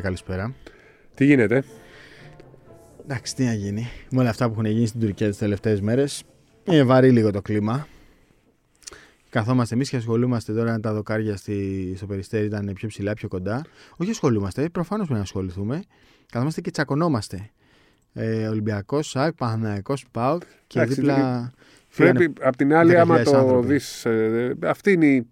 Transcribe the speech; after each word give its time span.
καλησπέρα. 0.00 0.54
Τι 1.14 1.24
γίνεται; 1.24 1.64
Εντάξει, 3.04 3.34
τι 3.34 3.44
να 3.44 3.52
γίνει. 3.52 3.88
Με 4.10 4.20
όλα 4.20 4.28
αυτά 4.30 4.46
που 4.46 4.52
έχουν 4.52 4.64
γίνει 4.64 4.86
στην 4.86 5.00
Τουρκία 5.00 5.28
τις 5.28 5.38
τελευταίες 5.38 5.80
μέρες, 5.80 6.22
είναι 6.64 6.82
βαρύ 6.82 7.10
λίγο 7.10 7.30
το 7.30 7.42
κλίμα. 7.42 7.86
Καθόμαστε 9.30 9.74
εμείς 9.74 9.90
και 9.90 9.96
ασχολούμαστε 9.96 10.52
τώρα 10.52 10.72
αν 10.72 10.80
τα 10.80 10.92
δοκάρια 10.92 11.36
στη, 11.36 11.92
στο 11.96 12.06
περιστέρι 12.06 12.46
ήταν 12.46 12.70
πιο 12.74 12.88
ψηλά, 12.88 13.14
πιο 13.14 13.28
κοντά. 13.28 13.64
Όχι 13.96 14.10
ασχολούμαστε, 14.10 14.68
προφανώς 14.68 15.04
πρέπει 15.06 15.18
να 15.18 15.24
ασχοληθούμε. 15.24 15.82
Καθόμαστε 16.32 16.60
και 16.60 16.70
τσακωνόμαστε. 16.70 17.50
Ε, 18.12 18.46
Ολυμπιακός, 18.48 19.08
ΣΑΚ, 19.08 19.32
Παναναϊκό, 19.34 19.94
ΠΑΟΚ 20.10 20.42
και 20.66 20.78
Εντάξει, 20.78 21.00
δίπλα. 21.00 21.52
Πρέπει 21.96 22.32
απ' 22.40 22.56
την 22.56 22.74
άλλη, 22.74 22.98
άμα 22.98 23.16
10.000 23.16 23.24
το 23.24 23.36
άνθρωποι. 23.36 23.66
δεις. 23.66 24.06
αυτή 24.62 24.92
είναι 24.92 25.06
η- 25.06 25.26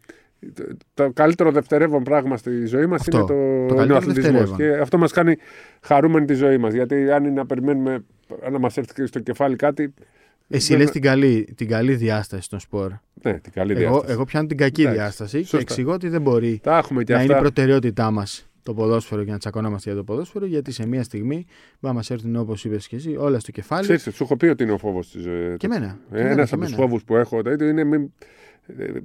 το 0.95 1.11
καλύτερο 1.13 1.51
δευτερεύον 1.53 2.03
πράγμα 2.03 2.37
στη 2.37 2.67
ζωή 2.67 2.87
μας 2.87 3.01
Αυτό, 3.01 3.17
είναι 3.17 3.27
το, 3.27 3.33
το 3.35 3.43
είναι 3.45 3.73
ο 3.73 3.75
καλύτερο 3.77 3.97
αθλητισμός. 3.99 4.33
δευτερεύον. 4.41 4.57
Και 4.77 4.83
αυτό 4.83 4.99
μας 4.99 5.13
κάνει 5.13 5.37
χαρούμενη 5.81 6.27
τη 6.27 6.35
ζωή 6.35 6.59
μας. 6.59 6.75
Γιατί 6.75 7.11
αν 7.11 7.25
είναι 7.25 7.33
να 7.35 7.47
περιμένουμε 7.47 8.05
να 8.51 8.59
μας 8.59 8.77
έρθει 8.77 9.07
στο 9.07 9.21
κεφάλι 9.21 9.57
κάτι. 9.57 9.95
Εσύ 10.49 10.69
δεν- 10.73 10.79
λες 10.83 10.91
την 10.91 11.03
καλή, 11.03 11.53
την 11.57 11.69
καλή 11.69 11.95
διάσταση 11.95 12.49
των 12.49 12.61
σπορ. 12.61 12.91
Ναι, 13.23 13.39
την 13.39 13.53
καλή 13.53 13.73
Εγώ, 13.73 13.81
διάσταση. 13.81 14.13
εγώ 14.13 14.25
πιάνω 14.25 14.47
την 14.47 14.57
κακή 14.57 14.81
Εντάξει, 14.81 14.99
διάσταση 15.01 15.37
και 15.39 15.43
σωστά. 15.43 15.59
εξηγώ 15.59 15.93
ότι 15.93 16.09
δεν 16.09 16.21
μπορεί 16.23 16.61
Τα 16.63 16.77
έχουμε 16.79 17.05
και 17.05 17.13
να 17.13 17.19
είναι 17.23 17.29
η 17.29 17.35
αυτά. 17.37 17.43
προτεραιότητά 17.43 18.11
μας 18.11 18.49
το 18.63 18.75
ποδόσφαιρο 18.75 19.25
και 19.25 19.31
να 19.31 19.39
τσακωνόμαστε 19.39 19.89
για 19.91 19.99
το 19.99 20.05
ποδόσφαιρο, 20.05 20.47
γιατί 20.47 20.73
σε 20.73 20.87
μία 20.87 21.03
στιγμή 21.03 21.35
μπορεί 21.35 21.47
να 21.81 21.93
μας 21.93 22.11
έρθουν 22.11 22.37
όπως 22.37 22.65
είπες 22.65 22.89
και 22.89 22.97
εσύ 22.97 23.17
όλα 23.19 23.39
στο 23.39 23.51
κεφάλι. 23.51 23.83
Ξέρεις, 23.83 24.03
σου 24.03 24.23
έχω 24.25 24.37
πει 24.37 24.47
ότι 24.47 24.63
είναι 24.63 24.73
ο 24.73 24.79
φόβος 24.79 25.11
της 25.11 25.23
ζωής. 25.23 25.57
Και 25.57 25.67
εμένα. 25.67 25.99
και 26.11 26.17
εμένα, 26.17 26.31
Ένας 26.31 26.49
και 26.49 26.55
από 26.55 26.63
τους 26.65 26.73
εμένα. 26.73 26.87
φόβους 26.89 27.05
που 27.05 27.17
έχω 27.17 27.43
τέτοιο 27.43 27.69
είναι. 27.69 27.85
Μην, 27.85 28.03
ε, 28.03 28.07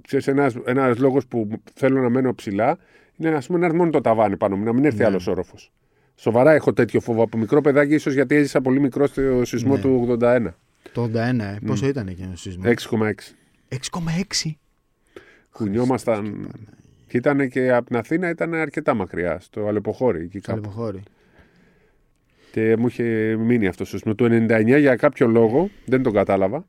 ξέρεις, 0.02 0.28
ένας, 0.28 0.56
ένας 0.66 0.98
λόγος 0.98 1.28
που 1.28 1.50
θέλω 1.74 2.02
να 2.02 2.10
μένω 2.10 2.34
ψηλά 2.36 2.78
είναι 3.18 3.30
ας 3.36 3.48
πούμε, 3.48 3.60
να 3.60 3.66
έρθει 3.66 3.78
μόνο 3.78 3.90
το 3.92 4.02
ταβάνι 4.02 4.38
πάνω 4.38 4.56
μου, 4.56 4.64
να 4.64 4.74
μην 4.74 4.86
έρθει 4.86 4.98
Ναι. 4.98 5.06
άλλος 5.06 5.28
όροφος. 5.28 5.72
Σοβαρά 6.16 6.52
έχω 6.52 6.74
τέτοιο 6.74 7.00
φόβο 7.00 7.24
από 7.24 7.38
μικρό 7.38 7.62
παιδάκι, 7.62 7.94
ίσως 7.94 8.14
γιατί 8.14 8.36
έζησα 8.36 8.62
πολύ 8.62 8.80
μικρό 8.80 9.08
στο 9.08 9.46
σεισμό 9.46 9.76
Ναι. 9.76 9.82
του 9.82 10.18
81. 10.22 10.56
Το 10.94 11.04
81, 11.04 11.44
ε. 11.44 11.58
πόσο 11.66 11.88
ήταν 11.88 12.08
εκείνο 12.08 12.32
ο 12.32 12.36
σεισμό; 12.36 12.64
6,6. 12.66 13.36
6,6. 13.70 14.58
Κουνιόμασταν. 15.52 16.52
Και 17.08 17.18
ήταν 17.18 17.50
και 17.50 17.72
από 17.72 17.86
την 17.86 17.96
Αθήνα 17.98 18.30
ήταν 18.30 18.54
αρκετά 18.54 18.94
μακριά, 18.94 19.40
στο 19.40 19.68
Αλεποχώρι. 19.68 20.22
Εκεί 20.24 20.40
Στο 20.40 20.52
κάπου. 20.52 20.60
Αλεποχώρι. 20.68 21.04
Και 22.52 22.76
μου 22.78 22.88
είχε 22.88 23.36
μείνει 23.40 23.68
αυτό 23.68 23.84
το 23.84 23.90
σεισμό. 23.90 24.16
Το 24.16 24.26
99 24.26 24.78
για 24.80 24.96
κάποιο 24.96 25.28
λόγο 25.28 25.70
δεν 25.86 26.04
τον 26.04 26.14
κατάλαβα, 26.14 26.66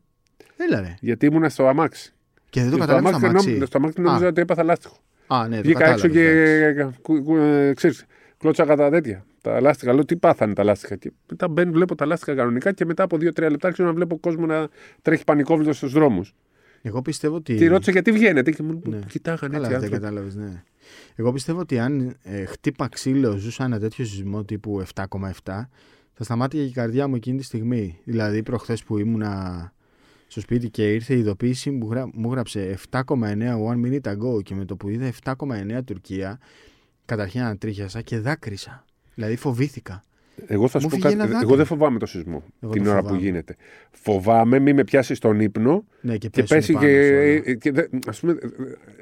Έλα 0.56 0.80
ρε. 0.80 0.94
γιατί 1.00 1.26
ήμουνα 1.26 1.48
στο 1.48 1.66
αμάξι. 1.66 2.14
Και 2.50 2.60
δεν 2.60 2.70
το 2.70 2.76
Και 2.76 2.82
στο 2.82 2.92
καταλάβει 2.92 3.16
στο 3.16 3.26
αμάξι, 3.26 3.26
αμάξι. 3.26 3.50
νόμ- 3.58 3.66
στο 3.66 3.78
αμάξι 3.78 4.00
νόμιζα 4.00 4.24
Α. 4.24 4.28
ότι 4.28 4.40
έπαθα 4.40 4.62
λάστιχο. 4.62 4.96
Α, 5.26 5.48
ναι, 5.48 5.56
το 5.56 5.62
Βγήκα 5.62 5.84
έξω 5.90 6.08
κατάλαβες, 6.08 6.60
εντάξει. 6.70 6.92
και 6.92 6.98
κου- 7.02 7.24
κου- 7.24 7.36
ε, 7.38 7.72
ξέρεις, 7.76 8.04
κλώτσακα 8.38 8.76
τα 8.76 8.90
τέτοια. 8.90 9.24
Τα 9.40 9.60
λάστιχα. 9.60 9.92
Λέω 9.92 10.04
τι 10.04 10.16
πάθανε 10.16 10.52
τα 10.54 10.64
λάστιχα. 10.64 10.96
Και 10.96 11.12
μετά 11.30 11.48
μπαίνω, 11.48 11.72
βλέπω 11.72 11.94
τα 11.94 12.06
λάστιχα 12.06 12.34
κανονικά 12.34 12.72
και 12.72 12.84
μετά 12.84 13.02
από 13.02 13.16
2-3 13.16 13.50
λεπτά 13.50 13.66
άρχισα 13.66 13.86
να 13.86 13.92
βλέπω 13.92 14.18
κόσμο 14.18 14.46
να 14.46 14.68
τρέχει 15.02 15.24
πανικόβλητος 15.24 15.76
στους 15.76 15.92
δρόμους. 15.92 16.34
Εγώ 16.82 17.02
πιστεύω 17.02 17.34
ότι. 17.34 17.54
Και 17.56 17.68
ρώτησα 17.68 17.90
γιατί 17.90 18.12
βγαίνετε; 18.12 18.50
Και 18.50 18.62
μου 18.62 18.80
Ναι. 18.84 18.98
κοιτάγανε 19.08 19.54
Καλά, 19.54 19.66
έτσι. 19.66 19.68
δεν 19.68 19.74
άνθρωποι. 19.84 20.02
κατάλαβες, 20.02 20.34
ναι. 20.34 20.62
Εγώ 21.16 21.32
πιστεύω 21.32 21.58
ότι 21.60 21.78
αν 21.78 22.16
ε, 22.22 22.44
χτύπα 22.44 22.88
ξύλο 22.88 23.36
ζούσα 23.36 23.64
ένα 23.64 23.78
τέτοιο 23.78 24.04
σεισμό 24.04 24.44
τύπου 24.44 24.80
7,7, 24.80 25.68
θα 26.12 26.24
σταμάτηκε 26.24 26.62
η 26.62 26.70
καρδιά 26.70 27.08
μου 27.08 27.14
εκείνη 27.14 27.38
τη 27.38 27.44
στιγμή. 27.44 27.98
Δηλαδή, 28.04 28.42
προχθές 28.42 28.82
που 28.84 28.98
ήμουνα 28.98 29.72
στο 30.30 30.40
σπίτι 30.40 30.70
και 30.70 30.92
ήρθε 30.92 31.14
η 31.14 31.18
ειδοποίηση 31.18 31.70
μου, 31.70 31.88
γρα... 31.90 32.10
μου 32.14 32.30
γράψε 32.30 32.78
7,9 32.90 33.00
one 33.02 33.84
minute 33.86 34.12
ago 34.14 34.42
και 34.42 34.54
με 34.54 34.64
το 34.64 34.76
που 34.76 34.88
είδα 34.88 35.12
7,9 35.24 35.34
Τουρκία, 35.84 36.38
καταρχήν 37.04 37.40
ανατρίχιασα 37.40 38.02
και 38.02 38.18
δάκρυσα. 38.18 38.84
Δηλαδή, 39.14 39.36
φοβήθηκα. 39.36 40.02
Εγώ 40.46 40.68
θα 40.68 40.78
σου 40.78 40.84
Μου 40.84 40.90
πω 40.90 40.96
φύγε 40.96 41.08
κάτι. 41.08 41.14
ένα 41.20 41.26
δάκρυ. 41.32 41.46
Εγώ 41.46 41.56
δεν 41.56 41.66
φοβάμαι 41.66 41.98
το 41.98 42.06
σεισμό 42.06 42.42
Εγώ 42.60 42.72
την 42.72 42.82
το 42.84 42.90
ώρα 42.90 42.98
φοβάμαι. 42.98 43.18
που 43.18 43.24
γίνεται. 43.24 43.56
Φοβάμαι 43.90 44.58
μη 44.58 44.72
με 44.72 44.84
πιάσεις 44.84 45.16
στον 45.16 45.40
ύπνο 45.40 45.84
Ναι, 46.00 46.16
και, 46.16 46.28
και 46.28 46.42
πέσουν 46.42 46.56
πέσει 46.56 46.72
πάνω 46.72 46.86
και. 46.86 47.06
σου 47.06 47.12
όλα. 47.12 47.22
ε, 47.50 47.54
και 47.54 47.72
δε- 47.72 47.86
ας 48.06 48.20
πούμε, 48.20 48.38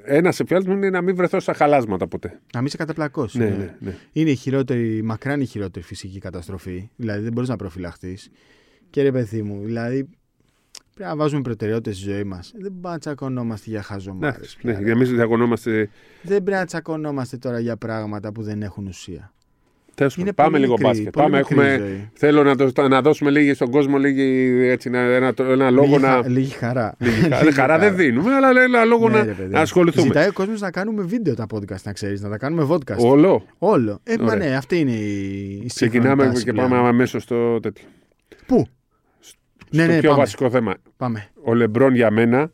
ένα 0.05 0.29
εφιάλτη 0.39 0.69
μου 0.69 0.77
είναι 0.77 0.91
να 0.91 1.03
μην 1.03 1.15
βρεθώ 1.17 1.41
στα 1.41 1.53
χαλάσματα 1.53 2.07
ποτέ. 2.09 2.41
Να 2.55 2.61
μην 2.61 2.71
σε 2.71 2.77
καταπλακώσει. 2.77 3.39
Ναι, 3.39 3.45
ναι, 3.49 3.75
ναι. 3.81 3.95
Είναι 4.13 4.31
η 4.31 4.35
χειρότερη, 4.35 5.03
μακράν 5.03 5.41
η 5.41 5.45
χειρότερη 5.47 5.85
φυσική 5.85 6.19
καταστροφή. 6.19 6.89
Δηλαδή 6.97 7.23
δεν 7.23 7.33
μπορείς 7.33 7.49
να 7.49 7.57
προφυλαχθείς. 7.57 8.31
Και 8.91 9.03
ρε 9.03 9.13
παιδί 9.13 9.43
μου, 9.43 9.65
δηλαδή 9.65 10.09
πρέπει 10.99 11.11
να 11.11 11.17
βάζουμε 11.17 11.43
προτεραιότητες 11.43 11.97
στη 11.97 12.11
ζωή 12.11 12.25
μας. 12.25 12.51
Δεν 12.53 12.61
πρέπει 12.71 12.81
να 12.83 12.99
τσακωνόμαστε 12.99 13.71
για 13.71 13.83
χαζομάρες. 13.83 14.59
Ναι, 14.63 14.73
ναι, 14.73 14.79
για 14.83 14.93
εμείς 14.93 15.11
διαγωνόμαστε. 15.13 15.71
Δεν 16.23 16.43
πρέπει 16.43 16.59
να 16.59 16.65
τσακωνόμαστε 16.65 17.37
τώρα 17.37 17.59
για 17.61 17.77
πράγματα 17.77 18.33
που 18.33 18.43
δεν 18.43 18.63
έχουν 18.63 18.87
ουσία. 18.87 19.33
Τέλος 19.95 20.17
Είναι 20.17 20.33
πάντων, 20.33 20.53
πάμε 20.53 20.59
πολύ 20.59 20.63
λίγο 20.63 20.73
μικρή, 20.73 20.87
μπάσκετ. 20.89 21.13
πολύ 21.13 21.27
Πάμε, 21.31 21.39
μικρή 21.39 21.55
έχουμε, 21.75 21.75
η 21.85 21.89
ζωή. 21.89 22.11
θέλω 22.13 22.43
να, 22.43 22.57
το, 22.73 22.89
να 22.89 23.01
δώσουμε 23.03 23.31
λίγη 23.31 23.55
στον 23.55 23.71
κόσμο 23.71 23.97
λίγη, 23.99 24.23
έτσι, 24.69 24.89
ένα, 24.89 24.99
ένα, 24.99 25.33
ένα 25.39 25.71
λόγο 25.71 25.87
λίγη, 25.87 25.99
να. 26.03 26.09
χα- 26.09 26.29
λίγη 26.29 26.51
χαρά. 26.53 26.95
Λίγη 26.99 27.21
χαρά. 27.21 27.53
χαρά 27.61 27.79
δεν 27.79 27.97
δίνουμε, 27.97 28.35
αλλά 28.35 28.63
ένα 28.63 28.85
λόγο 28.85 29.09
Ναι, 29.09 29.19
να, 29.19 29.25
ρε 29.25 29.33
παιδί. 29.33 29.53
να 29.53 29.61
ασχοληθούμε. 29.61 30.07
Ζητάει 30.07 30.29
ο 30.29 30.33
κόσμος 30.33 30.61
να 30.61 30.71
κάνουμε 30.71 31.03
βίντεο 31.03 31.35
τα 31.35 31.47
podcast, 31.55 31.83
να 31.85 31.93
ξέρεις, 31.93 32.21
να 32.21 32.29
τα 32.29 32.37
κάνουμε 32.39 32.67
podcast. 32.71 32.97
Όλο. 32.99 33.45
Όλο. 33.59 34.01
Ε, 34.05 34.15
μα 34.19 34.25
Ωραία. 34.33 34.49
ναι, 34.49 34.57
αυτή 34.57 34.79
είναι 34.79 34.91
η, 34.93 35.03
η 35.65 35.69
σύγχρονη 35.69 35.69
Ξεκινάμε 35.75 36.25
τάση 36.25 36.45
και 36.45 36.53
πλέον. 36.53 36.69
πάμε 36.71 36.89
αμέσως 36.89 37.23
στο 37.23 37.61
τέτοιο. 37.61 37.85
Πού; 38.47 38.67
Ναι, 39.71 39.83
στο 39.83 39.93
ναι, 39.93 39.99
πιο 39.99 40.09
πάμε. 40.09 40.23
βασικό 40.23 40.51
θέμα. 40.51 40.75
Πάμε. 40.97 41.29
Ο 41.45 41.55
Λεμπρόν 41.55 41.95
για 41.95 42.11
μένα 42.11 42.53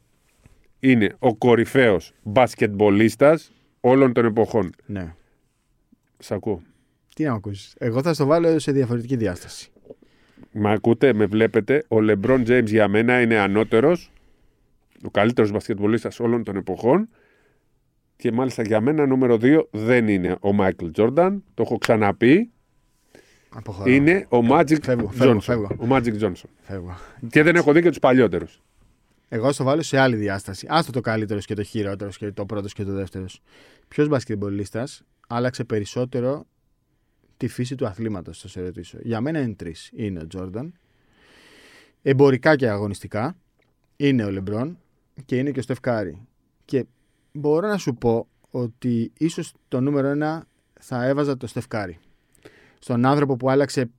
είναι 0.80 1.14
ο 1.18 1.34
κορυφαίος 1.34 2.12
μπασκετμπολίστας 2.22 3.52
όλων 3.80 4.12
των 4.12 4.24
εποχών. 4.24 4.72
Ναι. 4.86 5.14
Σ' 6.18 6.30
ακούω. 6.32 6.62
Τι 7.14 7.24
να 7.24 7.32
ακούσεις. 7.32 7.74
Εγώ 7.78 8.02
θα 8.02 8.14
στο 8.14 8.26
βάλω 8.26 8.58
σε 8.58 8.72
διαφορετική 8.72 9.16
διάσταση. 9.16 9.70
Μα 10.52 10.70
ακούτε, 10.70 11.12
με 11.12 11.26
βλέπετε. 11.26 11.84
Ο 11.88 12.00
Λεμπρόν 12.00 12.42
James 12.46 12.66
για 12.66 12.88
μένα 12.88 13.20
είναι 13.20 13.38
ανώτερος, 13.38 14.10
ο 15.04 15.10
καλύτερος 15.10 15.50
μπασκετμπολίστας 15.50 16.20
όλων 16.20 16.44
των 16.44 16.56
εποχών. 16.56 17.08
Και 18.16 18.32
μάλιστα 18.32 18.62
για 18.62 18.80
μένα 18.80 19.06
νούμερο 19.06 19.38
2 19.40 19.68
δεν 19.70 20.08
είναι 20.08 20.36
ο 20.40 20.52
Μάικλ 20.52 20.86
Τζόρνταν. 20.90 21.44
Το 21.54 21.62
έχω 21.62 21.78
ξαναπεί. 21.78 22.50
Αποχωρώ. 23.54 23.90
Είναι 23.90 24.26
ο 24.28 24.38
Magic 24.50 24.82
Φεύγω, 24.82 25.08
φεύγω, 25.08 25.36
Johnson. 25.36 25.40
φεύγω. 25.40 25.68
Ο 25.78 25.86
Magic 25.88 26.20
Johnson. 26.20 26.48
Φεύγω. 26.60 26.96
Και 27.28 27.42
δεν 27.42 27.56
έχω 27.56 27.72
δει 27.72 27.82
και 27.82 27.88
τους 27.88 27.98
παλιότερους. 27.98 28.62
Εγώ 29.28 29.52
στο 29.52 29.64
βάλω 29.64 29.82
σε 29.82 29.98
άλλη 29.98 30.16
διάσταση. 30.16 30.66
Άστο 30.70 30.92
το 30.92 31.00
καλύτερος 31.00 31.46
και 31.46 31.54
το 31.54 31.62
χειρότερος 31.62 32.18
και 32.18 32.32
το 32.32 32.46
πρώτος 32.46 32.72
και 32.72 32.84
το 32.84 32.92
δεύτερος. 32.92 33.40
Ποιος 33.88 34.08
μπασκετμπολίστας 34.08 35.02
άλλαξε 35.28 35.64
περισσότερο 35.64 36.46
τη 37.36 37.48
φύση 37.48 37.74
του 37.74 37.86
αθλήματος, 37.86 38.40
θα 38.40 38.48
σε 38.48 38.60
ρωτήσω. 38.60 38.98
Για 39.02 39.20
μένα 39.20 39.40
είναι 39.40 39.54
τρεις. 39.54 39.90
Είναι 39.94 40.20
ο 40.20 40.26
Τζόρνταν. 40.26 40.74
Εμπορικά 42.02 42.56
και 42.56 42.68
αγωνιστικά. 42.68 43.36
Είναι 43.96 44.24
ο 44.24 44.30
Λεμπρόν 44.30 44.78
και 45.24 45.36
είναι 45.36 45.50
και 45.50 45.58
ο 45.58 45.62
Στεφκάρη. 45.62 46.26
Και 46.64 46.84
μπορώ 47.32 47.68
να 47.68 47.78
σου 47.78 47.94
πω 47.94 48.26
ότι 48.50 49.12
ίσως 49.18 49.52
το 49.68 49.80
νούμερο 49.80 50.08
ένα 50.08 50.46
θα 50.80 51.04
έβαζα 51.04 51.36
το 51.36 51.46
Στεφκάρη. 51.46 51.98
Στον 52.84 53.06
άνθρωπο 53.06 53.36
που 53.36 53.50
άλλαξε 53.50 53.90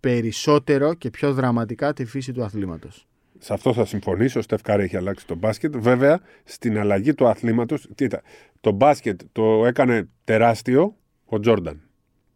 περισσότερο 0.00 0.94
και 0.94 1.10
πιο 1.10 1.32
δραματικά 1.32 1.92
τη 1.92 2.04
φύση 2.04 2.32
του 2.32 2.44
αθλήματος. 2.44 3.06
Σε 3.38 3.52
αυτό 3.52 3.72
θα 3.72 3.84
συμφωνήσω. 3.84 4.38
Ο 4.38 4.42
Στεφ 4.42 4.62
Κάρη 4.62 4.82
έχει 4.82 4.96
αλλάξει 4.96 5.26
το 5.26 5.34
μπάσκετ. 5.34 5.76
Βέβαια, 5.76 6.20
στην 6.44 6.78
αλλαγή 6.78 7.14
του 7.14 7.26
αθλήματος, 7.26 7.88
κοίτα, 7.94 8.22
το 8.60 8.70
μπάσκετ 8.70 9.20
το 9.32 9.66
έκανε 9.66 10.08
τεράστιο 10.24 10.96
ο 11.24 11.40
Τζόρνταν 11.40 11.80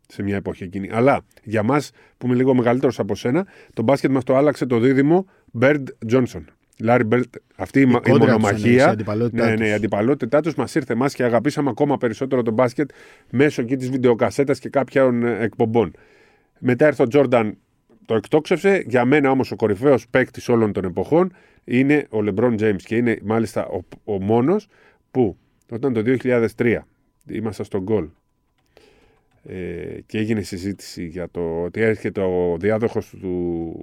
σε 0.09 0.23
μια 0.23 0.37
εποχή 0.37 0.65
εκείνη. 0.65 0.91
Αλλά 0.93 1.25
για 1.43 1.63
μας 1.63 1.91
που 2.19 2.27
είμαι 2.27 2.35
λίγο 2.35 2.55
μεγαλύτερος 2.55 2.99
από 2.99 3.15
σένα, 3.15 3.47
το 3.75 3.83
μπάσκετ 3.83 4.11
μας 4.11 4.25
το 4.25 4.37
άλλαξε 4.37 4.67
το 4.67 4.79
δίδυμο 4.79 5.27
Μπέρντ 5.53 5.89
Τζόνσον. 6.07 6.47
Λάρι 6.81 7.05
Μπέρντ, 7.05 7.25
αυτή 7.57 7.81
η, 7.81 7.85
μα- 7.87 8.01
η 8.07 8.11
κόντρα 8.11 8.35
τους 8.35 8.35
εννοείς, 8.35 8.51
η 8.51 8.67
μονομαχία. 8.67 8.89
αντιπαλότητά 8.89 9.45
Ναι, 9.45 9.51
τους. 9.51 9.61
ναι, 9.61 9.67
η 9.69 9.73
αντιπαλότητά 9.73 10.41
τους 10.41 10.55
μας 10.55 10.75
ήρθε 10.75 10.93
εμάς 10.93 11.15
και 11.15 11.25
αγαπήσαμε 11.25 11.71
ακόμα 11.71 11.97
περισσότερο 11.97 12.43
το 12.43 12.51
μπάσκετ 12.51 12.91
μέσω 13.31 13.63
εκεί 13.63 13.77
της 13.77 13.91
βιντεοκασέτας 13.91 14.59
και 14.59 14.69
κάποιων 14.69 15.25
ε, 15.25 15.39
εκπομπών. 15.43 15.93
Μετά 16.59 16.87
ήρθε 16.87 17.03
ο 17.03 17.07
Τζόρνταν, 17.07 17.57
το 18.07 18.15
εκτόξευσε. 18.15 18.85
Για 18.87 19.05
μένα 19.05 19.31
όμως 19.31 19.51
ο 19.51 19.57
κορυφαίος 19.57 20.09
παίκτης 20.09 20.49
όλων 20.49 20.73
των 20.73 20.85
εποχών 20.85 21.33
είναι 21.65 22.07
ο 22.11 22.23
Λεμπρόν 22.23 22.57
James 22.61 22.83
και 22.85 22.97
είναι 22.97 23.19
μάλιστα 23.23 23.67
ο, 23.67 23.81
ο 24.05 24.21
μόνος 24.23 24.69
που 25.11 25.37
όταν 25.71 25.93
το 25.93 26.03
2003 26.57 26.77
ήμασταν 27.29 27.65
στον 27.67 27.83
γκολ 27.83 28.07
ε, 29.49 30.01
και 30.07 30.19
έγινε 30.19 30.41
συζήτηση 30.41 31.05
για 31.07 31.29
το 31.31 31.63
ότι 31.63 31.81
έρχεται 31.81 32.21
ο 32.21 32.57
διάδοχος 32.59 33.15
του 33.21 33.75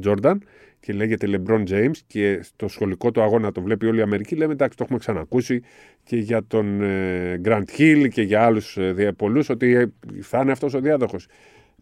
Τζόρνταν 0.00 0.42
και 0.84 0.92
λέγεται 0.92 1.26
LeBron 1.30 1.68
James 1.68 1.96
και 2.06 2.42
στο 2.42 2.68
σχολικό 2.68 3.10
του 3.10 3.22
αγώνα 3.22 3.52
το 3.52 3.62
βλέπει 3.62 3.86
όλη 3.86 3.98
η 3.98 4.02
Αμερική 4.02 4.34
λέμε 4.36 4.52
εντάξει 4.52 4.76
το 4.76 4.82
έχουμε 4.84 4.98
ξανακούσει 4.98 5.62
και 6.04 6.16
για 6.16 6.44
τον 6.46 6.82
ε, 6.82 7.40
Grant 7.44 7.64
Hill 7.78 8.08
και 8.10 8.22
για 8.22 8.44
άλλους 8.44 8.76
ε, 8.76 8.92
δια- 8.92 9.12
πολλούς 9.12 9.48
ότι 9.48 9.74
ε, 9.74 9.86
θα 10.20 10.40
είναι 10.40 10.52
αυτός 10.52 10.74
ο 10.74 10.80
διάδοχος. 10.80 11.26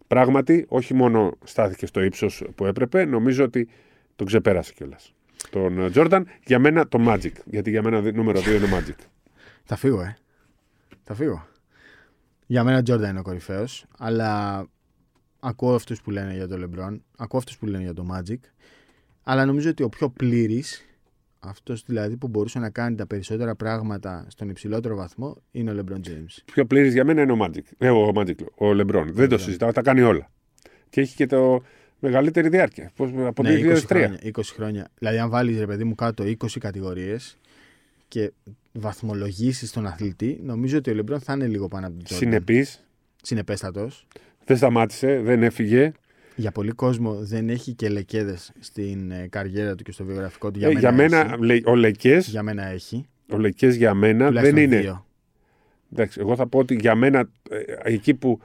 Πράγματι 0.06 0.64
όχι 0.69 0.94
μόνο 0.94 1.38
στάθηκε 1.44 1.87
στο 1.87 2.02
ύψος 2.02 2.44
που 2.54 2.66
έπρεπε 2.66 3.04
νομίζω 3.04 3.44
ότι 3.44 3.69
τον 4.16 4.26
ξεπέρασε 4.26 4.72
κιόλας. 4.72 5.14
Τον 5.50 5.90
Τζόρνταν 5.90 6.26
για 6.46 6.58
μένα 6.58 6.88
το 6.88 6.98
Magic 7.08 7.32
γιατί 7.44 7.70
για 7.70 7.82
μένα 7.82 8.00
δι- 8.00 8.14
νούμερο 8.16 8.40
2 8.40 8.46
είναι 8.46 8.66
Magic. 8.78 9.05
Θα 9.69 9.76
φύγω, 9.76 10.00
ε. 10.02 10.16
Θα 11.05 11.14
φύγω. 11.14 11.46
Για 12.46 12.64
μένα 12.64 12.82
Τζόρνταν 12.82 13.10
είναι 13.10 13.19
ο 13.19 13.22
κορυφαίος, 13.22 13.84
αλλά 13.98 14.64
ακούω 15.40 15.75
αυτούς 15.75 16.00
που 16.02 16.10
λένε 16.10 16.34
για 16.34 16.48
το 16.48 16.56
LeBron, 16.64 16.98
ακούω 17.16 17.38
αυτούς 17.38 17.58
που 17.58 17.66
λένε 17.66 17.82
για 17.82 17.94
το 17.94 18.06
Magic, 18.12 18.38
αλλά 19.22 19.44
νομίζω 19.46 19.70
ότι 19.70 19.82
ο 19.82 19.88
πιο 19.88 20.08
πλήρης, 20.08 20.84
αυτός 21.40 21.82
δηλαδή 21.86 22.16
που 22.16 22.28
μπορούσε 22.28 22.58
να 22.58 22.70
κάνει 22.70 22.96
τα 22.96 23.06
περισσότερα 23.06 23.54
πράγματα 23.54 24.26
στον 24.28 24.48
υψηλότερο 24.48 24.96
βαθμό, 24.96 25.36
είναι 25.50 25.70
ο 25.70 25.74
LeBron 25.78 26.08
James. 26.08 26.42
Πιο 26.44 26.64
πλήρης 26.64 26.92
για 26.92 27.04
μένα 27.04 27.22
είναι 27.22 27.32
ο 27.32 27.36
Magic. 27.40 27.62
Ε, 27.78 27.90
ο, 27.90 28.12
Magic, 28.14 28.34
ο 28.54 28.66
LeBron. 28.70 29.04
Δεν 29.12 29.28
το 29.28 29.38
συζητάω, 29.38 29.72
τα 29.72 29.82
κάνει 29.82 30.00
όλα. 30.00 30.30
Και 30.90 31.00
έχει 31.00 31.14
και 31.14 31.26
το 31.26 31.62
μεγαλύτερη 31.98 32.48
διάρκεια. 32.48 32.90
Πώς, 32.96 33.10
από 33.24 33.42
Ναι, 33.42 33.58
το 33.58 33.70
20 33.70 33.74
2003. 33.74 33.84
χρόνια, 33.86 34.19
20 34.22 34.40
χρόνια. 34.54 34.88
Δηλαδή, 34.98 35.19
αν 35.19 35.30
βάλεις 35.30 35.58
ρε 35.58 35.66
παιδί 35.66 35.84
μου 35.84 35.94
κάτω 35.94 36.24
20 36.24 36.34
κατηγορίες 36.60 37.38
και 38.08 38.32
βαθμολογήσεις 38.72 39.72
τον 39.72 39.86
αθλητή, 39.86 40.40
νομίζω 40.42 40.78
ότι 40.78 40.90
ο 40.90 40.94
Λεμπρόν 40.94 41.20
θα 41.20 41.32
είναι 41.32 41.46
λίγο 41.46 41.69
πάνω 41.69 41.86
από 41.86 41.94
τον 41.96 42.04
Τζόρνταν. 42.04 42.30
Συνεπής. 42.30 42.84
Συνεπέστατος. 43.22 44.06
Δεν 44.44 44.56
σταμάτησε, 44.56 45.20
δεν 45.20 45.42
έφυγε. 45.42 45.92
Για 46.37 46.50
πολύ 46.52 46.70
κόσμο 46.70 47.14
δεν 47.20 47.49
έχει 47.49 47.73
και 47.73 47.88
λεκέδες 47.88 48.52
στην 48.61 49.11
ε, 49.11 49.26
καριέρα 49.31 49.75
του 49.75 49.82
και 49.82 49.93
στο 49.93 50.05
βιογραφικό 50.05 50.50
του. 50.50 50.58
Για 50.58 50.70
Για, 50.70 50.93
μένα, 50.93 50.96
μένα, 50.96 51.17
για 51.17 51.25
μένα 51.38 51.52
έχει. 51.52 51.61
λε- 51.62 51.67
ο 51.69 51.75
Λεκέ 51.75 52.19
για 52.25 52.43
μένα 52.43 52.67
έχει. 52.67 53.06
ο 53.32 53.38
Λεκές 53.38 53.76
για 53.76 53.94
μένα 53.94 54.19
δεν 54.19 54.26
Τουλάχιστον 54.26 54.62
είναι. 54.62 54.76
δύο. 54.81 55.06
Εντάξει, 55.93 56.20
εγώ 56.20 56.37
θα 56.37 56.46
πω 56.46 56.58
ότι 56.58 56.75
για 56.81 56.94
μένα 56.94 57.29
ε, 57.50 57.58
εκεί 57.82 58.14
που 58.14 58.40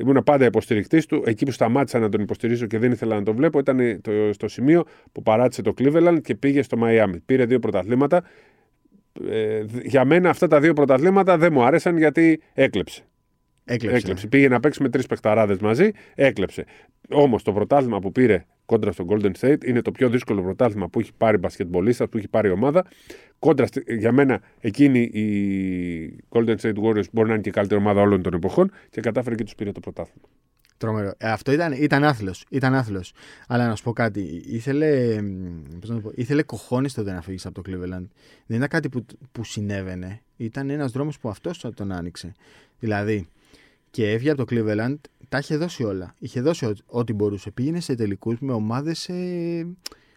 ήμουν 0.00 0.22
πάντα 0.24 0.44
υποστηρικτής 0.44 1.06
του, 1.06 1.22
εκεί 1.26 1.44
που 1.44 1.50
σταμάτησα 1.50 1.98
να 1.98 2.08
τον 2.08 2.20
υποστηρίζω 2.20 2.66
και 2.66 2.78
δεν 2.78 2.92
ήθελα 2.92 3.14
να 3.14 3.22
τον 3.22 3.36
βλέπω, 3.36 3.58
ήταν 3.58 4.00
το, 4.00 4.10
στο 4.32 4.48
σημείο 4.48 4.84
που 5.12 5.22
παράτησε 5.22 5.62
το 5.62 5.74
Cleveland 5.78 6.18
και 6.22 6.34
πήγε 6.34 6.62
στο 6.62 6.78
Miami. 6.82 7.14
Πήρε 7.26 7.44
δύο 7.44 7.58
πρωταθλήματα. 7.58 8.22
Ε, 9.30 9.62
δ- 9.62 9.84
για 9.86 10.04
μένα 10.04 10.30
αυτά 10.30 10.46
τα 10.48 10.60
δύο 10.60 10.72
πρωταθλήματα 10.72 11.38
δεν 11.38 11.52
μου 11.52 11.62
άρεσαν 11.64 11.96
γιατί 11.96 12.40
έκλεψε. 12.54 13.02
Έκλεψε. 13.64 13.96
Έκλεψε. 13.96 14.26
Πήγε 14.26 14.48
να 14.48 14.60
παίξει 14.60 14.82
με 14.82 14.88
τρεις 14.88 15.06
παιχταράδες 15.06 15.58
μαζί, 15.58 15.90
έκλεψε. 16.14 16.64
Όμως 17.10 17.42
το 17.42 17.52
πρωτάθλημα 17.52 17.98
που 18.00 18.12
πήρε 18.12 18.44
κόντρα 18.66 18.92
στο 18.92 19.04
Golden 19.08 19.30
State 19.40 19.64
είναι 19.64 19.82
το 19.82 19.92
πιο 19.92 20.08
δύσκολο 20.08 20.42
πρωτάθλημα 20.42 20.88
που 20.88 21.00
έχει 21.00 21.10
πάρει 21.16 21.36
μπασκετμπολίστας, 21.36 22.08
που 22.08 22.18
έχει 22.18 22.28
πάρει 22.28 22.50
ομάδα. 22.50 22.84
Κόντρα, 23.38 23.66
στη- 23.66 23.96
για 23.96 24.12
μένα, 24.12 24.40
εκείνη 24.60 25.00
η 25.02 26.24
Golden 26.28 26.56
State 26.56 26.74
Warriors 26.82 27.10
μπορεί 27.12 27.28
να 27.28 27.32
είναι 27.32 27.42
και 27.42 27.48
η 27.48 27.52
καλύτερη 27.52 27.80
ομάδα 27.80 28.00
όλων 28.00 28.22
των 28.22 28.34
εποχών 28.34 28.70
και 28.90 29.00
κατάφερε 29.00 29.34
και 29.34 29.44
τους 29.44 29.54
πήρε 29.54 29.72
το 29.72 29.80
πρωτάθλημα. 29.80 30.28
Τρομερό. 30.76 31.12
Ε, 31.18 31.30
αυτό 31.30 31.52
ήταν, 31.52 31.72
ήταν 31.72 32.04
άθλος. 32.04 32.44
Ήταν 32.50 32.74
άθλος. 32.74 33.12
Αλλά 33.48 33.66
να 33.68 33.76
σου 33.76 33.82
πω 33.82 33.92
κάτι. 33.92 34.42
Ήθελε, 34.46 35.22
μ, 35.22 35.62
πώς 35.80 35.88
να 35.88 35.94
το 35.94 36.00
πω, 36.00 36.10
ήθελε 36.14 36.42
κοχώνεις 36.42 36.94
τότε 36.94 37.12
να 37.12 37.22
φύγεις 37.22 37.46
από 37.46 37.62
το 37.62 37.70
Cleveland. 37.70 38.06
Δεν 38.46 38.56
ήταν 38.56 38.68
κάτι 38.68 38.88
που, 38.88 39.06
που 39.32 39.44
συνέβαινε. 39.44 40.20
Ήταν 40.36 40.70
ένας 40.70 40.92
δρόμος 40.92 41.18
που 41.18 41.28
αυτός 41.28 41.66
τον 41.74 41.92
άνοιξε. 41.92 42.32
Δηλαδή, 42.78 43.28
και 43.92 44.10
έφυγε 44.10 44.30
από 44.30 44.44
το 44.44 44.54
Cleveland, 44.56 44.94
τα 45.28 45.38
είχε 45.38 45.56
δώσει 45.56 45.84
όλα. 45.84 46.14
Είχε 46.18 46.40
δώσει 46.40 46.64
ό, 46.66 46.72
ό,τι 46.86 47.12
μπορούσε. 47.12 47.50
Πήγαινε 47.50 47.80
σε 47.80 47.94
τελικούς 47.94 48.36
με 48.40 48.52
ομάδες 48.52 48.98
σε 48.98 49.12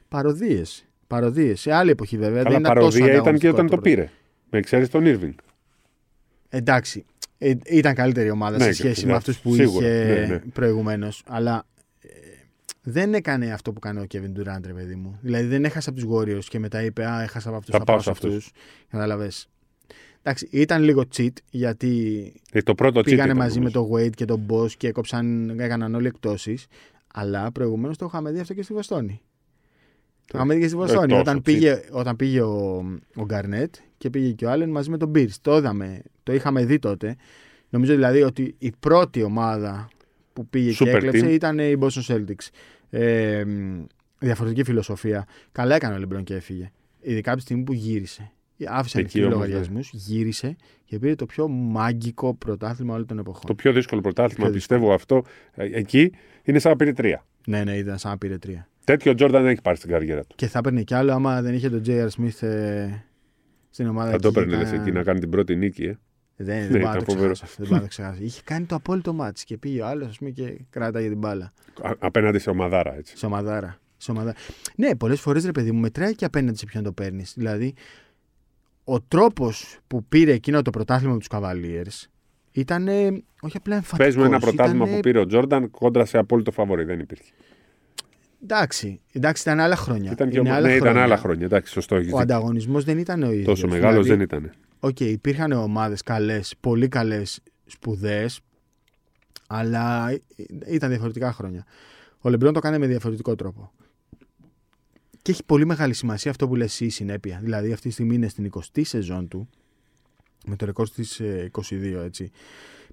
παροδίες. 0.08 0.86
Παροδίες. 1.08 1.60
Σε 1.62 1.72
άλλη 1.74 1.90
εποχή 1.92 2.18
βέβαια. 2.18 2.40
Αλλά 2.42 2.50
δεν 2.50 2.60
ήταν 2.60 2.74
τόσο 2.76 3.00
παροδία 3.00 3.06
ήταν 3.06 3.14
και 3.14 3.48
ανταγωνιστικό 3.48 3.54
όταν 3.54 3.66
το 3.68 3.72
πρώτο. 3.76 3.90
πήρε. 3.90 4.10
Με 4.50 4.58
εξαίρεση 4.58 4.92
τον 4.92 5.04
Irving. 5.06 5.34
Εντάξει. 6.50 7.06
Ε, 7.38 7.54
ήταν 7.66 7.94
καλύτερη 7.96 8.30
ομάδα 8.30 8.58
Ναι, 8.58 8.64
σε 8.64 8.70
και- 8.70 8.76
σχέση 8.76 9.06
ναι, 9.06 9.12
με 9.12 9.18
αυτούς 9.18 9.40
που 9.40 9.54
σίγουρα, 9.54 9.88
είχε 9.88 10.04
ναι, 10.20 10.26
ναι. 10.28 10.38
προηγουμένως. 10.54 11.24
Αλλά 11.28 11.66
ε, 12.02 12.08
δεν 12.82 13.14
έκανε 13.14 13.52
αυτό 13.52 13.74
που 13.74 13.80
κάνει 13.80 14.00
ο 14.00 14.06
Kevin 14.14 14.40
Durant, 14.40 14.62
ρε 14.66 14.74
παιδί 14.74 14.96
μου. 14.96 15.20
Δηλαδή 15.22 15.48
δεν 15.48 15.66
έχασε 15.66 15.90
από 15.90 16.00
τους 16.00 16.08
Warriors 16.14 16.44
και 16.50 16.60
μετά 16.60 16.84
είπε 16.84 17.06
Α, 17.06 17.22
έχασα 17.22 17.48
από 17.50 17.58
αυτούς. 17.58 17.72
Θα 17.74 17.78
Θα, 17.80 17.84
πάω 17.86 17.96
πάω 17.96 18.04
σε 18.04 18.20
σε 18.20 18.28
αυτούς». 18.28 18.36
αυτούς. 18.46 18.52
Κατάλαβες. 18.90 19.50
Εντάξει, 20.28 20.48
ήταν 20.52 20.84
λίγο 20.84 21.04
cheat 21.18 21.30
γιατί 21.50 22.34
Ε, 22.52 22.62
το 22.62 22.76
πρώτο 22.76 23.00
cheat 23.00 23.04
πήγανε 23.04 23.24
ήταν, 23.32 23.38
μαζί 23.38 23.60
με 23.60 23.70
νομίζω. 23.74 23.88
το 23.88 23.96
Wade 23.96 24.16
και 24.16 24.26
τον 24.26 24.42
Boss 24.50 24.72
και 24.72 24.88
έκοψαν, 24.88 25.50
έκαναν 25.60 25.96
όλοι 25.96 26.08
εκτόσει. 26.08 26.58
Αλλά 27.14 27.52
προηγουμένως 27.52 27.98
το 27.98 28.06
είχαμε 28.06 28.32
δει 28.32 28.40
αυτό 28.40 28.54
και 28.54 28.62
στη 28.62 28.74
Βοστόνη. 28.74 29.22
Το 30.28 30.32
είχαμε 30.34 30.54
δει 30.54 30.60
και 30.62 30.68
στη 30.68 30.76
Βοστόνη. 30.76 31.08
τόσο 31.08 31.20
όταν, 31.22 31.38
cheat. 31.38 31.44
πήγε, 31.44 31.82
όταν 31.92 32.16
πήγε 32.16 32.42
ο, 32.42 32.76
ο 33.16 33.24
Γκαρνέτ 33.26 33.76
και 33.98 34.10
πήγε 34.10 34.32
και 34.32 34.46
ο 34.46 34.50
Άλεν 34.52 34.70
μαζί 34.70 34.90
με 34.90 34.98
τον 34.98 35.10
Μπίρ. 35.10 35.30
Το 35.42 35.58
είδαμε. 35.58 36.02
Το 36.24 36.34
είχαμε 36.34 36.66
δει 36.66 36.80
τότε. 36.80 37.16
Νομίζω 37.70 37.94
δηλαδή 37.94 38.22
ότι 38.22 38.56
η 38.58 38.72
πρώτη 38.80 39.24
ομάδα 39.24 39.88
που 40.34 40.48
πήγε 40.48 40.72
και 40.72 40.86
Super 40.86 40.94
έκλεψε 40.96 41.26
team. 41.26 41.30
ήταν 41.32 41.60
η 41.60 41.78
Boston 41.80 42.02
Celtics. 42.08 42.48
Ε, 42.90 43.44
μ, 43.46 43.84
διαφορετική 44.20 44.64
φιλοσοφία. 44.64 45.28
Καλά 45.52 45.76
έκανε 45.76 45.96
ο 45.96 45.98
Λεμπρόν 45.98 46.24
και 46.24 46.34
έφυγε. 46.36 46.72
Ειδικά 47.02 47.30
από 47.30 47.40
τη 47.40 47.46
στιγμή 47.46 47.64
που 47.64 47.74
γύρισε. 47.74 48.32
Άφησε 48.68 49.00
Εκεί 49.00 49.20
ανοιχτού 49.20 49.36
όμως, 49.36 49.48
ναι. 49.48 49.54
λογαριασμού, 49.56 49.80
γύρισε 49.92 50.56
και 50.86 51.00
πήρε 51.00 51.16
το 51.16 51.26
πιο 51.26 51.48
μάγκικο 51.48 52.34
πρωτάθλημα 52.36 52.94
όλων 52.94 53.06
των 53.06 53.20
εποχών. 53.20 53.42
Το 53.46 53.56
πιο 53.56 53.72
δύσκολο 53.74 54.02
πρωτάθλημα, 54.02 54.44
Πιο 54.46 54.54
πιστεύω 54.54 54.94
αυτό, 54.94 55.24
ε, 55.54 55.64
εκεί 55.72 56.12
είναι 56.44 56.60
σαν 56.60 56.72
να 56.72 56.78
πήρε 56.78 56.94
τρία. 56.94 57.26
Ναι, 57.48 57.64
ναι, 57.64 57.78
ήταν 57.78 57.98
σαν 57.98 58.12
να 58.12 58.18
πήρε 58.18 58.38
τρία. 58.38 58.68
Τέτοιο 58.84 59.14
Τζόρνταν 59.14 59.42
δεν 59.44 59.52
έχει 59.52 59.62
πάρει 59.62 59.78
στην 59.78 59.90
καριέρα 59.90 60.22
του. 60.26 60.36
Και 60.36 60.48
θα 60.48 60.60
έπαιρνε 60.60 60.82
κι 60.84 60.94
άλλο 60.94 61.14
άμα 61.14 61.42
δεν 61.42 61.54
είχε 61.54 61.70
τον 61.70 61.82
J.R. 61.86 62.08
Smith 62.18 62.48
ε, 62.48 62.90
στην 63.70 63.88
ομάδα. 63.88 64.12
Θα 64.12 64.18
το 64.20 64.28
εκεί, 64.28 64.38
έπαιρνε 64.38 64.56
λες, 64.56 64.64
κανένα- 64.66 64.84
εκεί 64.84 64.92
να 64.92 65.04
κάνει 65.04 65.20
την 65.20 65.30
πρώτη 65.30 65.56
νίκη. 65.56 65.84
Ε. 65.84 65.98
Δεν, 66.38 66.58
Ναι, 66.62 66.68
δεν 66.68 66.82
πάω 66.82 66.92
να 66.92 66.96
ήταν 66.96 67.06
το 67.06 67.12
φοβερό. 67.12 67.32
ξεχάσω 67.32 67.44
αυτό. 67.44 67.62
Δεν 67.62 67.68
πάω 67.70 67.78
να 67.78 67.84
το 67.84 67.90
ξεχάσω. 67.90 68.24
Είχε 68.24 68.42
κάνει 68.44 68.66
το 68.66 68.76
απόλυτο 68.76 69.14
μάτς 69.14 69.44
και 69.44 69.58
πήγε 69.58 69.82
ο 69.82 69.86
άλλος 69.88 70.20
και 70.34 70.60
κράταγε 70.70 71.08
την 71.10 71.18
μπάλα. 71.18 71.54
Α- 71.82 71.92
απέναντι 72.00 72.40
σε 72.40 72.50
ομαδάρα. 72.50 72.96
Έτσι. 72.96 73.18
Σε 73.18 73.26
ομαδάρα. 73.26 73.80
Σε 73.98 74.12
ομαδάρα. 74.12 74.38
Ναι, 74.76 74.96
πολλές 74.96 75.20
φορές 75.20 75.46
ρε 75.46 75.52
παιδί 75.52 75.72
μου 75.72 75.80
μετράει 75.80 76.16
και 76.16 76.26
απέναντι 76.26 76.58
σε 76.58 76.66
ποιον 76.66 76.84
το 76.84 76.92
παίρνεις. 76.92 77.34
Δηλαδή, 77.36 77.74
ο 78.86 79.02
τρόπος 79.02 79.78
που 79.88 80.04
πήρε 80.06 80.32
εκείνο 80.32 80.62
το 80.62 80.70
πρωτάθλημα 80.70 81.14
με 81.14 81.20
τους 81.20 81.28
Cavaliers 81.32 82.08
ήταν 82.52 82.88
ε, 82.88 83.24
όχι 83.42 83.58
απλά 83.58 83.76
εμφαντικό. 83.76 84.08
Πες 84.08 84.16
μου 84.16 84.24
ένα 84.24 84.40
πρωτάθλημα 84.40 84.86
που 84.86 85.00
πήρε 85.00 85.20
ο 85.20 85.26
Τζόρνταν 85.26 85.72
κόντρα 85.72 86.06
σε 86.06 86.18
απόλυτο 86.18 86.52
φαβορή. 86.52 86.84
Δεν 86.84 87.00
υπήρχε. 87.00 87.32
Εντάξει, 88.44 89.02
εντάξει, 89.12 89.42
ήταν 89.42 89.60
άλλα 89.60 89.76
χρόνια. 89.76 90.12
Ήταν, 90.12 90.30
και 90.30 90.40
Είναι 90.40 90.50
ο... 90.50 90.54
άλλα 90.54 90.68
ναι, 90.68 90.74
ήταν 90.74 90.82
χρόνια. 90.82 91.04
άλλα 91.04 91.18
χρόνια. 91.18 91.46
Εντάξει, 91.46 91.72
σωστό. 91.74 91.96
έχεις 91.96 92.08
Ο 92.14 92.18
δίκιο. 92.18 92.24
ανταγωνισμός 92.36 92.84
δεν 92.84 92.98
ήταν 92.98 93.24
ο 93.24 93.32
ίδιος. 93.32 93.46
Τόσο 93.46 93.68
μεγάλος 93.68 94.08
δεν 94.08 94.20
ήταν. 94.20 94.52
Οκ, 94.80 95.00
υπήρχαν 95.00 95.52
ομάδες 95.52 96.02
καλές, 96.02 96.54
πολύ 96.60 96.88
καλές, 96.88 97.40
σπουδαίες, 97.66 98.26
αλλά 99.48 100.18
ήταν 100.66 100.90
διαφορετικά 100.90 101.32
χρόνια. 101.32 101.66
Ο 102.20 102.30
Λεμπρόν 102.30 102.54
το 102.54 102.60
κάνει 102.60 102.78
με 102.78 102.88
διαφορετικό 102.88 103.36
τρόπο. 103.36 103.72
Και 105.26 105.32
έχει 105.32 105.44
πολύ 105.46 105.66
μεγάλη 105.66 105.94
σημασία 105.94 106.32
αυτό 106.32 106.48
που 106.48 106.56
λες 106.56 106.72
εσύ 106.72 106.86
η 106.86 106.90
συνέπεια. 106.90 107.40
Δηλαδή 107.44 107.72
αυτή 107.72 107.88
τη 107.88 107.94
στιγμή 107.94 108.16
είναι 108.16 108.28
στην 108.28 108.50
20η 108.54 108.82
σεζόν 108.86 109.28
του, 109.28 109.50
με 110.46 110.56
το 110.56 110.66
ρεκόρ 110.66 110.90
της 110.90 111.20
ε, 111.20 111.52
22 111.52 111.64
έτσι. 112.06 112.32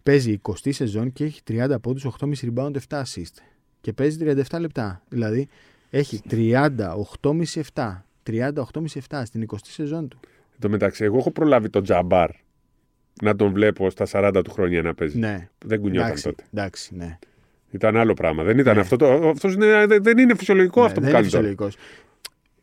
Παίζει 0.02 0.40
20η 0.42 0.72
σεζόν 0.72 1.12
και 1.12 1.24
έχει 1.24 1.40
30 1.48 1.74
πόντους, 1.82 2.06
8,5 2.20 2.32
rebound, 2.54 2.70
7 2.88 3.02
assist. 3.02 3.34
Και 3.80 3.92
παίζει 3.92 4.18
37 4.50 4.60
λεπτά. 4.60 5.02
Δηλαδή 5.08 5.48
έχει 5.90 6.20
30, 6.30 6.68
8,5-7. 7.20 8.02
30, 8.26 8.52
8,5-7 8.52 9.22
στην 9.24 9.46
20η 9.52 9.56
σεζόν 9.62 10.08
του. 10.08 10.18
Εν 10.52 10.58
τω 10.60 10.68
μεταξύ, 10.68 11.04
εγώ 11.04 11.18
έχω 11.18 11.30
προλάβει 11.30 11.68
τον 11.70 11.82
Τζαμπάρ 11.82 12.30
να 13.22 13.36
τον 13.36 13.52
βλέπω 13.52 13.90
στα 13.90 14.06
40 14.10 14.40
του 14.44 14.50
χρόνια 14.50 14.82
να 14.82 14.94
παίζει. 14.94 15.18
Ναι. 15.18 15.48
Δεν 15.64 15.80
κουνιόταν 15.80 16.06
Εντάξει, 16.06 16.24
τότε. 16.24 16.44
εντάξει, 16.52 16.94
ναι. 16.96 17.18
Ήταν 17.70 17.96
άλλο 17.96 18.14
πράγμα. 18.14 18.42
Δεν 18.42 18.58
ήταν 18.58 18.74
Ναι. 18.74 18.80
αυτό. 18.80 18.96
Το, 18.96 19.28
αυτός 19.28 19.54
είναι, 19.54 19.86
δεν- 19.86 20.02
δεν 20.02 20.18
είναι 20.18 20.34
φυσιολογικό 20.34 20.80
Ναι, 20.80 20.86
αυτό 20.86 20.98
που 21.00 21.06
δεν 21.06 21.14
κάνει 21.14 21.28
είναι 21.32 21.54
τώρα. 21.54 21.70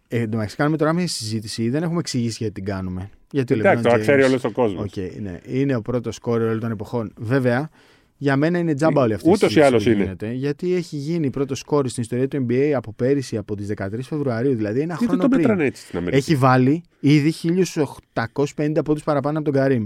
Φυσιολογικός. 0.09 0.17
Ε, 0.17 0.17
εν 0.17 0.29
τω 0.29 0.35
μεταξύ, 0.35 0.55
κάνουμε 0.55 0.77
τώρα 0.77 0.93
μια 0.93 1.07
συζήτηση. 1.07 1.69
Δεν 1.69 1.83
έχουμε 1.83 1.99
εξηγήσει 1.99 2.37
γιατί 2.39 2.53
την 2.53 2.65
κάνουμε. 2.65 3.09
Γιατί 3.31 3.53
ο 3.53 3.57
Εντάξει, 3.57 3.79
LeBron 3.79 3.83
τώρα 3.83 3.95
James- 3.97 4.01
ξέρει 4.01 4.23
όλος 4.23 4.43
ο 4.43 4.51
κόσμος. 4.51 4.83
Οκ, 4.83 4.95
ναι. 5.21 5.39
Είναι 5.45 5.75
ο 5.75 5.81
πρώτος 5.81 6.15
σκόρερ 6.15 6.47
όλων 6.47 6.59
των 6.59 6.71
εποχών. 6.71 7.13
Βέβαια, 7.17 7.69
για 8.17 8.35
μένα 8.35 8.57
είναι 8.57 8.73
τζάμπα 8.73 9.01
όλη 9.01 9.13
αυτή 9.13 9.27
η 9.27 9.31
Ούτως 9.31 9.49
ή 9.49 9.53
συζήτηση 9.53 9.67
άλλως 9.73 9.83
που 9.83 9.89
είναι. 9.89 10.03
γίνεται, 10.03 10.31
γιατί 10.31 10.73
έχει 10.73 10.95
γίνει 10.95 11.29
πρώτος 11.29 11.59
σκόρερ 11.59 11.89
στην 11.89 12.03
ιστορία 12.03 12.27
του 12.27 12.45
NBA 12.49 12.71
από 12.75 12.93
πέρυσι, 12.93 13.37
από 13.37 13.55
τις 13.55 13.67
13 13.67 14.07
Φεβρουαρίου, 14.07 14.55
δηλαδή 14.55 14.79
ένα 14.79 14.85
Γιατί 14.93 15.05
χρόνο 15.05 15.21
το 15.21 15.27
πριν. 15.27 15.39
μετράνε 15.41 15.65
έτσι 15.65 15.81
στην 15.85 15.97
Αμερική; 15.97 16.17
Έχει 16.17 16.35
βάλει 16.35 16.83
ήδη 16.99 17.31
1850 17.31 18.83
πόντους 18.83 19.03
παραπάνω 19.03 19.37
από 19.39 19.51
τον 19.51 19.61
Καρύμ. 19.61 19.85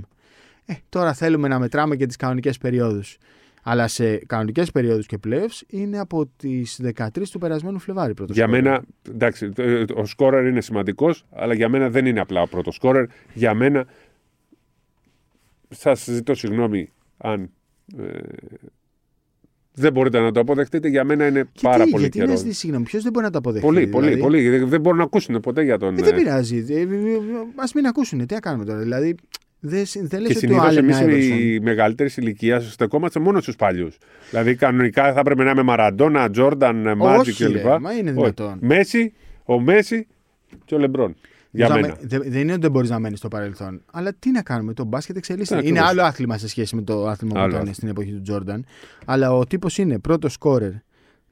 Ε, 0.65 0.73
τώρα 0.89 1.13
θέλουμε 1.13 1.47
να 1.47 1.59
μετράμε 1.59 1.95
και 1.95 2.05
τις 2.05 2.15
κανονικές 2.15 2.57
περιόδους. 2.57 3.17
Αλλά 3.65 3.87
σε 3.87 4.15
κανονικέ 4.17 4.63
περιόδου 4.73 5.01
και 5.01 5.17
playoffs 5.27 5.61
είναι 5.67 5.99
από 5.99 6.29
τι 6.37 6.61
13 6.97 7.07
του 7.31 7.39
περασμένου 7.39 7.79
Φλεβάρι 7.79 8.13
πρώτο 8.13 8.33
Για 8.33 8.43
σκόρερ. 8.45 8.63
μένα, 8.63 8.83
εντάξει, 9.09 9.51
ε, 9.57 9.83
ο 9.95 10.05
σκόρερ 10.05 10.45
είναι 10.47 10.61
σημαντικό, 10.61 11.13
αλλά 11.31 11.53
για 11.53 11.69
μένα 11.69 11.89
δεν 11.89 12.05
είναι 12.05 12.19
απλά 12.19 12.41
ο 12.41 12.47
πρώτο 12.47 12.71
σκόρερ. 12.71 13.05
Για 13.33 13.53
μένα, 13.53 13.85
σα 15.69 15.93
ζητώ 15.93 16.35
συγγνώμη 16.35 16.91
αν 17.17 17.49
ε, 17.97 18.19
δεν 19.73 19.91
μπορείτε 19.93 20.19
να 20.19 20.31
το 20.31 20.39
αποδεχτείτε. 20.39 20.87
Για 20.87 21.03
μένα 21.03 21.27
είναι 21.27 21.39
Γιατί, 21.39 21.59
πάρα 21.61 21.83
πολύ 21.83 22.01
γιατί 22.01 22.17
καιρό. 22.17 22.29
να 22.31 22.35
ζητήσει 22.35 22.59
συγγνώμη, 22.59 22.85
ποιο 22.85 23.01
δεν 23.01 23.11
μπορεί 23.11 23.25
να 23.25 23.31
το 23.31 23.37
αποδεχτεί. 23.37 23.67
Πολύ, 23.67 23.87
πολύ, 23.87 24.05
δηλαδή? 24.05 24.21
πολύ. 24.21 24.49
Δεν- 24.49 24.67
Δεν 24.69 24.81
μπορούν 24.81 24.97
να 24.97 25.03
ακούσουν 25.03 25.39
ποτέ 25.39 25.61
για 25.63 25.77
τον. 25.77 25.97
Ε, 25.97 26.01
δεν 26.01 26.13
ε, 26.13 26.17
πειράζει. 26.17 26.65
Ε, 26.69 26.81
Α 27.55 27.65
μην 27.75 27.85
ακούσουν. 27.85 28.25
Τι 28.25 28.33
να 28.33 28.39
κάνουμε 28.39 28.65
τώρα. 28.65 28.79
Δηλαδή, 28.79 29.15
δεν, 29.65 29.83
δεν 29.93 30.21
λες 30.21 30.31
Και 30.31 30.37
ότι 30.37 30.45
ο 30.45 30.49
συνήθως 30.49 30.65
Άλεν 30.67 30.83
εμείς 30.83 30.95
Άιβερσον. 30.97 31.37
οι 31.39 31.59
μεγαλύτερη 31.59 32.09
ηλικίας 32.15 32.71
στεκόμαστε 32.73 33.19
μόνο 33.19 33.41
στους 33.41 33.55
παλιούς. 33.55 33.97
Δηλαδή, 34.29 34.55
κανονικά 34.55 35.13
θα 35.13 35.19
έπρεπε 35.19 35.43
να 35.43 35.51
είμαι 35.51 35.63
Μαραντόνα, 35.63 36.29
Τζόρνταν, 36.29 36.97
Μάτζικ 36.97 37.33
Όχι, 37.33 37.45
κλπ. 37.45 37.55
ρε, 37.55 37.79
μα 37.79 37.91
είναι 37.91 38.09
Όχι. 38.09 38.19
δυνατόν. 38.19 38.57
Μέση, 38.61 39.13
ο 39.43 39.59
Μέσι 39.59 40.07
και 40.65 40.75
ο 40.75 40.77
Λεμπρόν. 40.77 41.15
Για 41.51 41.67
Μπορείς 41.67 41.81
να 41.81 41.87
μένα. 41.87 41.99
με- 42.01 42.07
δε- 42.17 42.29
δεν 42.29 42.41
είναι 42.41 42.51
ότι 42.51 42.61
δεν 42.61 42.71
μπορείς 42.71 42.89
να 42.89 42.99
μένεις 42.99 43.17
στο 43.19 43.27
παρελθόν. 43.27 43.81
Αλλά 43.91 44.13
τι 44.19 44.31
να 44.31 44.41
κάνουμε, 44.41 44.73
το 44.73 44.83
μπάσκετ 44.85 45.17
εξελίσσεται. 45.17 45.61
Ναι, 45.61 45.67
Είναι 45.67 45.79
ακριβώς. 45.79 45.99
άλλο 45.99 46.07
άθλημα 46.09 46.37
σε 46.37 46.47
σχέση 46.47 46.75
με 46.75 46.81
το 46.81 47.07
άθλημα 47.07 47.33
που 47.33 47.39
Άλλο 47.39 47.47
ήταν 47.47 47.57
άθλημα. 47.59 47.73
στην 47.75 47.87
εποχή 47.87 48.11
του 48.11 48.21
Τζόρνταν. 48.21 48.65
Αλλά 49.05 49.33
ο 49.37 49.45
τύπος 49.45 49.77
είναι 49.77 49.99
πρώτος 49.99 50.33
σκόρερ, 50.33 50.71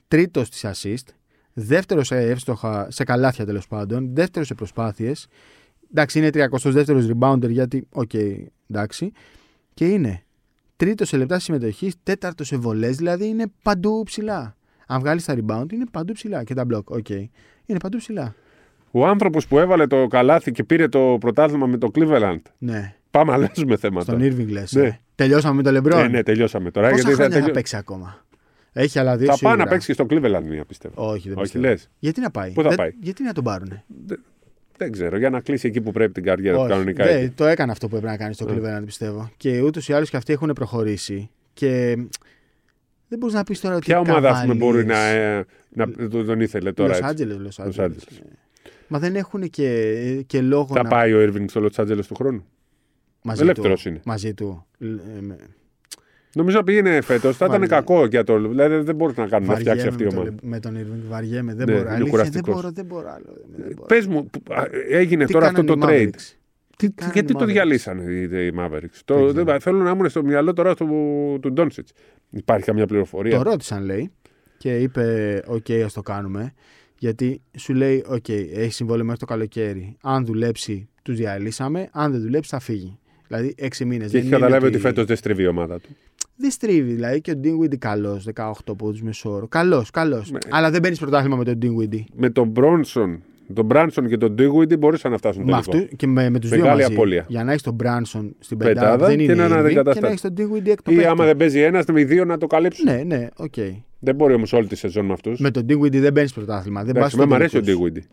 τρίτος 0.08 0.50
στις 0.50 0.66
assist, 0.66 1.14
δεύτερος 1.54 2.08
σε 2.08 2.18
εύστοχα, 2.18 2.88
σε 2.92 3.04
καλάθια 3.04 3.46
τέλος 3.46 3.68
πάντων, 3.68 4.10
δεύτερος 4.14 4.48
σε 4.48 4.54
προσπάθειες. 4.54 5.28
Εντάξει, 5.94 6.20
είναι 6.20 6.30
32ο 6.34 7.12
rebounder 7.20 7.50
γιατί, 7.50 7.88
οκ, 7.92 8.12
εντάξει. 8.70 9.12
Και 9.74 9.86
είναι 9.88 10.24
τρίτος 10.76 11.08
σε 11.08 11.18
λεπτά 11.18 11.40
συμμετοχής, 11.40 11.96
τέταρτος 12.04 12.48
σε 12.48 12.58
βολές, 12.58 12.96
δηλαδή 12.98 13.28
είναι 13.28 13.46
παντού 13.64 14.04
ψηλά. 14.06 14.56
Αν 14.88 15.00
βγάλεις 15.00 15.26
τα 15.26 15.36
rebound, 15.36 15.74
είναι 15.74 15.86
παντού 15.92 16.14
ψηλά. 16.14 16.44
Και 16.44 16.54
τα 16.54 16.66
block, 16.74 16.84
OK. 16.84 17.10
Είναι 17.66 17.80
παντού 17.82 17.98
ψηλά. 17.98 18.36
Ο 18.92 19.06
άνθρωπος 19.08 19.48
που 19.48 19.60
έβαλε 19.60 19.88
το 19.88 20.08
καλάθι 20.08 20.52
και 20.52 20.64
πήρε 20.64 20.88
το 20.88 21.18
πρωτάθλημα 21.20 21.66
με 21.66 21.78
το 21.78 21.92
Cleveland. 21.96 22.40
Ναι. 22.58 22.96
Πάμε, 23.12 23.32
αλλάζουμε 23.34 23.78
θέματα. 23.78 24.04
Στον 24.18 24.20
Irving 24.22 24.48
λες. 24.50 24.72
Ναι. 24.74 25.00
Τελειώσαμε 25.16 25.62
με 25.62 25.72
τον 25.72 25.78
LeBron. 25.78 25.96
Ναι, 25.96 26.08
ναι, 26.08 26.24
τελειώσαμε 26.24 26.72
τώρα. 26.72 26.90
Πόσα 26.90 27.02
γιατί 27.02 27.14
χρόνια 27.16 27.32
θα, 27.34 27.40
τελειώ- 27.40 27.54
παίξει 27.56 27.76
ακόμα; 27.78 28.26
Έχει 28.72 29.00
άλλα 29.00 29.18
δύο 29.18 29.28
θα 29.28 29.34
σίγουρα. 29.34 29.56
πάει 29.56 29.66
να 29.66 29.72
παίξει 29.72 29.88
και 29.88 29.94
στο 29.94 30.06
Cleveland, 30.10 30.44
μία 30.50 30.66
πιστεύω. 30.66 31.10
Όχι, 31.10 31.28
δεν 31.28 31.38
Όχι, 31.38 31.42
πιστεύω. 31.42 31.66
λες. 31.66 31.90
Γιατί 32.00 32.22
να 32.22 32.32
πάει; 32.32 32.52
Πού 32.52 32.62
θα 32.62 32.68
Δεν- 32.68 32.78
πάει; 32.78 32.92
Γιατί 33.02 33.24
να 33.24 33.34
τον 33.34 33.44
πάρουνε; 33.44 33.84
Δεν 34.06 34.20
ξέρω, 34.90 35.18
για 35.18 35.30
να 35.30 35.40
κλείσει 35.42 35.68
εκεί 35.68 35.82
που 35.82 35.92
πρέπει 35.92 36.12
την 36.12 36.24
καριέρα 36.24 36.56
του 36.56 36.62
Όχι, 36.64 36.72
κανονικά. 36.72 37.06
δεν- 37.06 37.18
εκεί. 37.24 37.30
το 37.36 37.46
έκανε 37.46 37.72
αυτό 37.72 37.88
που 37.88 37.96
έπρεπε 37.96 38.12
να 38.14 38.18
κάνει 38.20 38.34
στο 38.34 38.54
Ναι. 38.54 38.78
Cleveland, 38.80 38.86
πιστεύω. 38.86 39.32
Και 39.38 39.62
ούτως 39.62 39.88
ή 39.90 39.94
άλλως 39.94 40.10
και 40.10 40.18
αυτοί 40.18 40.34
έχουν 40.34 40.52
προχωρήσει. 40.56 41.30
Και 41.54 41.96
δεν 43.08 43.20
μπορείς 43.20 43.36
να 43.36 43.44
πεις 43.44 43.60
τώρα 43.60 43.76
ότι. 43.76 43.86
Ποια 43.86 44.00
ομάδα 44.00 44.30
ας 44.30 44.42
πούμε, 44.42 44.54
μπορεί 44.54 44.86
να, 44.86 44.98
ε, 45.06 45.46
να 45.70 45.92
τον, 45.92 46.26
τον 46.26 46.40
ήθελε 46.42 46.72
τώρα. 46.72 46.98
Los 46.98 47.10
έτσι; 47.10 47.26
Angeles, 47.28 47.48
Los 47.48 47.64
Los 47.64 47.66
Angeles. 47.66 47.86
Angeles. 47.86 47.90
Ναι. 48.10 48.30
Μα 48.88 49.00
δεν 49.00 49.16
έχουν 49.16 49.50
και, 49.50 50.24
και 50.28 50.42
λόγο 50.42 50.68
Θα 50.74 50.84
να. 50.84 50.90
πάει 50.90 51.14
ο 51.14 51.20
Irving 51.30 51.46
στο 51.50 51.62
Los 51.72 51.82
Angeles 51.84 52.06
του 52.08 52.16
χρόνου; 52.16 52.46
μαζί 53.24 53.42
ελεύθερος 53.42 53.82
του, 53.82 53.90
είναι. 53.90 54.00
Μαζί 54.06 54.34
του. 54.34 54.66
Ε, 54.80 54.86
με- 55.22 55.36
Νομίζω 56.36 56.58
ότι 56.58 56.66
πήγαινε 56.66 57.02
φέτος. 57.02 57.38
Θα 57.38 57.46
ήταν 57.46 57.60
Βαριέ- 57.60 57.70
κακό 57.70 58.06
για 58.06 58.24
το. 58.24 58.48
Δηλαδή 58.48 58.76
δεν 58.76 58.96
μπορείς 58.96 59.18
να 59.18 59.28
κάνουν 59.28 59.48
να 59.50 59.56
φτιάξει 59.56 59.90
βαριέμαι 59.90 59.90
αυτή 59.90 60.04
η 60.04 60.06
με, 60.06 60.14
ομάδα. 60.14 60.36
τον, 60.36 60.50
με 60.50 60.60
τον 60.60 60.76
Irving. 60.78 61.10
Βαριέμαι. 61.10 61.54
Δεν 61.54 61.66
Ναι, 61.68 61.72
μπορώ. 61.74 61.84
είναι 61.84 61.90
Αλήθεια, 61.90 62.04
δεν 62.04 62.10
κουραστικός. 62.12 62.56
μπορώ, 62.56 62.72
δεν 62.72 62.86
μπορώ 62.86 63.10
άλλο. 63.10 63.26
Δεν 63.56 63.72
μπορώ. 63.76 63.86
Πες 63.88 64.08
μου, 64.08 64.26
που- 64.30 64.54
α, 64.54 64.64
έγινε 64.90 65.26
Τι 65.26 65.34
τώρα 65.34 65.48
αυτό 65.48 65.64
το 65.64 65.76
κάνανε 65.76 65.98
οι 66.02 66.10
trade. 66.14 66.16
Mavericks? 66.16 66.36
Τι, 66.78 66.90
κάνανε 66.90 67.14
γιατί 67.14 67.32
οι 67.32 67.36
το 67.36 67.44
Mavericks? 67.44 67.48
διαλύσανε 67.48 68.04
οι, 68.12 68.46
οι 68.48 68.54
Mavericks; 68.60 69.00
Το, 69.06 69.16
Δεν 69.26 69.34
δεν, 69.34 69.46
ξέρω. 69.46 69.60
θέλω 69.60 69.78
να 69.78 69.90
ήμουν 69.90 70.10
στο 70.10 70.24
μυαλό 70.24 70.54
τώρα 70.54 70.76
του, 70.76 70.88
του 71.42 71.52
Ντόντσιτς. 71.54 71.88
Υπάρχει 72.30 72.66
καμιά 72.66 72.86
πληροφορία; 72.86 73.36
Το 73.38 73.42
ρώτησαν, 73.42 73.84
λέει, 73.84 74.12
και 74.58 74.78
είπε: 74.78 75.40
Οκ, 75.48 75.72
ας 75.86 75.94
το 75.94 76.02
κάνουμε. 76.02 76.54
Γιατί 76.98 77.42
σου 77.58 77.74
λέει: 77.74 78.04
Οκ, 78.08 78.30
έχει 78.30 78.72
συμβόλαιο 78.74 79.04
μέχρι 79.04 79.20
το 79.20 79.26
καλοκαίρι. 79.26 79.98
Αν 80.02 80.26
δουλέψει, 80.26 80.90
τους 81.04 81.16
διαλύσαμε. 81.18 81.90
Αν 81.92 82.12
δεν 82.12 82.22
δουλέψει, 82.22 82.50
θα 82.50 82.60
φύγει. 82.60 83.00
Δηλαδή, 83.28 83.54
έξι 83.58 83.86
μήνες. 83.86 84.12
και 84.12 84.18
έχει 84.18 84.30
καταλάβει 84.30 84.66
ότι 84.66 84.78
φέτος 84.80 85.06
δεν 85.06 85.16
στρίβει 85.16 85.44
η 85.44 85.48
ομάδα 85.48 85.80
του. 85.80 85.90
Δεν 86.42 86.52
στρίβει. 86.52 86.94
Δηλαδή, 86.94 87.22
και 87.22 87.32
ο 87.32 87.40
Dinwiddie 87.44 87.78
καλός, 87.78 88.24
18 88.36 88.52
πόντους 88.78 89.02
μέσο 89.02 89.25
όρο. 89.25 89.48
Καλός, 89.48 89.90
καλός. 89.92 90.32
Με- 90.32 90.40
Αλλά 90.50 90.72
δεν 90.72 90.82
παίρνεις 90.82 91.00
πρωτάθλημα 91.00 91.36
με 91.36 91.44
τον 91.44 91.58
Dinwiddie. 91.62 92.04
Με 92.16 92.30
τον 92.30 92.48
Μπρόνσον, 92.48 93.22
τον 93.54 93.66
Μπράνσον 93.66 94.08
και 94.08 94.18
τον 94.18 94.32
Ντίγουιντι 94.34 94.76
μπορούσαν 94.78 95.12
να 95.12 95.18
φτάσουν 95.18 95.44
Με 95.44 95.52
τελικό. 95.52 95.78
αυτού 95.78 95.96
και 95.96 96.08
με, 96.08 96.30
με 96.30 96.40
τους 96.40 96.50
δύο 96.50 96.62
Μεγάλη 96.62 96.82
μαζί. 96.82 96.94
απώλεια. 96.94 97.26
Για 97.28 97.44
να 97.44 97.50
έχεις 97.52 97.64
τον 97.64 97.76
Branson 97.84 98.30
στην 98.40 98.58
Πεντάδα 98.58 98.80
πεντάδα, 98.82 99.08
δεν 99.08 99.18
και 99.18 99.24
είναι 99.24 99.32
έναν 99.32 99.48
Irving, 99.52 99.54
και 99.54 99.66
αντικαταστάτη. 99.66 100.02
να 100.02 100.08
έχεις 100.08 100.22
τον 100.22 100.34
Dinwiddie 100.38 100.68
εκ 100.70 100.82
το 100.82 100.92
Ή 100.92 100.96
παίκτη. 100.96 101.10
άμα 101.10 101.26
δεν 101.26 101.38
παίζει 101.38 101.60
ένας, 101.60 101.86
με 101.86 102.04
δύο 102.04 102.26
να 102.26 102.38
το 102.38 102.48
καλύψουν. 102.48 102.86
Ναι, 102.86 103.02
ναι, 103.06 103.28
οκ. 103.36 103.54
Δεν 104.00 104.16
μπορεί 104.16 104.34
όμως 104.34 104.54
όλη 104.54 104.68
τη 104.68 104.76
σεζόν 104.76 105.06
με 105.06 105.14
αυτούς. 105.14 105.40
Με 105.40 105.52
τον 105.52 105.64
Dinwiddie 105.70 106.00
δεν 106.00 106.14
παίρνεις 106.14 106.34
πρωτάθλημα. 106.34 106.84
Δεν 106.84 106.94
πας 106.94 107.00
Εντάξει, 107.02 107.16
στους 107.16 107.26
με 107.28 107.32
μ' 107.32 107.34
αρέσει 107.36 107.58
ο 107.58 107.62
τελικούς. 107.62 107.90
Ντίγουιντι. 107.90 108.08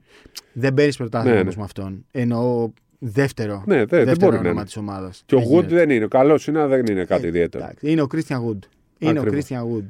Δεν 0.53 0.75
παίρνεις 0.75 0.97
πρωτάθλημα 0.97 1.35
Ναι, 1.35 1.41
όμως 1.41 1.55
ναι. 1.55 1.61
με 1.61 1.65
αυτόν. 1.67 2.05
Εννοώ 2.11 2.69
δεύτερο. 2.99 3.63
Ναι, 3.67 3.77
δεν- 3.77 3.87
δεν 3.87 4.05
δεύτερο 4.05 4.17
μπορεί 4.21 4.33
να 4.33 4.39
όνομα 4.39 4.51
είναι. 4.55 4.65
της 4.65 4.77
ομάδας. 4.77 5.23
Και 5.27 5.35
ο 5.35 5.43
Wood 5.53 5.65
δεν 5.65 5.91
είναι. 5.91 6.07
Καλός 6.07 6.47
είναι, 6.47 6.59
αλλά 6.59 6.69
δεν 6.69 6.87
είναι 6.87 7.05
κάτι 7.05 7.25
Ε, 7.25 7.29
ιδιαίτερο. 7.29 7.69
Είναι 7.81 8.03
ο 8.03 8.07
Christian 8.15 8.37
Wood. 8.49 8.59
Είναι 8.99 9.19
Ακριβώς. 9.21 9.51
ο 9.51 9.55
Christian 9.55 9.63
Wood. 9.77 9.87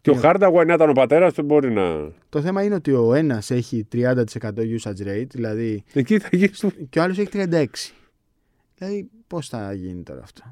Και 0.00 0.10
ο 0.10 0.12
είναι- 0.12 0.22
Χάρνταγουαϊ 0.22 0.64
να 0.66 0.74
ήταν 0.74 0.90
ο 0.90 0.92
πατέρας 0.92 1.32
του 1.34 1.42
μπορεί 1.42 1.70
να. 1.72 1.82
Το 2.28 2.40
θέμα 2.40 2.62
είναι 2.62 2.74
ότι 2.74 2.92
ο 2.92 3.14
ένας 3.14 3.50
έχει 3.50 3.84
30% 3.92 4.62
usage 4.62 5.06
rate, 5.06 5.26
δηλαδή. 5.30 5.84
Εκεί 5.92 6.18
θα 6.18 6.28
γίνει. 6.32 6.50
και 6.90 6.98
ο 6.98 7.02
άλλος 7.02 7.18
έχει 7.18 7.28
36%. 7.28 7.94
Δηλαδή, 8.78 9.08
πώς 9.26 9.48
θα 9.48 9.72
γίνει 9.72 10.02
τώρα 10.02 10.20
αυτό; 10.22 10.42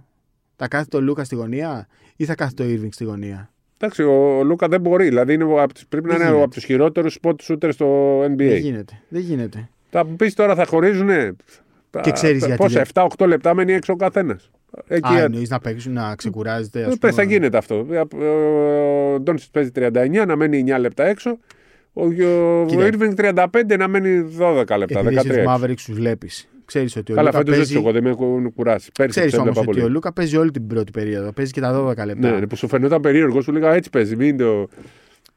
Θα 0.57 0.69
κάθεται 0.69 0.97
ο 0.97 1.01
Λούκα 1.01 1.25
στη 1.25 1.35
γωνία 1.35 1.87
ή 2.17 2.25
θα 2.25 2.35
κάθεται 2.35 2.63
ο 2.63 2.67
Irving 2.67 2.89
στη 2.91 3.05
γωνία; 3.05 3.51
Εντάξει, 3.79 4.03
ο 4.03 4.43
Λούκα 4.45 4.69
δεν 4.69 4.81
μπορεί. 4.81 5.05
Δηλαδή 5.09 5.33
είναι 5.35 5.45
από 5.63 5.75
τις- 5.75 5.87
πρέπει 5.87 6.07
να 6.07 6.13
Δεν 6.13 6.21
είναι 6.21 6.29
γίνεται. 6.31 6.45
από 6.45 6.55
τους 6.55 6.65
χειρότερους 6.65 7.19
spot 7.23 7.35
shooter 7.49 7.69
στο 7.73 8.19
Δεν 8.21 8.33
NBA. 8.35 8.59
γίνεται. 8.61 9.01
Δεν 9.09 9.21
γίνεται. 9.23 9.69
Θα 9.91 10.05
πεις 10.07 10.35
τώρα 10.35 10.55
θα 10.55 10.65
χωρίζουν. 11.99 12.03
Και 12.03 12.11
ξέρεις 12.21 12.39
γιατί 12.47 12.57
Πόσα, 12.63 12.75
δεν- 12.95 13.07
7-8 13.19 13.27
λεπτά 13.27 13.55
μένει 13.55 13.73
έξω 13.73 13.93
ο 13.93 13.97
καθένας. 13.97 14.51
Εκεί 14.87 15.15
Α, 15.15 15.19
ε, 15.19 15.23
εννοείς 15.23 15.49
να 15.49 15.59
παίξουν, 15.59 15.93
να 15.93 16.15
ξεκουράζεται. 16.15 16.85
ας 16.85 16.93
ε, 16.93 16.97
πες, 17.01 17.15
θα 17.15 17.21
πούμε. 17.23 17.33
γίνεται 17.33 17.57
αυτό. 17.57 17.87
Ε, 17.91 17.99
Ο 19.15 19.21
Ντόνσιτς 19.21 19.51
παίζει 19.51 19.71
39, 19.71 20.25
να 20.27 20.37
μένει 20.37 20.59
9 20.59 20.79
λεπτά 20.79 21.05
έξω. 21.05 21.39
Ο, 21.93 22.05
ο 22.05 22.67
Κοίτα. 22.67 22.89
Irving 22.93 23.15
35 23.15 23.77
να 23.79 23.89
μένει 23.89 24.25
12 24.39 24.77
λεπτά. 24.79 24.99
Επειδή 24.99 25.15
εσύ 25.17 25.29
13. 25.33 25.33
του 25.35 25.51
Mavericks 25.51 25.75
τους 25.85 25.95
βλέπεις. 25.95 26.49
Ξέρεις 26.65 26.97
ότι 26.97 27.13
ο 27.13 27.15
Καλά, 27.15 27.27
Λούκα 27.29 27.39
φέτο 27.39 27.51
δεν 27.51 27.59
παίζει... 27.61 27.75
του 27.75 27.81
εγώ, 27.81 27.93
δεν 27.93 28.03
με 28.03 28.11
έχουν 28.11 28.53
κουράσει. 28.55 28.91
Πέρσι 28.99 29.11
Ξέρεις 29.11 29.33
του 29.33 29.39
όμως 29.41 29.51
έβλεπα 29.51 29.69
ότι 29.71 29.79
πολύ. 29.81 29.91
ο 29.91 29.95
Λούκα 29.95 30.13
παίζει 30.13 30.37
όλη 30.37 30.51
την 30.51 30.67
πρώτη 30.67 30.91
περίοδο. 30.91 31.33
Παίζει 31.33 31.53
και 31.53 31.61
τα 31.61 31.85
12 31.85 31.87
λεπτά. 31.97 32.15
Ναι, 32.15 32.31
ναι, 32.39 32.47
που 32.47 32.57
σου 32.57 32.69
φαινόταν 32.69 33.01
περίεργο, 33.01 33.41
σου 33.41 33.53
λέγα 33.53 33.75
έτσι 33.75 33.91
παίζει. 33.91 34.17
Μην 34.17 34.37
το... 34.37 34.69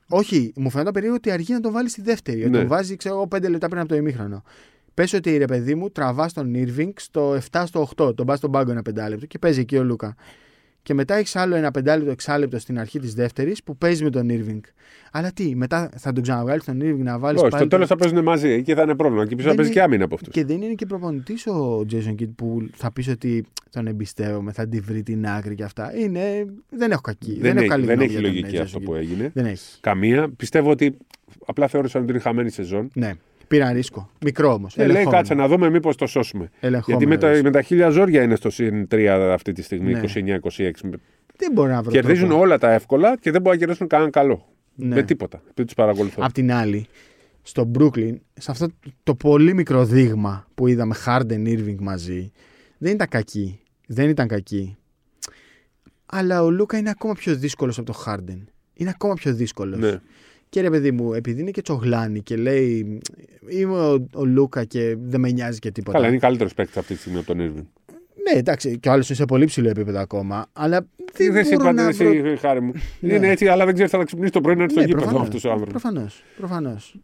Όχι, 0.10 0.54
μου 0.56 0.70
φαίνεται 0.70 0.92
περίεργο 0.92 1.16
ότι 1.18 1.32
αργεί 1.32 1.54
να 1.54 1.60
τον 1.60 1.72
βάλεις 1.72 1.92
στη 1.92 2.02
δεύτερη. 2.02 2.42
Ότι 2.42 2.50
Ναι. 2.50 2.58
Τον 2.58 2.68
βάζει, 2.68 2.96
ξέρω 2.96 3.16
εγώ, 3.16 3.28
5 3.36 3.50
λεπτά 3.50 3.68
πριν 3.68 3.80
από 3.80 3.90
το 3.90 3.96
ημίχρονο. 3.96 4.44
Πες 4.98 5.14
ότι 5.14 5.38
ρε 5.38 5.46
παιδί 5.46 5.76
μου 5.76 5.90
τραβάς 5.90 6.34
τον 6.34 6.54
Irving 6.56 6.90
στο 6.96 7.38
7 7.52 7.64
στο 7.66 7.90
8. 7.98 8.16
Τον 8.16 8.26
πας 8.26 8.38
στον 8.38 8.52
πάγκο 8.52 8.72
ένα 8.72 8.82
πεντάλεπτο 8.82 9.26
και 9.26 9.38
παίζει 9.40 9.60
εκεί 9.60 9.78
ο 9.78 9.84
Λούκα. 9.84 10.16
Και 10.84 10.94
μετά 10.94 11.16
έχεις 11.16 11.36
άλλο 11.36 11.56
ένα 11.56 11.72
πεντάλεπτο, 11.72 12.12
εξάλεπτο 12.12 12.60
στην 12.60 12.80
αρχή 12.80 13.00
της 13.00 13.14
δεύτερης 13.14 13.64
που 13.64 13.78
παίζει 13.78 14.04
με 14.04 14.10
τον 14.10 14.28
Irving. 14.30 14.60
Αλλά 15.12 15.32
τι, 15.32 15.56
μετά 15.56 15.90
θα 15.98 16.14
τον 16.14 16.24
ξαναβγάλει 16.24 16.62
τον 16.62 16.80
Irving 16.82 16.98
να 17.04 17.20
βάλεις 17.20 17.42
Όχι, 17.42 17.50
πάλι. 17.50 17.62
στο 17.64 17.68
τέλος 17.76 17.88
τον- 17.88 17.98
θα 17.98 18.04
παίζουν 18.06 18.24
μαζί. 18.24 18.50
Εκεί 18.50 18.74
θα 18.74 18.82
είναι 18.82 18.96
πρόβλημα. 18.96 19.24
Εκεί 19.24 19.36
πίσω 19.36 19.48
θα 19.48 19.54
Δεν 19.54 19.58
παίζει 19.58 19.72
είναι- 19.72 19.80
και 19.82 19.86
άμυνα 19.88 20.04
από 20.06 20.16
αυτούς. 20.16 20.34
Και 20.34 20.46
δεν 20.46 20.62
είναι 20.62 20.74
και 20.74 20.86
προπονητής 20.86 21.48
ο 21.48 21.86
Jason 21.92 22.16
Kidd 22.22 22.30
που 22.36 22.70
θα 22.74 22.92
πεις 22.92 23.08
ότι 23.08 23.46
τον 23.70 23.88
εμπιστεύομαι, 23.88 24.52
θα 24.52 24.68
τη 24.68 24.80
βρει 24.80 25.04
την 25.04 25.28
άκρη 25.28 25.56
και 25.56 25.64
αυτά. 25.64 25.98
Είναι, 25.98 26.46
δεν 26.70 26.92
έχω 26.92 27.02
κακή. 27.02 27.32
Δεν, 27.32 27.42
Δεν, 27.42 27.52
έχω 27.52 27.60
έχει, 27.60 27.68
καλή 27.70 27.86
δεν 27.86 27.96
γνώμη 27.96 28.06
έχει 28.12 28.20
για 28.20 28.22
τον 28.22 28.32
λογική 28.32 28.58
Jason 28.58 28.62
αυτό 28.64 28.80
Kidd. 28.80 28.84
που 28.84 28.96
έγινε. 28.96 29.32
Δεν 29.34 29.46
έχει. 29.46 29.78
Καμία. 29.82 30.30
Πιστεύω 30.30 30.70
ότι 30.72 30.98
απλά 31.46 31.68
θεώρησαν 31.68 32.02
ότι 32.02 32.12
είναι 32.12 32.20
χαμένη 32.22 32.50
σεζόν. 32.50 32.90
Ναι. 32.94 33.12
Πήραν 33.48 33.74
ρίσκο. 33.74 34.10
Μικρό 34.22 34.54
όμως. 34.54 34.78
Ε, 34.78 34.88
λέει 34.88 35.08
κάτσε 35.08 35.34
να 35.34 35.48
δούμε 35.48 35.70
μήπως 35.70 35.96
το 35.96 36.08
σώσουμε. 36.08 36.50
Γιατί 36.86 37.08
με 37.08 37.18
τα, 37.18 37.40
με 37.44 37.52
τα 37.52 37.62
χίλια 37.62 37.90
ζόρια 37.90 38.24
είναι 38.24 38.36
στο 38.36 38.50
συν 38.50 38.88
3 38.92 39.06
αυτή 39.34 39.52
τη 39.52 39.62
στιγμή, 39.62 39.94
Ναι. 39.94 40.02
29-26. 40.02 40.72
Δεν 41.38 41.52
μπορεί 41.54 41.70
να 41.72 41.82
βρω. 41.82 41.92
Κερδίζουν 41.92 42.28
τρόπο. 42.28 42.44
όλα 42.44 42.58
τα 42.58 42.72
εύκολα 42.74 43.18
και 43.18 43.32
δεν 43.32 43.42
μπορούν 43.42 43.60
να 43.60 43.66
κερδίσουν 43.66 43.88
κανέναν 43.88 44.12
καλό. 44.12 44.46
Ναι. 44.76 44.96
Με 44.96 45.04
τίποτα. 45.04 45.42
Δεν 45.54 45.66
τους 45.66 45.74
παρακολουθώ. 45.76 46.22
Απ' 46.26 46.32
την 46.32 46.52
άλλη, 46.52 46.88
στο 47.42 47.72
Brooklyn, 47.80 48.16
σε 48.34 48.52
αυτό 48.52 48.68
το 49.04 49.16
πολύ 49.16 49.54
μικρό 49.54 49.86
δείγμα 49.86 50.48
που 50.56 50.68
είδαμε 50.68 50.96
Harden 51.06 51.48
Irving 51.48 51.76
μαζί, 51.80 52.32
δεν 52.78 52.92
ήταν 52.94 53.08
κακή. 53.10 53.60
Δεν 53.88 54.10
ήταν 54.10 54.28
κακή. 54.28 54.78
Αλλά 56.06 56.44
ο 56.44 56.50
Λούκα 56.50 56.78
είναι 56.78 56.90
ακόμα 56.90 57.14
πιο 57.14 57.36
δύσκολος 57.36 57.78
από 57.78 57.92
το 57.92 58.04
Harden. 58.06 58.40
Είναι 58.74 58.90
ακόμα 58.90 59.14
πιο 59.14 59.34
δύσκολος. 59.34 59.80
Ναι. 59.80 60.00
Και 60.50 60.62
ρε 60.62 60.70
παιδί 60.70 60.92
μου, 60.92 61.14
επειδή 61.14 61.42
είναι 61.42 61.52
και 61.52 61.62
τσογλάνη 61.62 62.22
και 62.22 62.36
λέει 62.36 63.00
Είμαι 63.50 63.80
ο, 63.80 64.08
ο 64.14 64.26
Λούκα 64.26 64.64
και 64.64 64.96
δεν 65.00 65.20
με 65.20 65.32
νοιάζει 65.32 65.60
και 65.60 65.72
τίποτα. 65.72 65.98
Καλά, 65.98 66.10
είναι 66.10 66.18
καλύτερος 66.18 66.54
παίκτης 66.54 66.78
αυτή 66.78 66.94
τη 66.94 67.00
στιγμή 67.00 67.18
από 67.18 67.28
τον 67.28 67.38
Irving. 67.40 67.66
Ναι, 68.32 68.40
εντάξει, 68.40 68.80
και 68.80 68.90
ο 68.90 68.92
άλλος 68.92 69.08
είναι 69.08 69.18
σε 69.18 69.26
πολύ 69.26 69.46
ψηλό 69.46 69.70
επίπεδο 69.70 70.00
ακόμα. 70.00 70.46
Αλλά 70.54 70.88
δεν 71.14 71.34
Δεν 71.34 71.58
μπορώ 71.58 71.72
να 71.72 71.92
συμπαθεί 71.92 72.20
βρω... 72.20 72.30
εσύ, 72.30 72.40
χάρη 72.40 72.62
μου. 72.62 72.72
Ναι. 73.00 73.14
Είναι 73.14 73.28
έτσι, 73.28 73.48
αλλά 73.48 73.66
δεν 73.66 73.74
ξέρεις 73.74 73.92
θα 73.92 74.04
ξυπνήσεις 74.04 74.32
το 74.32 74.42
πρωί 74.42 74.56
να 74.56 74.64
έρθει 74.64 74.74
στο 74.74 74.82
Ναι, 74.82 74.88
γήπεδο 74.88 75.06
προφανώς, 75.06 75.28
αυτός 75.28 75.44
ο 75.46 75.52
άνθρωπος. 75.52 75.82
προφανώς, 75.82 76.24
προφανώς. 76.38 76.96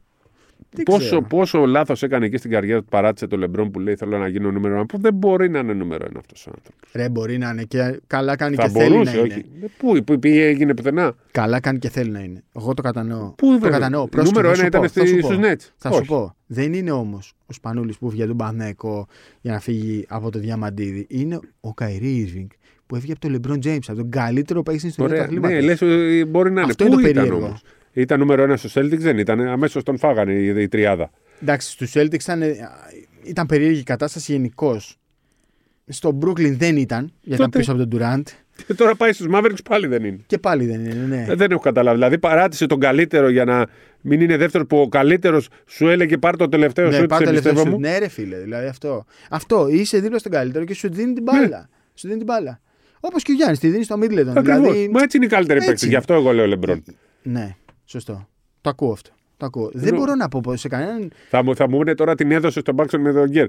Δεν 0.76 0.84
Πόσο, 0.86 0.98
ξέρω. 1.00 1.22
πόσο 1.22 1.66
λάθος 1.66 2.04
έκανε 2.04 2.26
εκεί 2.26 2.38
στην 2.38 2.52
καριέρα 2.52 2.80
του, 2.80 2.86
παράτησε 2.90 3.28
το 3.28 3.38
Λεμπρόν 3.38 3.72
που 3.72 3.80
λέει 3.80 3.96
Θέλω 3.96 4.18
να 4.18 4.28
γίνω 4.28 4.52
νούμερο 4.52 4.74
ένα. 4.76 4.86
Που 4.86 4.98
δεν 5.00 5.14
μπορεί 5.14 5.50
να 5.50 5.60
είναι 5.60 5.74
νούμερο 5.74 6.06
ένα 6.10 6.20
αυτός 6.20 6.48
ο 6.48 6.52
άνθρωπος. 6.56 6.90
Ρε, 6.94 7.10
μπορεί 7.10 7.38
να 7.38 7.50
είναι 7.50 7.64
και 7.64 8.00
καλά 8.08 8.36
κάνει 8.36 8.56
Θα 8.56 8.64
και 8.64 8.70
θέλει 8.70 8.90
μπορούσε, 8.90 9.16
να 9.16 9.22
όχι. 9.22 9.32
είναι. 9.34 9.44
Ε, 9.66 9.68
Πού, 9.78 10.04
πού 10.04 10.20
πήγε, 10.20 10.46
έγινε 10.46 10.74
πουθενά. 10.74 11.16
Καλά 11.32 11.60
κάνει 11.60 11.80
και 11.80 11.90
θέλει 11.90 12.10
να 12.12 12.20
είναι. 12.20 12.44
Εγώ 12.56 12.74
το 12.74 12.82
κατανοώ. 12.82 13.20
Πού 13.30 13.46
το 13.46 13.52
βέβαια. 13.52 13.70
κατανοώ. 13.70 14.08
Πρόσεχε, 14.08 14.34
Νούμερο 14.36 14.56
θα 14.56 14.62
ένα 14.62 14.62
σου 14.62 14.68
ήταν 14.68 14.82
πω, 14.82 14.88
θα 14.88 15.06
σου 15.06 15.08
στη- 15.08 15.20
πω. 15.22 15.28
στους 15.28 15.38
Nets. 15.68 15.72
Θα 15.78 15.90
Όχι. 15.90 15.98
σου 16.00 16.06
πω. 16.06 16.36
Δεν 16.48 16.74
είναι 16.74 16.92
όμως 16.92 17.34
ο 17.46 17.54
Σπανούλης 17.54 17.98
που 17.98 18.10
βγήκε 18.10 18.26
τον 18.28 18.38
Πανέκο 18.38 19.08
για 19.42 19.52
να 19.52 19.60
φύγει 19.60 20.06
από 20.10 20.32
το 20.32 20.40
Διαμαντίδη. 20.40 21.06
Είναι 21.10 21.40
ο 21.62 21.74
Καϊρή 21.74 22.32
Irving 22.34 22.48
που 22.88 22.96
έφυγε 22.96 23.12
από 23.12 23.22
τον 23.22 23.40
LeBron 23.42 23.66
James, 23.68 23.80
από 23.88 23.98
τον 23.98 24.10
καλύτερο 24.10 24.64
παίκτη 24.64 24.80
στην 24.80 24.90
ιστορία 24.90 25.10
του 25.10 25.14
Ωραία. 25.16 25.26
αθλήματος. 25.26 25.58
Ναι, 25.58 25.62
λες, 25.62 25.82
ε, 26.22 26.26
μπορεί 26.26 26.52
να 26.52 26.62
είναι. 26.62 26.70
Αυτό 26.70 26.86
Πού 26.86 26.92
είναι 26.94 27.02
το 27.02 27.08
ήταν 27.10 27.24
περίεργο. 27.24 27.58
Όμως. 27.96 28.06
Ήταν 28.06 28.20
νούμερο 28.20 28.44
ένα 28.44 28.58
στο 28.58 28.82
Celtics, 28.82 28.98
δεν 28.98 29.18
ήταν. 29.18 29.40
Αμέσως 29.42 29.84
τον 29.84 29.98
φάγανε 29.98 30.34
η, 30.34 30.62
η 30.62 30.68
τριάδα. 30.68 31.12
Εντάξει, 31.42 31.70
στους 31.72 31.92
Celtics 31.96 32.14
ήταν, 32.22 32.42
ήταν 33.24 33.46
περίεργη 33.46 33.80
η 33.80 33.84
κατάσταση 33.84 34.32
γενικώς. 34.32 34.98
Στο 35.88 36.18
Brooklyn 36.22 36.56
δεν 36.58 36.78
ήταν, 36.78 37.04
γιατί 37.22 37.24
ήταν 37.24 37.38
Τότε- 37.38 37.58
πίσω 37.60 37.72
από 37.72 37.88
τον 37.88 38.00
Durant. 38.00 38.24
Και 38.68 38.74
τώρα 38.74 38.96
πάει 38.96 39.14
στους 39.14 39.28
Mavericks 39.34 39.64
πάλι 39.70 39.88
δεν 39.88 40.04
είναι. 40.04 40.20
Και 40.26 40.38
πάλι 40.38 40.66
δεν 40.66 40.86
είναι, 40.86 41.06
ναι. 41.08 41.26
Ε, 41.30 41.36
δεν 41.36 41.52
έχω 41.52 41.60
καταλάβει. 41.60 41.96
Δηλαδή 41.98 42.18
παράτησε 42.18 42.66
τον 42.66 42.80
καλύτερο 42.80 43.30
για 43.30 43.46
να 43.46 43.66
μην 44.02 44.22
είναι 44.22 44.38
δεύτερο 44.38 44.66
που 44.66 44.78
ο 44.78 44.88
καλύτερος 44.90 45.48
σου 45.66 45.88
έλεγε 45.88 46.18
πάρ 46.18 46.36
το 46.38 46.50
τελευταίο 46.50 46.90
ναι, 46.90 46.96
σου 46.96 47.06
πάρ' 47.06 47.20
το 47.20 47.26
σε 47.26 47.26
τελευταίο 47.26 47.52
πιστεύω 47.54 47.70
σου. 47.72 47.82
μου. 47.82 47.88
Ναι, 47.90 47.98
ρε 47.98 48.08
φίλε, 48.08 48.38
δηλαδή 48.38 48.68
αυτό. 48.68 49.06
Αυτό 49.30 49.68
είσαι 49.70 50.00
δίπλα 50.00 50.18
στον 50.20 50.32
καλύτερο 50.32 50.66
και 50.66 50.74
σου 50.74 50.90
δίνει 50.94 51.14
την 51.14 51.24
μπάλα. 51.24 51.70
Σου 51.94 52.08
δίνει 52.08 52.18
την 52.18 52.26
μπάλα. 52.26 52.62
Όπως 53.00 53.24
και 53.24 53.32
ο 53.32 53.36
Γιάννης, 53.36 53.60
τη 53.60 53.68
δίνει 53.68 53.84
στο 53.84 53.98
Μίτλετον. 53.98 54.38
Ακριβώς. 54.38 54.62
Δηλαδή, 54.62 54.90
Μα 54.90 55.02
έτσι 55.02 55.18
είναι 55.18 55.26
οι 55.26 55.30
καλύτεροι 55.30 55.58
έτσι. 55.60 55.70
παίκτες. 55.70 55.90
Γι' 55.90 55.96
αυτό 55.96 56.14
εγώ 56.14 56.32
λέω 56.32 56.48
Λεμπρόν. 56.48 56.84
ναι, 57.24 57.56
σωστό. 57.86 58.28
Το 58.62 58.70
ακούω 58.70 58.92
αυτό. 58.92 59.10
Το 59.38 59.46
ακούω. 59.46 59.70
Δεν 59.74 59.88
Ενώ- 59.88 59.98
μπορώ 59.98 60.16
να 60.16 60.28
πω 60.30 60.40
πως 60.44 60.60
σε 60.60 60.68
κανέναν. 60.68 61.12
Θα 61.30 61.44
μου, 61.44 61.56
θα 61.56 61.70
μου 61.70 61.78
πούνε 61.78 61.96
τώρα 61.96 62.16
την 62.16 62.32
έδωσε 62.32 62.60
στον 62.60 62.74
Μπάξον 62.76 63.02
με 63.02 63.14
τον 63.14 63.30
Γκέρ. 63.30 63.48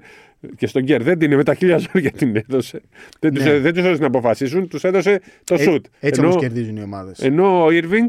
Και 0.57 0.67
στον 0.67 0.83
Γκέρ 0.83 1.03
δεν 1.03 1.19
την 1.19 1.27
είναι 1.27 1.37
με 1.37 1.45
τα 1.45 1.55
χίλια 1.55 1.79
ζώρια 1.79 2.11
την 2.19 2.37
έδωσε. 2.37 2.81
Δεν 3.21 3.35
τους 3.35 3.45
Ναι. 3.45 3.59
δεν 3.59 3.75
τους 3.75 3.83
έδωσε 3.85 4.01
να 4.01 4.07
αποφασίσουν, 4.07 4.69
τους 4.69 4.85
έδωσε 4.85 5.21
το 5.45 5.55
Ε, 5.55 5.59
σουτ. 5.63 5.85
έτσι 6.01 6.21
ενώ, 6.21 6.29
όμως 6.31 6.41
κερδίζουν 6.43 6.77
οι 6.77 6.83
ομάδες. 6.83 7.19
ενώ 7.19 7.65
ο 7.65 7.69
Irving, 7.71 8.07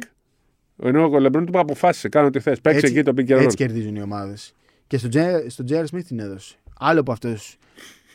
ενώ 0.84 1.10
ο 1.10 1.20
Λεμπρόν 1.20 1.44
του 1.44 1.50
είπε 1.50 1.60
αποφάσισε, 1.60 2.10
κάνω 2.10 2.30
τι 2.30 2.40
θες. 2.40 2.62
Παίξε 2.62 2.86
εκεί 2.86 3.04
το 3.04 3.14
pick 3.18 3.30
and 3.30 3.38
roll. 3.38 3.42
έτσι 3.44 3.56
κερδίζουν 3.56 3.96
οι 3.96 4.02
ομάδες. 4.02 4.54
Και 4.88 4.98
στον 4.98 5.10
Τζέ- 5.10 5.50
στον 5.50 5.66
Τζέρ 5.66 5.86
Σμιθ 5.88 6.08
την 6.08 6.20
έδωσε. 6.20 6.56
Άλλο 6.80 7.04
που 7.04 7.12
αυτό 7.12 7.36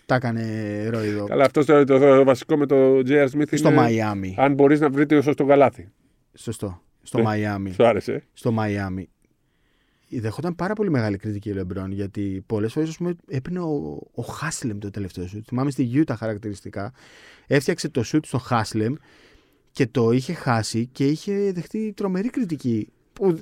τα 0.07 0.14
έκανε 0.14 0.43
ροϊδό. 0.88 1.25
Καλά, 1.25 1.45
αυτός 1.45 1.67
το, 1.67 1.85
το, 1.85 1.99
το 1.99 2.25
βασικό 2.25 2.57
με 2.57 2.67
το 2.67 2.76
J.R. 3.07 3.26
Smith 3.35 3.57
Στο 3.57 3.69
είναι 3.69 3.76
Μαϊάμι. 3.76 4.35
αν 4.38 4.55
μπορείς 4.55 4.81
να 4.81 4.90
βρείτε 4.90 5.17
όσο 5.17 5.33
στο 5.33 5.45
καλάθι. 5.45 5.88
Σωστό. 6.35 6.83
Στο 7.11 7.19
Ναι. 7.19 7.25
Μαϊάμι. 7.25 7.73
Σου 7.73 7.87
άρεσε. 7.87 8.25
στο 8.33 8.52
Μαϊάμι. 8.52 9.09
Δεχόταν 10.09 10.55
πάρα 10.55 10.75
πολύ 10.75 10.90
μεγάλη 10.90 11.17
κριτική 11.17 11.50
ο 11.50 11.55
Λεμπρόν 11.55 11.93
γιατί 11.93 12.43
πολλές 12.47 12.73
φορές 12.73 12.99
έπαιρνε 13.29 13.61
ο, 13.61 14.00
ο 14.14 14.23
Χάσλεμ 14.23 14.79
το 14.79 14.90
τελευταίο 14.90 15.26
σουτ. 15.26 15.45
Θυμάμαι 15.47 15.71
στη 15.71 15.83
Γιούτα 15.83 16.17
χαρακτηριστικά. 16.17 16.93
Έφτιαξε 17.47 17.88
το 17.88 18.02
σουτ 18.02 18.25
στο 18.25 18.38
Χάσλεμ 18.38 18.95
και 19.73 19.87
το 19.87 20.11
είχε 20.11 20.33
χάσει 20.33 20.87
και 20.87 21.07
είχε 21.07 21.52
δεχτεί 21.52 21.93
τρομερή 21.97 22.31
κριτική. 22.31 22.88
Που, 23.12 23.40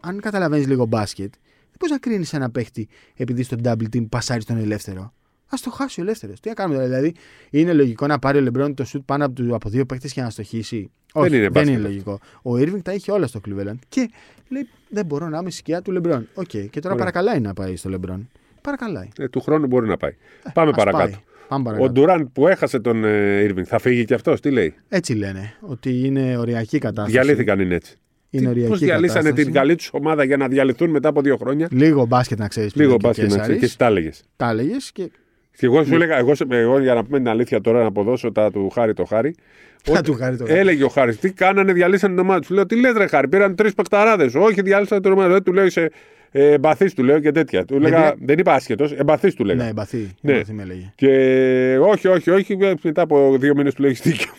αν 0.00 0.20
καταλαβαίνεις 0.20 0.66
λίγο 0.66 0.86
μπάσκετ, 0.86 1.32
δεν 1.32 1.76
μπορεί 1.78 1.92
να 1.92 1.98
κρίνεις 1.98 2.32
ένα 2.32 2.50
παίχτη 2.50 2.88
επειδή 3.16 3.42
στο 3.42 3.56
double 3.64 3.88
team 3.96 4.08
πασάρει 4.08 4.44
τον 4.44 4.56
ελεύθερο; 4.56 5.12
Ας 5.48 5.56
το 5.64 5.70
χάσει 5.70 6.00
ο 6.00 6.02
ελεύθερος. 6.02 6.40
Τι 6.40 6.48
να 6.48 6.54
κάνουμε 6.54 6.74
τώρα, 6.76 6.88
δηλαδή, 6.88 7.14
είναι 7.50 7.72
λογικό 7.72 8.06
να 8.06 8.18
πάρει 8.18 8.38
ο 8.38 8.40
Λεμπρόν 8.40 8.74
το 8.74 8.84
σουτ 8.84 9.02
πάνω 9.04 9.24
από, 9.24 9.34
του- 9.34 9.54
από 9.54 9.68
δύο 9.68 9.86
παίχτες 9.86 10.08
και 10.08 10.20
να 10.22 10.30
αστοχήσει; 10.30 10.90
Όχι, 11.12 11.28
είναι 11.28 11.38
δεν 11.40 11.50
μπάσκετ 11.50 11.68
είναι 11.68 11.76
αυτό. 11.78 11.88
λογικό. 11.88 12.20
Ο 12.42 12.52
Irving 12.54 12.82
τα 12.82 12.92
είχε 12.92 13.12
όλα 13.12 13.26
στο 13.26 13.40
Cleveland 13.48 13.78
και 13.88 14.10
λέει: 14.48 14.68
Δεν 14.88 15.06
μπορώ 15.06 15.28
να 15.28 15.38
είμαι 15.38 15.50
σκιά 15.50 15.82
του 15.82 15.92
Λεμπρόν. 15.92 16.28
Οκ, 16.34 16.46
και 16.46 16.68
τώρα 16.80 16.94
Ωραία. 16.94 16.96
παρακαλάει 16.96 17.40
να 17.40 17.52
πάει 17.54 17.76
στο 17.76 17.88
Λεμπρόν. 17.88 18.28
Παρακαλάει. 18.60 19.08
Ε, 19.18 19.28
του 19.28 19.40
χρόνου 19.40 19.66
μπορεί 19.66 19.88
να 19.88 19.96
πάει. 19.96 20.14
Πάμε 20.54 20.70
Ας 20.70 20.76
παρακάτω. 20.76 21.04
πάει. 21.04 21.14
Πάμε 21.48 21.62
Ο 21.62 21.64
παρακάτω. 21.64 21.92
Ντουράν 21.92 22.32
που 22.32 22.48
έχασε 22.48 22.78
τον 22.80 23.04
ε, 23.04 23.46
Irving 23.48 23.62
θα 23.64 23.78
φύγει 23.78 24.04
και 24.04 24.14
αυτός, 24.14 24.40
τι 24.40 24.50
λέει; 24.50 24.74
Έτσι 24.88 25.14
λένε. 25.14 25.54
Ότι 25.60 26.00
είναι 26.06 26.36
οριακή 26.36 26.78
κατάσταση. 26.78 27.10
Διαλύθηκαν 27.10 27.60
είναι 27.60 27.74
έτσι. 27.74 27.96
Είναι 28.30 28.48
οριακή 28.48 28.68
Πώς 28.68 28.78
διαλύσανε 28.78 29.18
κατάσταση. 29.20 29.44
την 29.44 29.52
καλή 29.54 29.74
τους 29.74 29.90
ομάδα 29.92 30.24
για 30.24 30.36
να 30.36 30.48
διαλυθούν 30.48 30.90
μετά 30.90 31.08
από 31.08 31.20
δύο 31.20 31.36
χρόνια; 31.36 31.68
Λίγο 31.70 32.06
μπάσκετ 32.06 32.38
να 32.38 32.48
ξέρεις. 32.48 32.74
Λίγο 32.74 32.96
μπάσκετ 33.00 33.30
να 33.30 33.38
ξέρεις 33.38 33.58
και 33.58 33.64
εσύ 33.64 33.78
τα 33.78 33.86
έλεγες. 33.86 34.22
Τα 34.36 34.48
έλεγες 34.50 34.92
και. 34.92 35.10
Και 35.56 35.66
εγώ 35.66 35.84
σου 35.84 35.94
έλεγα, 35.94 36.16
εγώ, 36.18 36.34
σε- 36.34 36.46
εγώ 36.48 36.78
για 36.80 36.94
να 36.94 37.04
πούμε 37.04 37.18
την 37.18 37.28
αλήθεια 37.28 37.60
τώρα 37.60 37.80
να 37.80 37.86
αποδώσω 37.86 38.32
τα 38.32 38.50
του 38.50 38.70
Χάρη 38.70 38.92
το 38.94 39.04
Χάρη. 39.04 39.34
Θα 39.82 40.00
του 40.00 40.14
χάρη 40.14 40.36
το 40.36 40.44
Έλεγε 40.48 40.84
ο 40.84 40.88
Χάρης, 40.88 41.18
τι 41.18 41.32
κάνανε, 41.32 41.72
διαλύσανε 41.72 42.14
την 42.14 42.22
ομάδα 42.22 42.40
του. 42.40 42.54
Λέω, 42.54 42.66
τι 42.66 42.80
λες, 42.80 42.92
ρε 42.96 43.06
Χάρη, 43.06 43.28
πήραν 43.28 43.54
τρεις 43.54 43.74
πακταράδε. 43.74 44.30
Όχι, 44.38 44.62
διάλυσαν 44.62 45.02
την 45.02 45.12
ομάδα. 45.12 45.32
Δεν 45.32 45.42
του 45.42 45.52
λέω, 45.52 45.64
είσαι 45.64 45.90
ε, 46.30 46.52
εμπαθή, 46.52 46.94
του 46.94 47.04
λέω 47.04 47.20
και 47.20 47.30
τέτοια. 47.32 47.64
Του 47.64 47.78
λέγα, 47.80 47.96
πήρα- 47.96 48.14
δεν 48.20 48.38
είπα 48.38 48.52
άσχετος, 48.54 48.92
εμπαθή 48.92 49.34
του 49.34 49.44
λέγα. 49.44 49.62
Ναι, 49.62 49.68
εμπαθή. 49.70 50.10
Ναι. 50.20 50.32
Εμπαθή 50.32 50.52
με 50.52 50.62
έλεγε. 50.62 50.92
Και 50.94 51.78
όχι, 51.80 52.08
όχι, 52.08 52.30
όχι, 52.30 52.56
μετά 52.82 53.02
από 53.02 53.36
δύο 53.38 53.54
μήνες 53.56 53.74
του 53.74 53.82
λέγεις 53.82 54.00
δίκιο. 54.00 54.30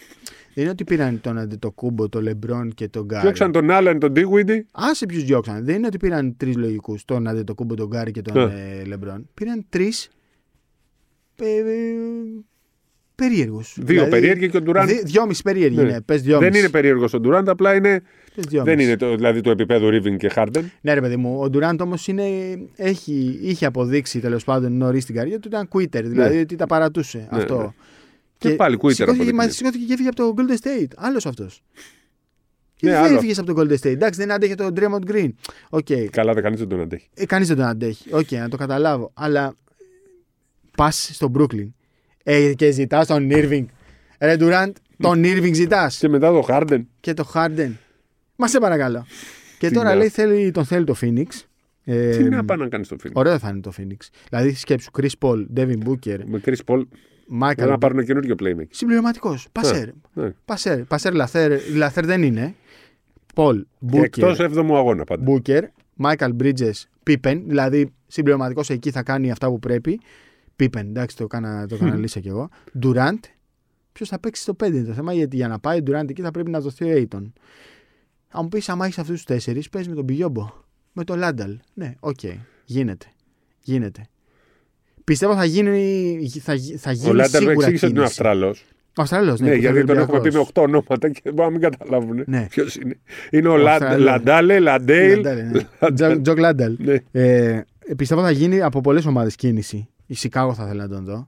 Δεν 0.54 0.64
είναι 0.66 0.70
ότι 0.70 0.84
πήραν 0.84 1.22
τον 1.22 1.38
Αντετοκούμπο, 1.38 2.10
τον 2.10 2.24
Λεμπρόν 2.24 2.74
και 2.74 2.88
τον 2.88 3.06
Κάρι. 3.06 3.22
Διώξαν 3.22 3.52
τον 3.52 3.72
Άλεν, 3.72 4.00
τον 4.00 4.12
Ντίγουιντι. 4.12 4.66
Άσε 4.72 5.06
ποιους 5.06 5.24
διώξαν. 5.24 5.66
Δεν 5.66 5.76
είναι 5.76 5.88
ότι 5.88 5.98
πήραν 5.98 6.34
τρεις 6.38 6.56
λογικούς. 6.56 7.06
Τον 7.06 7.28
Αντετοκούμπο, 7.28 7.76
τον 7.76 7.88
Κάρι 7.88 8.12
και 8.12 8.22
τον 8.22 8.46
Ναι. 8.46 8.54
ε, 8.82 8.86
Λεμπρόν. 8.86 9.30
Πήραν 9.34 9.66
τρεις 9.70 10.06
ε, 10.06 10.10
περίεργους. 13.16 13.62
Δύο 13.76 14.08
περίεργοι 14.08 14.50
και 14.50 14.58
ο 14.58 14.62
Ντουράν. 14.62 14.88
Δυόμιση 15.04 15.42
περίεργοι 15.42 15.76
Ναι. 15.76 15.82
είναι. 15.82 16.02
Πες 16.02 16.22
δυόμιση. 16.22 16.50
Δεν 16.50 16.60
είναι 16.60 16.70
περίεργος 16.70 17.14
ο 17.14 17.20
Ντουράντ, 17.20 17.50
απλά 17.50 17.76
είναι. 17.76 18.02
Πες 18.36 18.46
δυόμιση. 18.46 18.76
Δεν 18.76 18.86
είναι 18.86 18.96
το, 18.98 19.16
δηλαδή 19.16 19.42
το 19.42 19.50
επίπεδο 19.52 19.90
Ίρβινγκ 19.90 20.18
και 20.18 20.30
Χάρντεν. 20.30 20.72
Ναι, 20.82 20.94
ρε 20.94 21.02
παιδί 21.02 21.16
μου, 21.16 21.40
ο 21.42 21.50
Ντουράντ 21.50 21.82
όμως 21.82 22.08
έχει, 22.76 23.40
είχε 23.42 23.66
αποδείξει 23.66 24.20
τέλος 24.20 24.44
πάντων 24.44 24.78
νωρίς 24.78 25.04
στην 25.04 25.16
καριέρα 25.16 25.40
του 25.40 25.48
ήταν 25.48 25.68
quitter. 25.74 26.04
Δηλαδή 26.04 26.40
ότι 26.40 26.56
τα 26.56 26.66
παρατούσε 26.66 27.28
Ναι, 27.32 27.38
αυτό. 27.38 27.58
ναι. 27.62 27.68
Και 28.38 28.50
πάλι 28.50 28.76
quitter 28.76 28.80
σηκώθηκε, 28.80 29.04
αποδεικνύεται. 29.04 29.36
μα 29.36 29.50
σηκώθηκε 29.50 29.86
και 29.86 29.94
έφυγε 29.94 30.08
από 30.10 30.18
το 30.18 30.34
Golden 30.38 30.68
State. 30.68 30.92
Άλλος 30.96 31.26
αυτός. 31.26 31.62
Ναι, 32.82 32.90
Ναι, 32.92 32.96
δεν 32.98 33.06
άλλο. 33.06 33.16
έφυγες 33.16 33.40
από 33.40 33.54
το 33.54 33.62
Golden 33.62 33.74
State. 33.74 33.86
Εντάξει, 33.86 34.20
δεν 34.20 34.32
άντεχε 34.32 34.56
τον 34.56 34.74
Draymond 34.76 35.12
Green. 35.12 35.30
OK. 35.70 35.88
Καλά, 36.10 36.34
δεν 36.34 36.44
κανείς 36.44 36.60
δεν 36.60 36.68
τον 36.68 36.82
αντέχει. 36.82 37.10
Ε, 37.14 37.26
Κανείς 37.26 37.48
δεν 37.48 37.58
τον 37.58 37.66
αντέχει. 37.66 38.14
Οκ, 38.14 38.32
να 38.32 38.50
το 38.50 38.58
καταλάβω. 38.58 39.12
Αλλά 39.14 39.56
πας 40.78 41.10
στο 41.14 41.32
Brooklyn 41.38 41.68
ε, 42.24 42.54
και 42.54 42.72
ζητάς 42.72 43.08
τον 43.08 43.28
Irving. 43.32 43.66
Ρε 44.20 44.36
Durant, 44.40 44.72
τον 44.98 45.22
Irving 45.26 45.54
ζητάς. 45.54 45.98
Και 45.98 46.08
μετά 46.10 46.32
το 46.32 46.42
Χάρντεν. 46.42 46.88
Και 47.00 47.14
το 47.14 47.32
Harden. 47.34 47.72
Μα 48.36 48.48
σε 48.48 48.60
παρακαλώ. 48.60 49.06
Και 49.60 49.68
Τι 49.68 49.74
τώρα 49.74 49.90
να- 49.90 49.96
λέει 49.96 50.10
θέλει, 50.10 50.52
τον 50.52 50.66
θέλει 50.66 50.86
το 50.86 50.96
Phoenix. 51.02 51.26
Ε, 51.84 52.18
Τι 52.18 52.24
να 52.24 52.46
πάει 52.46 52.58
να 52.58 52.68
κάνει 52.68 52.84
στο 52.86 52.96
φίλο. 53.00 53.14
Ωραίο 53.16 53.40
θα 53.40 53.50
είναι 53.50 53.60
το 53.60 53.72
Phoenix. 53.78 53.98
Δηλαδή 54.30 54.54
σκέψου 54.54 54.90
Chris 55.00 55.10
Paul, 55.20 55.46
Devin 55.56 55.78
Booker, 55.88 56.18
Με 56.26 56.42
Chris 56.46 56.56
Paul 56.66 56.82
Michael. 57.42 57.68
να 57.68 57.78
πάρουν 57.78 58.06
καινούριο 58.06 58.36
playmaker. 58.40 58.66
Συμπληρωματικός. 58.70 59.48
Πασέρ. 59.52 59.88
Ναι. 60.14 60.32
Πασέρ. 60.46 60.84
Πασέρ 60.84 61.14
Λαθέρ. 61.14 61.60
Λαθέρ 61.76 62.06
δεν 62.06 62.24
είναι. 62.24 62.56
Paul, 63.36 63.62
Εκτός 63.92 64.38
Booker, 64.40 64.44
7ου 64.52 64.76
αγώνα 64.76 65.04
πάντα. 65.04 65.24
Booker, 65.32 65.62
Michael 66.04 66.32
Bridges, 66.44 66.72
Pippen. 67.10 67.42
Δηλαδή 67.46 67.94
συμπληρωματικός 68.08 68.70
εκεί 68.70 68.92
θα 68.92 69.04
κάνει 69.04 69.32
αυτά 69.32 69.48
που 69.48 69.60
πρέπει. 69.60 70.00
Pippen, 70.60 70.76
εντάξει, 70.80 71.16
το 71.18 71.24
έκανα, 71.24 71.66
το 71.68 71.76
έκανα 71.76 71.96
λύσα 71.96 72.20
κι 72.20 72.28
εγώ. 72.28 72.50
Durant. 72.84 73.20
Ποιος 73.92 74.10
θα 74.10 74.20
παίξει 74.20 74.42
στο 74.42 74.56
5 74.64 74.68
είναι 74.68 74.84
το 74.84 74.94
θέμα, 74.94 75.14
γιατί 75.14 75.36
για 75.36 75.48
να 75.48 75.60
πάει 75.60 75.80
ο 75.80 75.84
Durant 75.88 76.10
εκεί 76.10 76.22
θα 76.22 76.32
πρέπει 76.32 76.50
να 76.52 76.60
δοθεί 76.60 76.84
ο 76.86 76.96
Aiton. 76.98 77.32
Αν 78.30 78.40
μου 78.44 78.48
πεις, 78.48 78.70
άμα 78.70 78.86
έχεις 78.86 78.98
αυτούς 78.98 79.16
τους 79.16 79.24
τέσσερις, 79.26 79.70
παίζει 79.70 79.90
με 79.90 79.96
τον 79.96 80.06
Πιγιόμπο. 80.06 80.50
Με 80.94 81.04
τον 81.04 81.18
Λάνταλ. 81.18 81.58
Ναι, 81.74 81.96
οκ. 82.00 82.20
Γίνεται. 82.66 83.06
Γίνεται. 83.60 84.08
Πιστεύω 85.04 85.36
θα 85.36 85.46
γίνει, 85.46 86.30
θα, 86.42 86.54
γι- 86.54 86.78
θα 86.78 86.92
γίνει 86.92 87.10
Ο 87.10 87.14
Λάντερ 87.14 87.42
με 87.42 87.48
σίγουρα 87.48 87.68
εξήγησε 87.68 87.86
ότι 87.86 87.94
είναι 87.96 88.04
κίνηση. 88.06 88.22
Αυστραλός. 88.22 88.66
Ο 88.98 89.02
Αυστραλός, 89.02 89.40
ναι. 89.40 89.48
Ναι, 89.48 89.54
που 89.54 89.60
γιατί 89.60 89.76
θέλει 89.76 89.88
τον 89.88 89.98
έχουμε 89.98 90.20
πει 90.20 90.28
Ολυμπιακός. 90.28 90.52
με 90.56 90.62
8 90.62 90.64
ονόματα 90.68 91.10
και 91.10 91.22
μπορεί 91.32 91.36
να 91.42 91.50
μην 91.50 91.62
καταλάβουν. 91.62 92.24
Ναι. 92.28 92.48
Ποιος 92.50 92.76
είναι. 92.76 93.00
Είναι 93.32 93.48
ο, 93.48 93.52
Ο 93.54 93.58
Λα- 93.58 93.72
Αυστραλός. 93.72 94.04
Λαντάλε, 94.06 94.60
Λαντέιλ. 94.60 95.16
Λαντάλ, 95.22 95.52
ναι. 95.52 95.92
Τζο- 95.94 96.22
Τζο 96.22 96.34
Λάνταλ. 96.36 96.76
Ναι. 96.80 96.96
Ε, 97.12 97.62
πιστεύω 97.98 98.22
θα 98.22 98.32
γίνει 98.32 98.62
από 98.62 98.82
πολλές 98.82 99.06
ομάδες 99.06 99.36
κίνηση. 99.36 99.88
Η 100.08 100.14
Σικάγο 100.16 100.54
θα 100.54 100.64
ήθελα 100.66 100.88
να 100.88 100.96
τον 100.96 101.06
δω. 101.06 101.28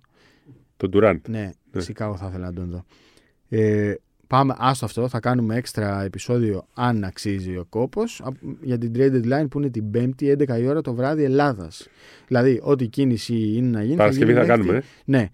Τον 0.78 0.90
Ντουράντ. 0.90 1.20
Ναι, 1.28 1.40
Ναι. 1.40 1.52
η 1.74 1.80
Σικάγο 1.80 2.16
θα 2.18 2.28
ήθελα 2.28 2.46
να 2.46 2.54
τον 2.54 2.70
δω. 2.70 2.84
Ε, 3.50 3.94
πάμε, 4.28 4.56
άστο 4.58 4.86
αυτό. 4.86 5.08
Θα 5.08 5.20
κάνουμε 5.20 5.56
έξτρα 5.56 6.04
επεισόδιο 6.04 6.66
αν 6.74 7.04
αξίζει 7.04 7.56
ο 7.58 7.66
κόπος 7.70 8.24
για 8.62 8.78
την 8.78 8.92
trade 8.96 9.14
deadline 9.24 9.46
που 9.50 9.60
είναι 9.60 9.70
την 9.70 9.86
5η 9.94 10.30
11 10.32 10.60
η 10.60 10.68
ώρα 10.68 10.82
το 10.82 10.94
βράδυ 10.94 11.24
Ελλάδας. 11.24 11.88
Δηλαδή, 12.28 12.60
ό,τι 12.64 12.88
κίνηση 12.88 13.54
είναι 13.56 13.70
να 13.70 13.84
γίνει. 13.84 13.96
Παρασκευή 13.96 14.32
γίνει 14.32 14.46
θα 14.46 14.46
μέχρι 14.46 14.62
κάνουμε. 14.64 14.80
τη- 14.80 14.86
Ναι. 15.06 15.24
Και 15.24 15.32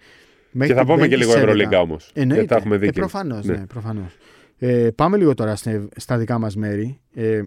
Μέχρι 0.62 0.74
θα 0.74 0.80
την 0.80 0.88
πούμε 0.94 1.02
και 1.08 1.10
Πέμπτη 1.10 1.18
λίγο 1.18 1.32
στις 1.32 1.42
11. 1.44 1.50
Ευρωλίγκα 1.52 1.80
όμως. 1.80 2.12
Εννοείται. 2.14 2.46
τα 2.46 2.56
έχουμε 2.56 2.78
δει. 2.78 2.88
Ε, 2.88 2.90
και- 2.90 3.00
προφανώς, 3.00 3.46
Ναι. 3.46 3.58
ναι, 3.58 3.66
προφανώς. 3.66 4.18
Ε, 4.58 4.90
πάμε 4.96 5.18
λίγο 5.18 5.34
τώρα 5.34 5.56
στα, 5.56 5.88
στα 5.96 6.18
δικά 6.18 6.40
μας 6.40 6.56
μέρη. 6.56 7.00
Ε, 7.14 7.42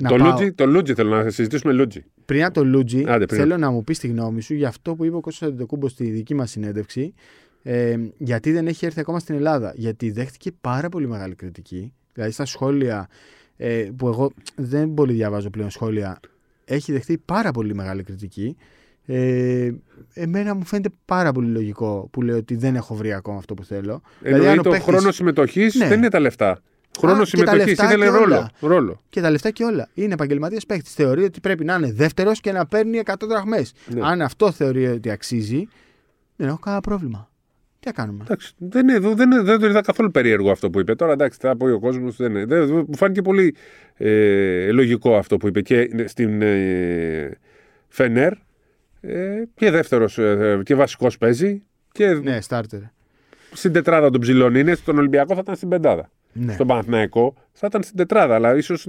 να 0.00 0.08
Το 0.08 0.16
πάω- 0.16 0.28
Λούτζι, 0.30 0.52
το 0.52 0.66
Λούτζι 0.66 0.94
θέλω 0.94 1.22
να 1.22 1.30
συζητήσουμε 1.30 1.72
Λούτζι. 1.72 2.04
Πριν 2.24 2.44
από 2.44 2.54
το 2.54 2.64
Λούτζι, 2.64 3.04
Άντε, 3.06 3.26
πριν. 3.26 3.40
θέλω 3.40 3.56
να 3.56 3.70
μου 3.70 3.84
πεις 3.84 3.98
τη 3.98 4.08
γνώμη 4.08 4.40
σου 4.42 4.54
για 4.54 4.68
αυτό 4.68 4.94
που 4.94 5.04
είπε 5.04 5.16
ο 5.16 5.20
Κώστας 5.20 5.48
Αντετοκούμπο 5.48 5.88
στη 5.88 6.10
δική 6.10 6.34
μας 6.34 6.50
συνέντευξη. 6.50 7.14
Ε, 7.62 7.96
γιατί 8.18 8.52
δεν 8.52 8.66
έχει 8.66 8.86
έρθει 8.86 9.00
ακόμα 9.00 9.18
στην 9.18 9.34
Ελλάδα. 9.34 9.72
Γιατί 9.76 10.10
δέχτηκε 10.10 10.50
πάρα 10.60 10.88
πολύ 10.88 11.08
μεγάλη 11.08 11.34
κριτική. 11.34 11.92
Δηλαδή 12.12 12.32
στα 12.32 12.44
σχόλια 12.44 13.08
ε, 13.56 13.88
που 13.96 14.06
εγώ 14.08 14.30
δεν 14.56 14.94
πολύ 14.94 15.12
διαβάζω 15.12 15.50
πλέον 15.50 15.70
σχόλια, 15.70 16.20
έχει 16.64 16.92
δεχτεί 16.92 17.18
πάρα 17.24 17.50
πολύ 17.50 17.74
μεγάλη 17.74 18.02
κριτική. 18.02 18.56
Ε, 19.06 19.70
εμένα 20.14 20.54
μου 20.54 20.64
φαίνεται 20.64 20.88
πάρα 21.04 21.32
πολύ 21.32 21.48
λογικό 21.48 22.08
που 22.12 22.22
λέω 22.22 22.36
ότι 22.36 22.56
δεν 22.56 22.74
έχω 22.76 22.94
βρει 22.94 23.12
ακόμα 23.12 23.38
αυτό 23.38 23.54
που 23.54 23.64
θέλω. 23.64 24.02
Δηλαδή, 24.22 24.40
αν 24.40 24.48
Εννοεί 24.48 24.58
ο 24.58 24.62
το 24.62 24.70
παίκτης- 24.70 24.88
χρόνος 24.88 25.14
συμμετοχής 25.14 25.74
Ναι. 25.74 25.88
δεν 25.88 25.98
είναι 25.98 26.08
τα 26.08 26.20
λεφτά. 26.20 26.60
Χρόνο 26.98 27.14
και 27.14 27.20
τα 27.20 27.24
συμμετοχής 27.26 27.66
λεφτά 27.66 27.84
ήθελε 27.84 28.04
και 28.04 28.10
ρόλο. 28.10 28.24
όλα. 28.24 28.50
ρόλο. 28.60 29.02
Και 29.08 29.20
τα 29.20 29.30
λεφτά 29.30 29.50
και 29.50 29.64
όλα. 29.64 29.88
Είναι 29.94 30.12
επαγγελματίας 30.12 30.66
παίκτης. 30.66 30.94
Θεωρεί 30.94 31.24
ότι 31.24 31.40
πρέπει 31.40 31.64
να 31.64 31.74
είναι 31.74 31.92
δεύτερος 31.92 32.40
και 32.40 32.52
να 32.52 32.66
παίρνει 32.66 33.00
100 33.04 33.14
δραχμές. 33.28 33.72
Ναι. 33.86 34.00
Αν 34.04 34.22
αυτό 34.22 34.50
θεωρεί 34.52 34.86
ότι 34.86 35.10
αξίζει, 35.10 35.68
δεν 36.36 36.48
έχω 36.48 36.58
κανένα 36.58 36.82
πρόβλημα. 36.82 37.28
Τι 37.80 37.86
να 37.86 37.92
κάνουμε; 37.92 38.22
Εντάξει, 38.24 38.52
δεν, 38.58 38.88
είναι, 38.88 38.98
δεν, 38.98 39.30
είναι, 39.30 39.42
δεν 39.42 39.60
το 39.60 39.66
είδα 39.66 39.80
καθόλου 39.80 40.10
περίεργο 40.10 40.50
αυτό 40.50 40.70
που 40.70 40.80
είπε. 40.80 40.94
Τώρα 40.94 41.12
εντάξει, 41.12 41.38
θα 41.42 41.56
πω 41.56 41.72
ο 41.72 41.78
κόσμος. 41.80 42.16
Δεν, 42.16 42.30
είναι. 42.30 42.44
δεν, 42.44 42.68
μου 42.88 42.96
φάνηκε 42.96 43.22
πολύ 43.22 43.54
ε, 43.96 44.70
λογικό 44.72 45.16
αυτό 45.16 45.36
που 45.36 45.46
είπε. 45.48 45.60
Και 45.60 45.90
στην 46.06 46.42
ε, 46.42 47.38
Φενέρ 47.88 48.32
ε, 49.00 49.42
και 49.54 49.70
δεύτερος 49.70 50.18
ε, 50.18 50.60
και 50.64 50.74
βασικός 50.74 51.18
παίζει. 51.18 51.62
Και, 51.92 52.06
Ναι, 52.14 52.38
starter. 52.48 52.82
στην 53.52 53.72
τετράδα 53.72 54.10
των 54.10 54.20
ψηλών 54.20 54.54
είναι, 54.54 54.74
στον 54.74 54.98
Ολυμπιακό 54.98 55.34
θα 55.34 55.40
ήταν 55.40 55.56
στην 55.56 55.68
πεντάδα. 55.68 56.10
Ναι. 56.34 56.52
Στον 56.52 56.66
Παναθηναϊκό 56.66 57.34
θα 57.52 57.66
ήταν 57.66 57.82
στην 57.82 57.96
τετράδα, 57.96 58.34
αλλά 58.34 58.56
ίσως 58.56 58.88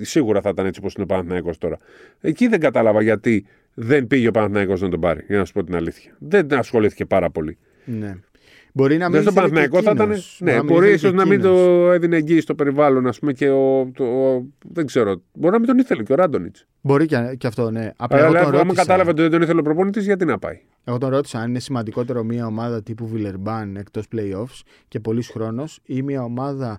σίγουρα 0.00 0.40
θα 0.40 0.48
ήταν 0.48 0.66
έτσι 0.66 0.80
όπως 0.80 0.94
είναι 0.94 1.02
ο 1.02 1.06
Παναθηναϊκός 1.06 1.58
τώρα. 1.58 1.78
Εκεί 2.20 2.46
δεν 2.48 2.60
κατάλαβα 2.60 3.02
γιατί 3.02 3.46
δεν 3.74 4.06
πήγε 4.06 4.28
ο 4.28 4.30
Παναθηναϊκός 4.30 4.80
να 4.80 4.88
τον 4.88 5.00
πάρει, 5.00 5.24
για 5.28 5.38
να 5.38 5.44
σου 5.44 5.52
πω 5.52 5.64
την 5.64 5.74
αλήθεια. 5.74 6.16
Δεν 6.18 6.52
ασχολήθηκε 6.54 7.04
πάρα 7.04 7.30
πολύ. 7.30 7.58
ναι. 7.84 8.16
Μπορεί 8.74 8.96
να 8.96 9.08
μην 9.08 9.22
Δεν 9.22 9.32
στον 9.32 9.44
ήθελε 9.44 9.62
και 9.62 9.68
Παναθηναϊκό 9.68 9.82
θα 9.82 9.90
ήταν. 9.90 10.06
εκείνος. 10.10 10.38
Ναι, 10.40 10.50
Να 10.52 10.56
μην 10.62 10.66
μπορεί 10.66 10.78
ήθελε 10.78 10.94
ίσως 10.96 11.10
και 11.10 11.16
να 11.16 11.24
μην 11.26 11.32
εκείνος. 11.38 11.56
το 11.56 11.90
έδινε 11.92 12.16
εγγύη 12.16 12.40
στο 12.40 12.54
περιβάλλον, 12.54 13.06
ας 13.06 13.18
πούμε, 13.18 13.32
και 13.32 13.48
ο, 13.50 13.90
το, 13.94 14.04
ο- 14.04 14.46
Δεν 14.68 14.86
ξέρω. 14.86 15.22
Μπορεί 15.32 15.52
να 15.52 15.58
μην 15.58 15.68
τον 15.68 15.78
ήθελε 15.78 16.02
και 16.02 16.12
ο 16.12 16.16
Ράντονιτς. 16.16 16.66
Μπορεί 16.80 17.06
και, 17.06 17.34
και 17.38 17.46
αυτό, 17.46 17.70
ναι. 17.70 17.90
Απλά 17.96 18.18
εγώ 18.18 18.26
Αλλά 18.26 18.38
τον, 18.40 18.48
άμα 18.48 18.58
ρώτησα, 18.58 18.74
κατάλαβε 18.74 19.10
ότι 19.10 19.20
δεν 19.22 19.30
τον 19.30 19.42
ήθελε 19.42 19.60
ο 19.60 19.62
προπονητής, 19.62 20.04
γιατί 20.04 20.24
να 20.24 20.38
πάει; 20.38 20.60
εγώ 20.84 20.98
τον 20.98 21.10
ρώτησα 21.10 21.38
αν 21.38 21.48
είναι 21.48 21.58
σημαντικότερο 21.58 22.24
μια 22.24 22.46
ομάδα 22.46 22.82
τύπου 22.82 23.06
Βιλερμπάν 23.08 23.76
εκτός 23.76 24.04
playoffs 24.16 24.60
και 24.88 25.00
πολλής 25.00 25.28
χρόνος 25.28 25.80
ή 25.84 26.02
μια 26.02 26.22
ομάδα 26.22 26.78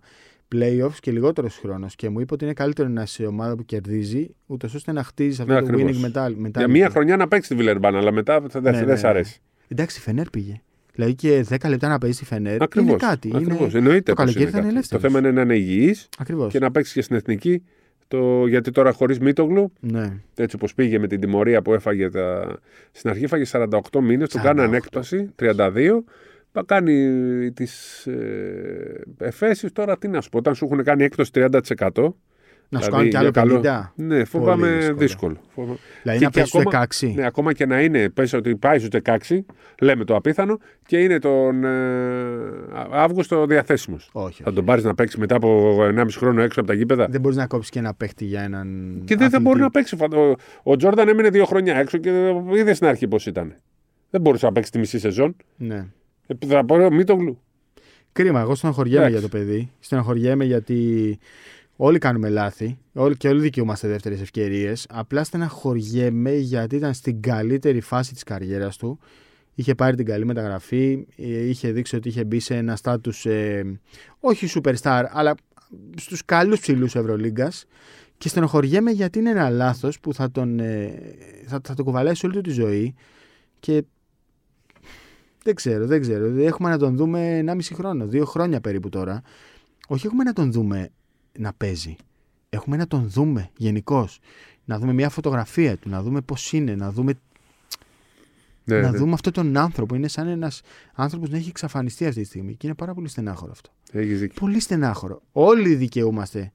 playoffs 0.55 0.97
και 0.99 1.11
λιγότερος 1.11 1.57
χρόνος. 1.57 1.95
Και 1.95 2.09
μου 2.09 2.19
είπε 2.19 2.33
ότι 2.33 2.43
είναι 2.43 2.53
καλύτερο 2.53 2.87
να 2.89 3.01
είσαι 3.01 3.25
ομάδα 3.25 3.55
που 3.55 3.65
κερδίζει, 3.65 4.35
ούτως 4.45 4.73
ώστε 4.73 4.91
να 4.91 5.03
χτίζεις 5.03 5.39
αυτό 5.39 5.53
Ναι, 5.53 5.59
το 5.59 5.65
ακριβώς. 5.65 5.91
winning 6.03 6.05
mental- 6.17 6.45
mentality. 6.45 6.51
Για 6.57 6.67
μία 6.67 6.89
χρονιά 6.89 7.17
να 7.17 7.27
παίξει 7.27 7.49
τη 7.49 7.55
Βιλερμπάν, 7.55 7.95
αλλά 7.95 8.11
μετά 8.11 8.39
δεν 8.41 8.61
Ναι, 8.63 8.71
δεν 8.71 8.85
ναι, 8.87 8.95
σ' 8.95 9.01
ναι. 9.01 9.07
αρέσει. 9.09 9.41
Εντάξει, 9.67 9.97
η 9.99 10.01
Φενέρ 10.01 10.29
πήγε. 10.29 10.61
Δηλαδή 10.95 11.15
και 11.15 11.45
10 11.49 11.69
λεπτά 11.69 11.87
να 11.87 11.97
παίζει 11.97 12.15
στη 12.15 12.25
Φενέρ 12.25 12.61
Ακριβώς. 12.61 12.89
είναι 12.89 12.97
κάτι. 12.97 13.31
Ακριβώς. 13.35 13.69
Είναι... 13.69 13.77
Εννοείται 13.77 14.13
το 14.13 14.13
πως 14.13 14.23
καλοκαίρι 14.23 14.41
είναι 14.43 14.51
θα 14.51 14.57
είναι 14.57 14.65
κάτι. 14.65 14.75
ελεύθερος. 14.75 15.01
Το 15.03 15.07
θέμα 15.07 15.19
είναι 15.19 15.31
να 15.31 15.41
είναι 15.41 15.55
υγιής 15.55 16.09
Ακριβώς. 16.17 16.51
και 16.51 16.59
να 16.59 16.71
παίξει 16.71 16.93
και 16.93 17.01
στην 17.01 17.15
εθνική. 17.15 17.63
Το... 18.07 18.47
Γιατί 18.47 18.71
τώρα 18.71 18.91
χωρίς 18.91 19.19
Μίτογλου, 19.19 19.73
Ναι. 19.79 20.13
έτσι 20.35 20.55
όπως 20.55 20.73
πήγε 20.73 20.99
με 20.99 21.07
την 21.07 21.19
τιμωρία 21.19 21.61
που 21.61 21.73
έφαγε. 21.73 22.09
Τα... 22.09 22.55
Στην 22.91 23.09
αρχή 23.09 23.23
έφαγε 23.23 23.43
48 23.51 23.67
μήνες, 24.01 24.29
του 24.29 24.37
48. 24.37 24.41
κάνανε 24.43 24.77
έκπτωση 24.77 25.29
32. 25.39 25.89
Θα 26.51 26.63
κάνει 26.65 27.51
τις 27.51 28.05
ε, 28.07 29.01
εφέσεις 29.17 29.71
τώρα, 29.71 29.97
τι 29.97 30.07
να 30.07 30.21
σου 30.21 30.29
πω, 30.29 30.37
όταν 30.37 30.55
σου 30.55 30.65
έχουν 30.65 30.83
κάνει 30.83 31.03
έκπτωση 31.03 31.31
30%. 31.33 32.07
Να 32.73 32.79
σου 32.81 32.85
δηλαδή, 32.85 33.09
κάνουν 33.09 33.31
και 33.31 33.39
άλλο 33.39 33.59
για 33.59 33.93
50. 33.97 34.03
Ναι, 34.03 34.23
φοβάμαι 34.23 34.67
δύσκολο. 34.77 34.95
δύσκολο. 34.97 35.37
Φοβάμαι- 35.55 35.79
Δηλαδή 36.01 36.19
Και- 36.19 36.25
να 36.25 36.31
και 36.31 36.35
παίζει 36.35 36.49
στου 36.49 36.59
ακόμα- 36.59 36.85
16. 36.85 37.13
Ναι, 37.15 37.25
ακόμα 37.25 37.53
και 37.53 37.65
να 37.65 37.81
είναι, 37.81 38.09
πες 38.09 38.33
ότι 38.33 38.55
πάει 38.55 38.77
στους 38.77 38.89
16, 38.89 39.45
λέμε 39.81 40.03
το 40.03 40.15
απίθανο, 40.15 40.57
και 40.85 40.97
είναι 40.97 41.19
τον 41.19 41.63
ε, 41.63 41.69
Αύγουστο 42.91 43.45
διαθέσιμος. 43.45 44.09
Όχι. 44.13 44.43
Θα 44.43 44.53
τον 44.53 44.65
πάρεις 44.65 44.83
να 44.83 44.95
παίξει 44.95 45.19
μετά 45.19 45.35
από 45.35 45.77
1,5 45.83 46.17
χρόνο 46.17 46.41
έξω 46.41 46.59
από 46.59 46.69
τα 46.69 46.75
γήπεδα; 46.75 47.07
Δεν 47.09 47.21
μπορείς 47.21 47.37
να 47.37 47.47
κόψεις 47.47 47.69
και 47.71 47.79
ένα 47.79 47.93
παίχτη 47.93 48.25
για 48.25 48.41
έναν. 48.41 48.93
Και 49.05 49.15
δεν 49.15 49.17
θα 49.17 49.25
αθλητή. 49.25 49.43
μπορεί 49.43 49.59
να 49.59 49.69
παίξει. 49.69 49.95
Φα- 49.95 50.13
Ο, 50.17 50.35
ο 50.63 50.75
Τζόρνταν 50.75 51.07
έμεινε 51.07 51.29
δύο 51.29 51.45
χρόνια 51.45 51.75
έξω 51.75 51.97
και 51.97 52.33
είδες 52.55 52.75
στην 52.75 52.87
αρχή 52.87 53.07
πώς 53.07 53.25
ήταν. 53.25 53.55
Δεν 54.09 54.21
μπορούσε 54.21 54.45
να 54.45 54.51
παίξει 54.51 54.71
τη 54.71 54.79
μισή 54.79 54.99
σεζόν. 54.99 55.35
Ναι. 55.57 55.85
Ε, 56.27 56.33
θα 56.47 56.65
πω 56.65 56.89
Μίτογλου. 56.91 57.39
Κρίμα, 58.11 58.39
εγώ 58.39 58.55
στεναχωριέμαι 58.55 59.05
Εντάξει. 59.05 59.19
για 59.19 59.29
το 59.29 59.37
παιδί. 59.37 59.71
Στεναχωριέμαι 59.79 60.45
γιατί 60.45 61.17
όλοι 61.75 61.97
κάνουμε 61.97 62.29
λάθη. 62.29 62.77
Όλοι 62.93 63.17
και 63.17 63.27
όλοι 63.27 63.41
δικαιούμαστε 63.41 63.87
δεύτερες 63.87 64.21
ευκαιρίες. 64.21 64.85
Απλά 64.89 65.23
στεναχωριέμαι 65.23 66.31
γιατί 66.31 66.75
ήταν 66.75 66.93
στην 66.93 67.21
καλύτερη 67.21 67.81
φάση 67.81 68.13
της 68.13 68.23
καριέρας 68.23 68.77
του. 68.77 68.99
Είχε 69.55 69.75
πάρει 69.75 69.95
την 69.95 70.05
καλή 70.05 70.25
μεταγραφή. 70.25 71.05
ε, 71.15 71.47
Είχε 71.47 71.71
δείξει 71.71 71.95
ότι 71.95 72.07
είχε 72.07 72.23
μπει 72.23 72.39
σε 72.39 72.55
ένα 72.55 72.75
στάτους 72.75 73.25
όχι 74.19 74.47
superstar, 74.55 75.03
αλλά 75.09 75.35
στους 75.97 76.25
καλούς 76.25 76.59
ψηλούς 76.59 76.95
Ευρωλίγκας. 76.95 77.65
Και 78.17 78.29
στενοχωριέμαι 78.29 78.91
γιατί 78.91 79.19
είναι 79.19 79.29
ένα 79.29 79.49
λάθος 79.49 79.99
που 79.99 80.13
θα 80.13 80.31
τον, 80.31 80.59
ε, 80.59 80.99
θα, 81.45 81.61
θα 81.63 81.73
τον 81.73 81.85
κουβαλάει 81.85 82.13
όλη 82.23 82.33
του 82.33 82.41
τη 82.41 82.49
ζωή. 82.49 82.95
Και 83.59 83.83
δεν 85.43 85.55
ξέρω, 85.55 85.85
δεν 85.85 86.01
ξέρω. 86.01 86.25
Έχουμε 86.25 86.69
να 86.69 86.77
τον 86.77 86.95
δούμε 86.95 87.43
1,5 87.47 87.59
χρόνο, 87.73 88.07
δύο 88.07 88.25
χρόνια 88.25 88.61
περίπου 88.61 88.89
τώρα. 88.89 89.21
Όχι 89.87 90.05
έχουμε 90.05 90.23
να 90.23 90.33
τον 90.33 90.51
δούμε 90.51 90.89
να 91.39 91.53
παίζει. 91.53 91.95
Έχουμε 92.49 92.77
να 92.77 92.87
τον 92.87 93.09
δούμε 93.09 93.49
γενικώς. 93.57 94.19
Να 94.65 94.79
δούμε 94.79 94.93
μια 94.93 95.09
φωτογραφία 95.09 95.77
του, 95.77 95.89
να 95.89 96.01
δούμε 96.01 96.21
πώς 96.21 96.53
είναι, 96.53 96.75
να 96.75 96.91
δούμε, 96.91 97.13
Ναι, 98.63 98.79
να 98.81 98.91
ναι. 98.91 98.97
δούμε 98.97 99.13
αυτόν 99.13 99.33
τον 99.33 99.57
άνθρωπο. 99.57 99.95
Είναι 99.95 100.07
σαν 100.07 100.27
ένας 100.27 100.61
άνθρωπος 100.93 101.29
να 101.29 101.37
έχει 101.37 101.49
εξαφανιστεί 101.49 102.05
αυτή 102.05 102.21
τη 102.21 102.27
στιγμή. 102.27 102.55
Και 102.55 102.67
είναι 102.67 102.75
πάρα 102.75 102.93
πολύ 102.93 103.07
στενάχωρο 103.07 103.51
αυτό. 103.51 103.69
Έχεις 103.91 104.19
δίκιο. 104.19 104.35
Πολύ 104.39 104.59
στενάχωρο. 104.59 105.21
Όλοι 105.31 105.75
δικαιούμαστε 105.75 106.51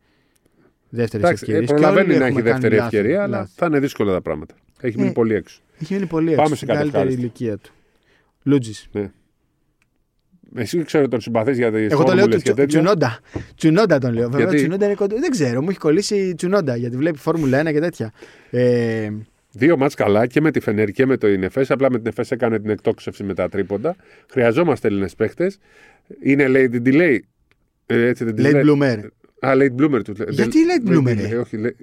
δεύτερες 0.89 1.27
Εντάξει, 1.27 1.45
ε, 1.49 1.55
ευκαιρίε. 1.55 1.67
προλαβαίνει 1.77 2.19
να 2.19 2.27
έχει 2.27 2.41
δεύτερη 2.43 2.77
ευκαιρία, 2.77 3.23
αλλά 3.23 3.51
θα 3.55 3.67
είναι 3.67 3.79
δύσκολα 3.81 4.13
τα 4.13 4.21
πράγματα. 4.23 4.55
Έχει 4.81 4.97
μείνει 4.97 5.09
Ε, 5.09 5.13
πολύ 5.13 5.35
έξω. 5.35 5.61
Έχει 5.79 5.95
μείνει 5.95 6.07
πολύ 6.07 6.27
Πάμε 6.31 6.41
έξω 6.41 6.49
σε 6.49 6.55
στην 6.57 6.69
κάτι 6.69 6.79
καλύτερη 6.79 7.03
ευχάριστο. 7.09 7.21
ηλικία 7.23 7.59
του. 7.59 7.73
Λούτζης. 8.43 8.89
Εσύ 10.55 10.83
ξέρω 10.83 11.09
τον 11.09 11.21
συμπαθείς 11.21 11.57
για 11.57 11.73
τις 11.73 11.91
Εγώ 11.93 12.03
το 12.05 12.13
λέω 12.13 12.19
φόρμουλες 12.19 12.43
και 12.43 12.51
του 12.51 12.57
τέτοια. 12.57 12.81
Τσουνόντα. 12.81 13.19
Τσουνόντα 13.57 13.99
τον 13.99 14.13
λέω. 14.15 14.29
Βέβαια, 14.29 14.39
Γιατί; 14.39 14.57
Τσουνόντα 14.57 14.85
είναι 14.87 14.95
κοντό. 14.95 15.19
Δεν 15.19 15.31
ξέρω, 15.31 15.63
μου 15.63 15.69
έχει 15.71 15.79
κολλήσει 15.79 16.35
Τσουνόντα 16.35 16.77
γιατί 16.77 16.97
βλέπει 16.97 17.19
Φόρμουλα 17.19 17.61
1 17.63 17.73
και 17.73 17.81
τέτοια. 17.81 18.13
Ε, 18.51 19.09
Δύο 19.53 19.77
μάτς 19.77 19.95
καλά 19.95 20.27
και 20.27 20.41
με 20.41 20.51
τη 20.51 20.61
Φενέρ 20.61 20.91
και 20.91 21.07
με 21.07 21.17
το 21.17 21.29
Ινεφές. 21.29 21.71
Απλά 21.71 21.91
με 21.91 21.97
την 21.99 22.07
Εφές 22.07 22.31
έκανε 22.31 22.59
την 22.59 22.71
εκτόξευση 22.71 23.25
με 23.25 23.35
τα 23.35 23.49
τρίποντα. 23.49 23.97
Χρειαζόμαστε 24.31 24.89
Έλληνες 24.89 25.15
παίχτε. 25.15 25.53
Είναι 26.23 26.49
λέει 26.49 26.69
την 26.69 26.83
delay. 26.87 27.19
Ε, 27.87 28.07
έτσι 28.07 28.25
δεν 28.25 28.35
τη 28.35 28.43
late 28.47 28.53
λέει. 28.53 28.63
bloomer. 28.67 28.99
Α, 29.47 29.53
late 29.55 29.83
bloomer 29.83 30.01
τους. 30.05 30.19
Γιατί 30.29 30.59
late 30.69 30.91
bloomer, 30.91 31.13
delay, 31.13 31.31
ε; 31.31 31.37
Όχι, 31.37 31.57
λέει. 31.57 31.77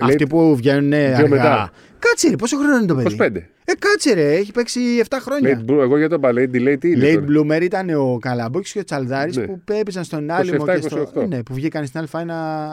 Αυτοί 0.00 0.26
που 0.26 0.56
βγαίνουν 0.56 0.92
αργά. 0.92 1.28
μετά. 1.28 1.70
Κάτσε 1.98 2.28
ρε, 2.28 2.36
πόσο 2.36 2.56
χρόνο 2.56 2.76
είναι 2.76 2.86
το 2.86 2.94
παιδί; 2.94 3.16
25. 3.20 3.36
Ε, 3.64 3.72
κάτσε 3.78 4.12
ρε, 4.14 4.32
έχει 4.34 4.52
παίξει 4.52 4.80
7 5.08 5.16
χρόνια. 5.20 5.62
Late 5.66 5.70
bloomer, 5.70 5.78
εγώ 5.80 5.98
για 5.98 6.08
το 6.08 6.14
είπα, 6.14 6.30
late 6.32 6.50
delay 6.56 6.76
τι 6.80 6.90
είναι. 6.90 7.08
Late 7.12 7.14
τώρα; 7.14 7.26
bloomer 7.58 7.62
ήταν 7.62 7.90
ο 7.90 8.18
Καλαμπόκης 8.20 8.72
και 8.72 8.78
ο 8.78 8.84
Τσαλδάρης 8.84 9.36
Ναι. 9.36 9.46
που 9.46 9.60
έπαιζαν 9.80 10.04
στον 10.04 10.30
άλυμο 10.30 10.64
27, 10.64 10.74
και 10.74 10.80
στο. 10.80 11.10
28. 11.14 11.26
Ναι, 11.28 11.42
που 11.42 11.54
βγήκαν 11.54 11.86
στην 11.86 12.00
Α1 12.12 12.16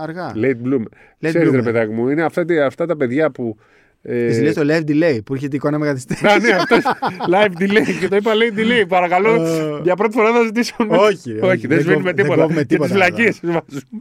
αργά. 0.01 0.32
Late 0.36 0.67
bloomer. 0.67 0.82
Late 0.82 1.27
Ξέρεις 1.29 1.51
ρε 1.51 1.60
bloomer. 1.60 1.63
παιδάκι 1.63 1.91
μου, 1.91 2.10
είναι 2.10 2.23
αυτά, 2.23 2.45
αυτά 2.65 2.86
τα 2.86 2.97
παιδιά 2.97 3.29
που. 3.32 3.58
Ε, 4.01 4.25
Εσύ 4.25 4.41
λες 4.41 4.53
το 4.53 4.62
live 4.65 4.89
delay 4.89 5.19
που 5.25 5.33
έρχεται 5.33 5.53
η 5.53 5.55
εικόνα 5.55 5.77
με 5.79 5.85
καθυστέρηση. 5.85 6.25
Να, 6.25 6.39
ναι, 6.39 6.49
αυτός. 6.53 6.79
Live 7.33 7.62
delay. 7.62 7.97
Και 7.99 8.07
το 8.07 8.15
είπα 8.15 8.31
late 8.33 8.59
delay. 8.59 8.85
Παρακαλώ. 8.88 9.33
Ε, 9.45 9.79
για 9.83 9.95
πρώτη 9.95 10.13
φορά 10.15 10.31
θα 10.31 10.43
ζητήσω. 10.43 10.75
όχι, 10.89 11.31
ρε, 11.31 11.39
όχι, 11.39 11.45
όχι, 11.51 11.67
δεν 11.67 11.77
δεν 11.77 11.79
σβήνουμε 11.79 12.03
κόβ- 12.03 12.15
δεν 12.15 12.15
τίποτα. 12.15 12.41
κόβουμε 12.41 12.59
Και 12.62 12.65
τις 12.65 12.75
τίποτα, 12.77 12.93
βλακίες 12.93 13.39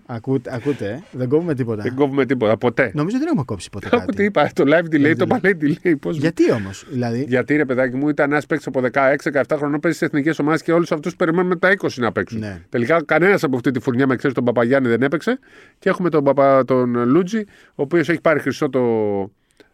Ακούτε, 0.07 0.51
ακούτε, 0.55 0.87
ε. 0.89 1.03
δεν 1.11 1.29
κόβουμε 1.29 1.55
τίποτα. 1.55 1.83
Δεν 1.83 1.95
κόβουμε 1.95 2.27
τίποτα. 2.27 2.57
Ποτέ. 2.57 2.91
Νομίζω 2.95 3.19
δεν 3.19 3.27
έχουμε 3.27 3.43
κόψει 3.47 3.71
ποτέ 3.71 3.89
Άκου 3.93 4.01
τι 4.01 4.07
κάτι. 4.07 4.25
είπα. 4.25 4.51
Το 4.55 4.65
live 4.67 4.95
delay, 4.95 5.15
το 5.17 5.25
delay. 5.29 5.37
είπα 5.37 5.41
late 5.43 5.65
delay. 5.89 5.95
Πώς... 6.01 6.17
Γιατί 6.17 6.53
όμως, 6.53 6.85
δηλαδή; 6.91 7.25
Γιατί 7.29 7.57
ρε 7.57 7.65
παιδάκι 7.65 7.97
μου 7.97 8.09
ήταν 8.09 8.31
ένας 8.31 8.47
παίκτης 8.47 8.67
από 8.67 8.81
16-17 8.93 9.43
χρονών 9.57 9.81
παίζει 9.81 9.99
σε 9.99 10.05
εθνικές 10.05 10.39
ομάδες 10.39 10.63
και 10.63 10.73
όλους 10.73 10.93
αυτούς 10.93 11.17
περιμένουμε 11.17 11.57
τα 11.57 11.75
20 11.81 11.89
να 11.97 12.13
παίξουν. 12.13 12.39
Ναι. 12.39 12.61
Τελικά 12.69 13.03
κανένας 13.05 13.43
από 13.45 13.57
αυτή 13.57 13.71
τη 13.71 13.81
φουρνιά 13.81 14.07
με 14.07 14.17
ξέρεις 14.17 14.35
τον 14.37 14.45
Παπαγιάννη 14.45 14.89
δεν 14.89 15.03
έπαιξε 15.03 15.39
και 15.79 15.89
έχουμε 15.89 16.09
τον, 16.11 16.25
Παπα, 16.25 16.65
τον 16.65 17.09
Λούτζι, 17.09 17.39
ο 17.69 17.83
οποίος 17.83 18.09
έχει 18.09 18.21
πάρει 18.21 18.41
χρυσό 18.41 18.69
το, 18.71 18.81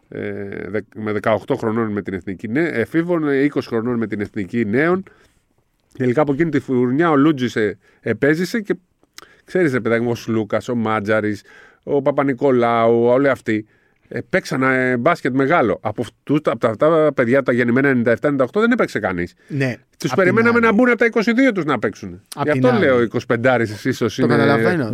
ε, 0.08 0.68
δε- 0.68 0.80
με 0.96 1.12
18 1.22 1.36
χρονών 1.56 1.92
με 1.92 2.02
την 2.02 2.14
εθνική 2.14 2.48
νέ, 2.48 2.68
εφήβων, 2.68 3.28
ε, 3.28 3.42
20 3.54 3.66
χρονών 3.66 3.98
με 3.98 4.06
την 4.06 4.20
εθνική 4.20 4.64
νέων. 4.64 5.02
Τελικά 5.98 6.20
από 6.22 6.32
εκείνη 6.32 6.50
τη 6.50 6.60
φουρνιά 6.60 7.10
ο 7.10 7.16
Λούτζι 7.16 7.60
ε, 7.60 7.72
επέζησε 8.00 8.60
και 8.60 8.74
ξέρεις 9.44 9.72
ρε 9.72 9.80
παιδάκι 9.80 10.02
μου, 10.02 10.10
ο 10.10 10.14
Σλούκας, 10.14 10.68
ο 10.68 10.74
Μάτζαρης, 10.74 11.42
ο 11.82 12.02
Παπα-Νικολάου, 12.02 13.04
όλοι 13.04 13.28
αυτοί. 13.28 13.66
Ε, 14.08 14.20
παίξαν 14.30 14.62
ε, 14.62 14.96
μπάσκετ 14.96 15.34
μεγάλο. 15.34 15.78
Από, 15.82 16.02
αυτούς, 16.02 16.38
από 16.44 16.58
τα, 16.58 16.68
αυτά 16.68 16.88
τα 16.90 17.12
παιδιά 17.14 17.42
τα 17.42 17.52
γεννημένα 17.52 18.16
97-98 18.20 18.46
δεν 18.54 18.70
έπαιξε 18.72 18.98
κανείς. 18.98 19.34
Ναι. 19.48 19.76
Τους 19.98 20.10
απ' 20.10 20.16
περιμέναμε 20.16 20.52
την 20.52 20.60
να 20.62 20.68
άλλη. 20.68 20.76
μπουν 20.76 20.88
από 20.88 20.98
τα 20.98 21.06
22 21.48 21.52
τους 21.54 21.64
να 21.64 21.78
παίξουν. 21.78 22.20
Απ' 22.34 22.44
Γι' 22.46 22.52
την 22.52 22.64
αυτό 22.66 22.76
άλλη. 22.76 22.84
λέω 22.86 23.02
25 23.02 23.60
ίσως 23.84 24.18
είναι. 24.18 24.28
καταλαβαίνω. 24.28 24.90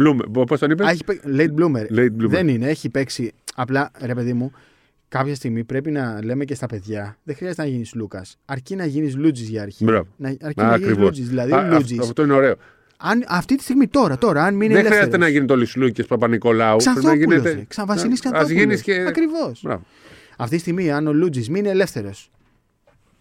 Πώς 0.46 0.58
τον 0.60 0.70
είπες; 0.70 0.86
Α, 0.86 0.90
έχει 0.90 1.04
παί- 1.04 1.20
late 1.26 1.60
bloomer. 1.60 1.98
Late 1.98 2.06
bloomer. 2.22 2.28
Δεν 2.28 2.48
είναι, 2.48 2.68
έχει 2.68 2.88
παίξει. 2.90 3.32
Απλά, 3.54 3.90
ρε 4.04 4.14
παιδί 4.14 4.32
μου, 4.32 4.52
κάποια 5.10 5.34
στιγμή 5.34 5.64
πρέπει 5.64 5.90
να 5.90 6.20
λέμε 6.24 6.44
και 6.44 6.54
στα 6.54 6.66
παιδιά, 6.66 7.16
δεν 7.22 7.36
χρειάζεται 7.36 7.62
να 7.62 7.68
γίνεις 7.68 7.94
Λούκας. 7.94 8.38
Αρκεί 8.44 8.76
να 8.76 8.84
γίνεις 8.84 9.16
Λούτζης 9.16 9.48
για 9.48 9.62
αρχή. 9.62 9.84
Μπράβο. 9.84 10.06
Να, 10.16 10.28
αρκεί 10.28 10.60
να 10.62 10.76
γίνεις 10.76 10.96
Λούτζης. 10.96 11.28
Δηλαδή, 11.28 11.52
ο 11.52 11.62
Λούτζης, 11.62 11.98
Αυτό 11.98 12.22
είναι 12.22 12.32
ωραίο. 12.32 12.54
αν, 12.96 13.24
αυτή 13.28 13.56
τη 13.56 13.62
στιγμή 13.62 13.88
τώρα, 13.88 14.18
τώρα, 14.18 14.44
αν 14.44 14.54
μείνει 14.54 14.72
δεν 14.74 14.84
χρειάζεται 14.84 14.96
ελεύθερος, 14.98 15.26
να 15.26 15.32
γίνει 15.32 15.46
το 15.46 15.56
Λισλούκη 15.56 16.06
Παπα-Νικολάου. 16.06 16.76
Πρέπει 16.76 16.94
να 16.94 17.00
Ξανθόπουλος, 17.00 17.38
γίνεται. 17.42 17.58
ρε. 17.58 17.64
Ξαναβασίλης 17.68 18.18
Α 18.18 18.22
Ξανθόπουλος. 18.22 18.58
γίνεις 18.60 18.82
και. 18.82 19.04
Ακριβώς. 19.08 19.60
Μπράβο. 19.64 19.82
Αυτή 20.36 20.54
τη 20.54 20.60
στιγμή, 20.60 20.90
αν 20.90 21.06
ο 21.06 21.12
Λούτζης 21.12 21.48
μείνει 21.48 21.68
ελεύθερος, 21.68 22.30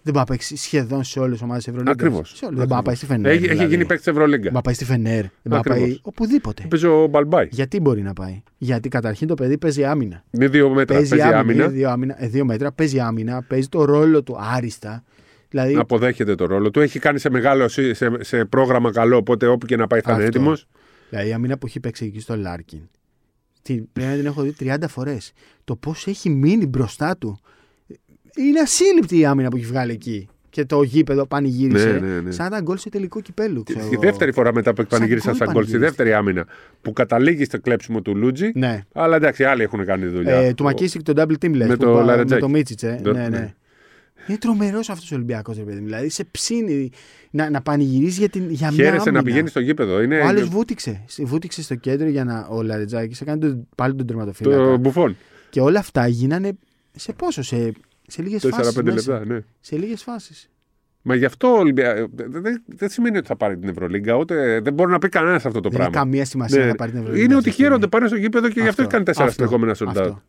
δεν 0.02 0.14
πάει 0.14 0.24
να 0.24 0.24
παίξει 0.24 0.56
σχεδόν 0.58 1.04
σε 1.04 1.20
όλες 1.20 1.32
τις 1.34 1.42
ομάδες 1.42 1.68
Ευρωλίγκας. 1.68 1.94
Ακριβώς. 1.96 2.40
Δεν 2.52 2.68
πάει 2.68 2.78
να 2.78 2.82
πάει 2.82 2.96
στη 2.96 3.06
Φενέρ. 3.06 3.32
Έχει, 3.32 3.44
έχει 3.44 3.54
δηλαδή. 3.54 3.70
γίνει 3.70 3.86
παίκτη 3.86 4.12
Ευρωλίγκα. 4.12 4.42
Δεν 4.42 4.44
πάει 4.44 4.54
να 4.54 4.62
πάει 4.62 4.74
στη 4.74 4.86
Φενέρ. 4.86 5.22
Δεν 5.22 5.30
πάει 5.44 5.52
να 5.52 5.58
Ακριβώς. 5.58 5.82
πάει 5.82 6.00
οπουδήποτε. 6.02 6.66
Παίζει 6.70 6.86
ο 6.86 7.08
Μπαλμπάι. 7.08 7.48
Γιατί 7.52 7.80
μπορεί 7.80 8.02
να 8.02 8.14
πάει; 8.14 8.44
Γιατί 8.58 8.90
καταρχήν 8.90 9.28
το 9.28 9.34
παιδί 9.34 9.58
παίζει 9.58 9.84
άμυνα. 9.86 10.24
Είναι 10.32 10.48
δύο 10.48 10.70
μέτρα. 10.70 10.96
Παίζει, 10.96 11.10
Παίζει 11.10 11.24
άμυνα. 11.26 11.40
άμυνα. 11.40 11.64
είναι 11.64 11.74
Δύο, 11.74 11.90
άμυνα 11.90 12.24
ε, 12.24 12.28
δύο 12.28 12.46
μέτρα. 12.46 12.72
Παίζει 12.72 13.00
άμυνα. 13.00 13.44
Παίζει 13.48 13.68
το 13.68 13.86
ρόλο 13.86 14.24
του 14.24 14.36
άριστα. 14.40 15.04
Δηλαδή. 15.50 15.76
Αποδέχεται 15.76 16.36
το 16.36 16.46
ρόλο 16.46 16.72
του. 16.72 16.80
Έχει 16.80 17.00
κάνει 17.00 17.20
σε 17.20 17.30
μεγάλο 17.30 17.68
σε, 17.68 17.94
σε, 17.94 18.12
σε 18.20 18.46
πρόγραμμα 18.46 18.92
καλό. 18.92 19.18
Οπότε 19.18 19.48
όπου 19.48 19.66
και 19.66 19.76
να 19.76 19.88
πάει 19.88 20.02
θα 20.02 20.14
είναι 20.14 20.24
Αυτό. 20.24 20.38
έτοιμος. 20.38 20.68
Δηλαδή 21.10 21.30
η 21.30 21.34
άμυνα 21.34 21.58
που 21.58 21.66
έχει 21.66 21.80
παίξει 21.80 22.06
εκεί 22.06 22.20
στο 22.20 22.36
Λάρκιν. 22.38 22.80
Την, 23.62 23.88
πρέπει 23.94 24.10
να 24.10 24.16
την 24.16 24.26
έχω 24.26 24.42
δει 24.42 24.54
30 24.60 24.76
φορές. 24.88 25.32
Το 25.64 25.76
πώς 25.76 26.08
έχει 26.08 26.30
μείνει 26.30 26.66
μπροστά 26.68 27.18
του. 27.18 27.40
Είναι 28.36 28.60
ασύλληπτη 28.60 29.18
η 29.20 29.26
άμυνα 29.26 29.50
που 29.50 29.56
έχει 29.58 29.66
βγάλει 29.66 29.92
εκεί. 29.92 30.28
και 30.50 30.66
το 30.66 30.82
γήπεδο 30.82 31.26
πανηγύρισε. 31.26 31.92
Ναι, 31.92 32.08
ναι, 32.08 32.20
ναι. 32.22 32.32
Σαν 32.32 32.42
να 32.50 32.56
ήταν 32.56 32.64
γκολ 32.64 32.78
σε 32.78 32.90
τελικό 32.90 33.22
κυπέλλου. 33.22 33.64
Και 33.64 33.74
ξέρω 33.74 33.86
η 33.90 33.94
εγώ. 33.94 34.02
δεύτερη 34.02 34.32
φορά 34.32 34.54
μετά 34.54 34.74
που 34.74 34.86
πανηγύρισαν 34.90 35.30
γκολ 35.36 35.38
σαν 35.46 35.54
γκολ, 35.54 35.64
στη 35.64 35.72
πανηγύρισε. 35.72 35.78
δεύτερη 36.04 36.14
άμυνα, 36.14 36.46
που 36.82 36.94
καταλήγει 36.94 37.44
στο 37.46 37.60
κλέψιμο 37.60 38.02
του 38.02 38.16
Λούντζη. 38.16 38.52
Ναι. 38.56 38.82
Αλλά 38.94 39.16
εντάξει, 39.16 39.44
άλλοι 39.44 39.64
έχουν 39.64 39.86
κάνει 39.86 40.02
τη 40.04 40.10
δουλειά. 40.10 40.36
Ε, 40.36 40.54
του 40.54 40.64
Μακίσικ 40.64 41.04
το 41.04 41.14
double 41.16 41.46
team 41.46 41.54
λες, 41.54 41.68
με 41.68 41.76
που 41.76 41.84
το 41.84 41.92
πα- 41.92 42.00
με 42.00 42.06
Λαρεντζάκη. 42.06 42.42
το 42.42 42.50
Μίτσιτς, 42.50 42.84
ε. 42.84 43.00
Το- 43.04 43.14
ναι, 43.14 43.22
ναι. 43.22 43.28
ναι. 43.28 43.54
Είναι 44.28 44.38
τρομερός 44.38 44.90
αυτός 44.90 45.12
ο 45.12 45.16
Ολυμπιακός, 45.16 45.58
ρε 45.58 45.64
παιδί 45.64 45.80
μου. 45.80 45.86
Δηλαδή 45.86 46.10
σε 46.10 46.24
ψήνει 46.32 46.90
να, 47.32 47.50
να 47.50 47.62
πανηγυρίζεις 47.62 48.18
για, 48.18 48.30
την, 48.30 48.50
για 48.50 48.72
μια 48.72 48.84
Χαίρεσαι 48.84 48.96
άμυνα. 49.02 49.12
να 49.12 49.24
πηγαίνεις 49.24 49.50
στο 49.52 49.60
γήπεδο. 49.60 50.02
Είναι 50.02 50.20
Ο 50.20 50.26
άλλος 50.28 50.48
βούτυξε. 50.50 51.06
Βούτυξε 51.18 51.62
στο 51.64 51.76
κέντρο 51.76 52.08
για 52.08 52.24
να. 52.24 52.48
Ο 52.50 52.62
Λαρετζάκη 52.62 53.18
έκανε 53.22 53.40
τον, 53.40 53.68
πάλι 53.76 53.96
τον 53.96 54.06
τερματοφύλακα. 54.06 54.64
το 54.64 54.78
μπουφόν. 54.78 55.16
Και 55.50 55.62
όλα 55.62 55.80
αυτά 55.80 56.08
γίνανε 56.08 56.52
σε 56.96 57.14
πόσο, 57.14 57.42
σε, 57.42 57.72
σε 58.10 58.22
λίγες 58.22 58.46
φάσεις. 58.50 58.78
4-5 58.78 58.84
λεπτά, 58.84 59.26
ναι. 59.26 59.40
Σε 59.60 59.76
λίγες 59.78 60.04
φάσεις. 60.04 60.50
Μα 61.02 61.16
γι' 61.16 61.26
αυτό 61.26 61.48
ο 61.48 61.58
Ολυμπιακό. 61.58 62.08
Δεν, 62.16 62.64
δεν 62.66 62.90
σημαίνει 62.90 63.18
ότι 63.18 63.28
θα 63.28 63.36
πάρει 63.36 63.58
την 63.58 63.70
Ευρωλίγκα, 63.70 64.16
ούτε 64.16 64.60
δεν 64.60 64.74
μπορεί 64.74 64.92
να 64.92 65.00
πει 65.00 65.10
κανένας 65.10 65.46
αυτό 65.46 65.60
το 65.60 65.70
Δεν 65.70 65.80
έχει 65.82 65.90
πράγμα. 65.90 66.06
καμία 66.10 66.26
σημασία 66.26 66.60
Ναι. 66.60 66.66
να 66.66 66.76
πάρει 66.76 66.92
την 66.92 67.00
Ευρωλίγκα. 67.00 67.24
Είναι 67.26 67.34
αυτή 67.36 67.40
ότι 67.48 67.48
τη 67.50 67.52
στιγμή. 67.54 67.70
χαίρονται, 67.70 67.88
πάνε 67.88 68.08
στο 68.08 68.16
γήπεδο 68.16 68.48
και 68.50 68.62
γι' 68.62 68.68
αυτό 68.68 68.82
Αυτό, 68.82 68.94
κάνει 68.94 69.04
τέσσερα 69.04 69.28
αυτό, 69.28 69.38
συνεχόμενα 69.38 69.76
sold 69.80 69.84
out. 69.88 70.02
αυτό. 70.02 70.22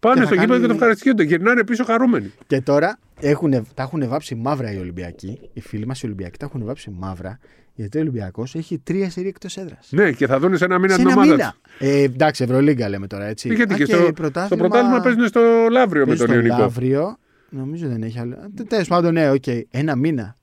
Πάνε 0.00 0.20
Και 0.20 0.26
στο 0.26 0.34
θα 0.34 0.40
γήπεδο 0.40 0.46
και 0.60 0.66
κάνει- 0.66 0.66
το 0.66 0.72
ευχαριστιούνται. 0.72 1.22
Γυρνάνε 1.22 1.64
πίσω 1.64 1.84
χαρούμενοι. 1.84 2.32
Και 2.46 2.60
τώρα 2.60 2.98
έχουνε, 3.20 3.62
τα 3.74 3.82
έχουν 3.82 4.08
βάψει 4.08 4.34
μαύρα 4.34 4.72
οι 4.72 4.78
Ολυμπιακοί. 4.78 5.38
Οι 5.52 5.60
φίλοι 5.60 5.86
μας 5.86 6.02
οι 6.02 6.06
Ολυμπιακοί 6.06 6.38
τα 6.38 6.46
έχουν 6.46 6.64
βάψει 6.64 6.90
μαύρα. 6.98 7.38
Γιατί 7.74 7.98
ο 7.98 8.00
Ολυμπιακός 8.00 8.54
έχει 8.54 8.78
τρία 8.78 9.10
σερί 9.10 9.28
εκτός 9.28 9.56
έδρας. 9.56 9.88
Ναι, 9.90 10.12
και 10.12 10.26
θα 10.26 10.38
δουν 10.38 10.56
σε 10.56 10.64
ένα 10.64 10.78
μήνα 10.78 10.92
Σε 10.92 10.98
την 10.98 11.06
ένα 11.08 11.16
ομάδα 11.20 11.32
μήνα. 11.36 11.54
τους. 11.78 11.88
Ε, 11.88 12.02
εντάξει, 12.02 12.42
Ευρωλίγκα 12.44 12.88
λέμε 12.88 13.06
τώρα 13.06 13.26
έτσι. 13.26 13.54
Γιατί 13.54 13.72
Α, 13.72 13.76
και 13.76 13.84
και 13.84 13.92
στο, 13.92 14.02
στο 14.02 14.12
πρωτάθλημα- 14.12 14.68
πρωτάθλημα 14.68 15.00
παίζουν 15.00 15.26
στο 15.26 15.40
Λαύριο 15.70 16.00
με 16.00 16.06
παίζει 16.06 16.20
τον 16.22 16.30
στο 16.30 16.36
Ιωνικό. 16.36 16.56
Λαύριο. 16.60 17.16
Νομίζω 17.50 17.88
δεν 17.88 18.02
έχει 18.02 18.18
άλλο. 18.18 18.36
Τέλος 18.68 18.88
πάντων, 18.88 19.12
ναι, 19.12 19.30
οκ. 19.30 19.44
Ένα 19.70 19.96
μήνα. 19.96 20.36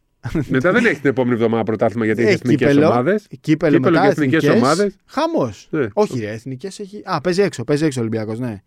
Μετά 0.48 0.72
δεν 0.72 0.86
έχει 0.86 1.00
την 1.02 1.10
επόμενη 1.10 1.36
εβδομάδα 1.36 1.64
πρωτάθλημα 1.64 2.06
γιατί 2.06 2.22
έχει 2.22 2.30
Έχει 2.32 2.40
εθνικές 2.44 2.70
κύπελλο. 2.72 2.88
ομάδες. 2.88 3.28
Κύπελλο, 3.42 3.76
Κύπελλο 3.76 3.92
μετά 3.94 4.06
και 4.06 4.12
εθνικές 4.12 4.44
εθνικές. 4.44 4.62
ομάδες. 4.64 4.96
Χαμός. 5.06 5.68
Ναι. 5.72 5.88
Όχι, 5.94 6.20
ρε, 6.20 6.32
εθνικές 6.32 6.80
έχει. 6.80 7.02
Α, 7.06 7.22
παίζει 7.22 7.42
έξω. 7.42 7.64
Παίζει 7.64 7.86
έξω 7.86 8.00
ο 8.00 8.02
Ολυμπιακός, 8.04 8.40
ναι. 8.40 8.62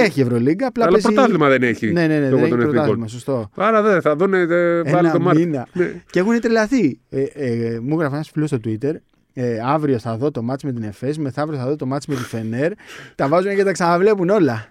Έχει 0.00 0.20
Ευρωλίγκα, 0.20 0.66
απλά 0.66 0.84
Αλλά 0.84 0.92
παίζει. 0.92 1.06
πρωτάθλημα 1.12 1.48
δεν 1.48 1.62
έχει. 1.62 1.92
Ναι, 1.92 2.06
ναι, 2.06 2.18
ναι, 2.18 2.28
λόγω 2.28 2.30
δεν 2.30 2.40
έχει 2.40 2.48
των 2.50 2.58
εθνικών. 2.60 2.72
πρωτάθλημα, 2.72 3.06
σωστό. 3.08 3.50
Άρα 3.54 3.82
δεν 3.82 4.00
θα 4.00 4.16
δουν 4.16 4.34
ε, 4.34 4.46
πάλι 4.46 4.96
Ένα 4.98 5.12
το 5.12 5.20
Μάρτιο. 5.20 5.44
μήνα. 5.46 5.66
Ναι. 5.72 5.92
Και 6.10 6.18
έχουν 6.18 6.40
τρελαθεί. 6.40 7.00
Ε, 7.10 7.22
ε, 7.22 7.78
μου 7.82 7.94
έγραφε 7.94 8.14
ένας 8.14 8.30
φίλος 8.32 8.48
στο 8.48 8.58
Twitter. 8.64 8.92
Ε, 9.34 9.58
αύριο 9.66 9.98
θα 9.98 10.16
δω 10.16 10.30
το 10.30 10.42
μάτς 10.42 10.62
με 10.62 10.72
την 10.72 10.82
ΕΦΕΣ, 10.82 11.18
μεθαύριο 11.18 11.58
θα 11.58 11.66
δω 11.66 11.76
το 11.76 11.86
μάτς 11.86 12.06
με 12.06 12.14
τη 12.14 12.22
Φενέρ. 12.22 12.72
τα 13.14 13.28
βάζουν 13.28 13.54
και 13.56 13.64
τα 13.64 13.72
ξαναβλέπουν 13.72 14.28
όλα. 14.28 14.68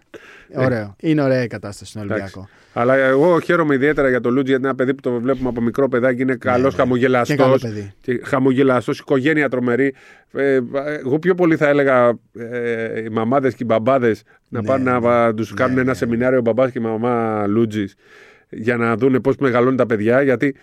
Ωραίο. 0.55 0.95
Είναι 0.99 1.21
ωραία 1.21 1.43
η 1.43 1.47
κατάσταση 1.47 1.91
στον 1.91 2.01
Εντάξει. 2.03 2.21
Ολυμπιακό. 2.23 2.49
Αλλά 2.73 2.95
εγώ 2.95 3.39
χαίρομαι 3.39 3.75
ιδιαίτερα 3.75 4.09
για 4.09 4.21
τον 4.21 4.33
Λούτζι 4.33 4.47
γιατί 4.49 4.61
είναι 4.61 4.67
ένα 4.67 4.77
παιδί 4.77 4.93
που 4.93 5.01
το 5.01 5.19
βλέπουμε 5.19 5.49
από 5.49 5.61
μικρό 5.61 5.87
παιδάκι. 5.89 6.21
Είναι 6.21 6.35
καλός, 6.35 6.73
ναι. 6.73 6.79
χαμογελαστός. 6.79 7.35
Και 7.35 7.41
καλό 7.41 7.57
παιδί. 7.61 7.93
Και 8.01 8.21
χαμογελαστός, 8.23 8.99
οικογένεια 8.99 9.49
τρομερή. 9.49 9.93
Ε, 10.31 10.59
εγώ 10.99 11.19
πιο 11.19 11.35
πολύ 11.35 11.55
θα 11.55 11.67
έλεγα 11.67 12.13
ε, 12.33 13.01
οι 13.03 13.09
μαμάδες 13.09 13.53
και 13.53 13.63
οι 13.63 13.67
μπαμπάδες 13.69 14.23
να 14.47 14.61
Ναι, 14.61 14.67
πάνε 14.67 14.91
ναι. 14.91 14.99
να 14.99 15.33
τους 15.33 15.49
Ναι, 15.49 15.55
κάνουν 15.55 15.75
ναι. 15.75 15.81
ένα 15.81 15.93
σεμινάριο 15.93 16.37
ο 16.37 16.41
μπαμπάς 16.41 16.71
και 16.71 16.79
η 16.79 16.81
μαμά 16.81 17.45
Λούτζης 17.47 17.95
για 18.49 18.77
να 18.77 18.95
δούνε 18.95 19.19
πώς 19.19 19.35
μεγαλώνουν 19.37 19.75
τα 19.75 19.85
παιδιά. 19.85 20.21
Γιατί 20.21 20.55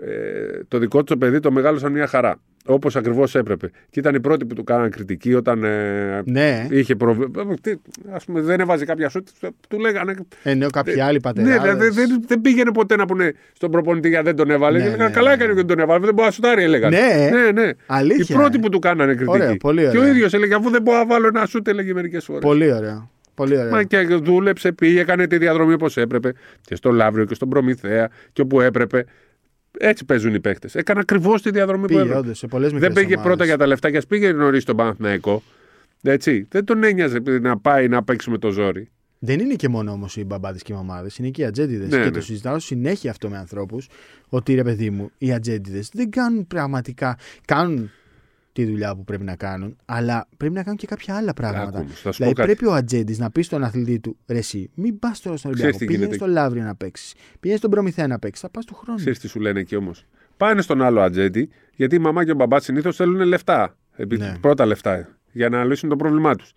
ε, 0.00 0.62
το 0.68 0.78
δικό 0.78 0.98
του 0.98 1.04
το 1.04 1.16
παιδί 1.16 1.40
το 1.40 1.50
μεγάλωσαν 1.50 1.92
μια 1.92 2.06
χαρά. 2.06 2.40
Όπως 2.66 2.96
ακριβώς 2.96 3.34
έπρεπε. 3.34 3.70
Και 3.90 4.00
ήταν 4.00 4.14
οι 4.14 4.20
πρώτοι 4.20 4.44
που 4.44 4.54
του 4.54 4.64
κάναν 4.64 4.90
κριτική 4.90 5.34
όταν 5.34 5.64
ε, 5.64 6.22
Ναι, 6.24 6.66
είχε 6.70 6.96
προβλήματα. 6.96 7.40
Α 8.12 8.18
πούμε, 8.26 8.40
δεν 8.40 8.60
έβαζε 8.60 8.84
κάποια 8.84 9.08
σούτ, 9.08 9.28
του 9.68 9.78
λέγανε. 9.78 10.14
ενώ 10.42 10.70
κάποιοι 10.70 11.00
άλλοι 11.00 11.12
Ναι, 11.14 11.20
πατεράδες. 11.20 11.62
δηλαδή 11.62 11.88
δεν, 11.88 12.22
δεν 12.26 12.40
πήγαινε 12.40 12.72
ποτέ 12.72 12.96
να 12.96 13.06
πούνε 13.06 13.32
στον 13.52 13.70
προπονητή 13.70 14.08
γιατί 14.08 14.24
δεν 14.24 14.36
τον 14.36 14.50
έβαλε. 14.50 14.78
Ναι, 14.78 14.84
και 14.84 14.88
έλεγαν, 14.88 15.06
ναι, 15.08 15.12
καλά 15.14 15.28
ναι. 15.28 15.34
έκανε 15.34 15.48
και 15.50 15.56
δεν 15.56 15.66
τον 15.66 15.78
έβαλε. 15.78 16.04
Δεν 16.04 16.14
μπορεί 16.14 16.26
να 16.26 16.32
σουτάρει, 16.32 16.62
έλεγαν. 16.62 16.90
Ναι. 16.90 17.28
ναι, 17.32 17.62
ναι. 17.62 17.70
Αλήθεια, 17.86 18.36
Οι 18.36 18.38
πρώτοι 18.38 18.56
ε. 18.56 18.60
που 18.60 18.68
του 18.68 18.78
κάνανε 18.78 19.14
κριτική. 19.14 19.36
Ωραίο, 19.42 19.56
πολύ 19.56 19.80
Και 19.90 19.96
ο 19.96 20.00
ωραίο. 20.00 20.12
ίδιος 20.12 20.32
έλεγε, 20.34 20.54
αφού 20.54 20.70
δεν 20.70 20.82
μπορώ 20.82 20.98
να 20.98 21.06
βάλω 21.06 21.26
ένα 21.26 21.46
σουτ, 21.46 21.68
έλεγε 21.68 21.92
μερικές 21.94 22.24
φορές. 22.24 22.42
Πολύ 22.42 22.72
ωραίο. 22.72 23.10
Πολύ 23.34 23.58
ωραίο. 23.58 23.70
Μα 23.70 23.82
και 23.82 23.98
δούλεψε, 24.22 24.72
πήγε, 24.72 25.00
έκανε 25.00 25.26
τη 25.26 25.38
διαδρομή 25.38 25.72
όπως 25.72 25.96
έπρεπε. 25.96 26.32
Και 26.60 26.74
στο 26.74 26.90
Λαύριο 26.90 27.24
και 27.24 27.34
στον 27.34 27.48
Προμηθέα 27.48 28.08
και 28.32 28.40
όπου 28.40 28.60
έπρεπε. 28.60 29.04
Έτσι 29.78 30.04
παίζουν 30.04 30.34
οι 30.34 30.40
παίχτε. 30.40 30.68
Έκανε 30.72 31.00
ακριβώς 31.00 31.42
τη 31.42 31.50
διαδρομή 31.50 31.82
που 31.82 31.86
Πήγε 31.86 32.00
έπρεπε. 32.00 32.18
όντως 32.18 32.38
σε 32.38 32.46
πολλές 32.46 32.72
Δεν 32.72 32.92
πήγε 32.92 33.16
πρώτα 33.16 33.44
για 33.44 33.56
τα 33.56 33.66
λεφτά 33.66 33.90
και 33.90 33.96
ας 33.96 34.06
πήγε 34.06 34.32
νωρίς 34.32 34.62
στον 34.62 34.76
Παναθηναϊκό. 34.76 35.42
Έτσι. 36.02 36.46
Δεν 36.50 36.64
τον 36.64 36.84
ένοιαζε 36.84 37.18
να 37.40 37.58
πάει 37.58 37.88
να 37.88 38.04
παίξει 38.04 38.30
με 38.30 38.38
το 38.38 38.50
ζόρι. 38.50 38.90
Δεν 39.18 39.40
είναι 39.40 39.54
και 39.54 39.68
μόνο 39.68 39.92
όμως 39.92 40.16
οι 40.16 40.24
μπαμπάδες 40.24 40.62
και 40.62 40.72
οι 40.72 40.76
μαμάδες, 40.76 41.18
είναι 41.18 41.28
και 41.28 41.42
οι 41.42 41.44
ατζέντιδες. 41.44 41.88
Ναι, 41.88 41.98
και 41.98 42.04
ναι. 42.04 42.10
το 42.10 42.20
συζητάω 42.20 42.58
συνέχεια 42.58 43.10
αυτό 43.10 43.28
με 43.28 43.38
ανθρώπους, 43.38 43.88
ότι 44.28 44.54
ρε 44.54 44.62
παιδί 44.62 44.90
μου, 44.90 45.10
οι 45.18 45.32
ατζέντιδες 45.32 45.90
δεν 45.92 46.10
κάνουν 46.10 46.46
πραγματικά. 46.46 47.18
Κάνουν 47.44 47.90
τη 48.64 48.70
δουλειά 48.70 48.94
που 48.96 49.04
πρέπει 49.04 49.24
να 49.24 49.36
κάνουν, 49.36 49.76
αλλά 49.84 50.28
πρέπει 50.36 50.54
να 50.54 50.62
κάνουν 50.62 50.78
και 50.78 50.86
κάποια 50.86 51.16
άλλα 51.16 51.32
πράγματα. 51.32 51.78
Άκου, 51.78 51.88
θα 51.88 52.12
σου 52.12 52.16
δηλαδή 52.16 52.34
πω 52.34 52.40
κάτι. 52.42 52.54
πρέπει 52.54 52.66
ο 52.66 52.74
ατζέντης 52.74 53.18
να 53.18 53.30
πει 53.30 53.42
στον 53.42 53.64
αθλητή 53.64 53.98
του: 54.00 54.16
Ρε, 54.26 54.38
εσύ, 54.38 54.70
μην 54.74 54.98
πας 54.98 55.20
τώρα 55.20 55.36
στον 55.36 55.50
Ολυμπιακό. 55.50 55.78
τι 55.78 55.84
Πήγαινε 55.84 56.04
γίνεται. 56.04 56.24
στο 56.24 56.32
Λαύριο 56.32 56.62
να 56.62 56.74
παίξεις. 56.74 57.14
Πήγαινε 57.40 57.58
στον 57.58 57.70
Προμηθέα 57.70 58.06
να 58.06 58.18
παίξεις. 58.18 58.42
Θα 58.42 58.50
πας 58.50 58.64
του 58.64 58.74
χρόνου. 58.74 58.98
Ξέρεις 58.98 59.18
τι 59.18 59.28
σου 59.28 59.40
λένε 59.40 59.60
εκεί 59.60 59.76
όμως. 59.76 60.04
Πάνε 60.36 60.62
στον 60.62 60.82
άλλο 60.82 61.00
ατζέντη, 61.00 61.48
γιατί 61.74 61.94
η 61.94 61.98
μαμά 61.98 62.24
και 62.24 62.30
ο 62.30 62.34
μπαμπάς 62.34 62.64
συνήθως 62.64 62.96
θέλουν 62.96 63.20
λεφτά. 63.26 63.76
Επί- 63.96 64.18
Ναι. 64.18 64.34
Πρώτα 64.40 64.66
λεφτά, 64.66 65.08
για 65.32 65.48
να 65.48 65.64
λύσουν 65.64 65.88
το 65.88 65.96
πρόβλημά 65.96 66.34
τους. 66.34 66.52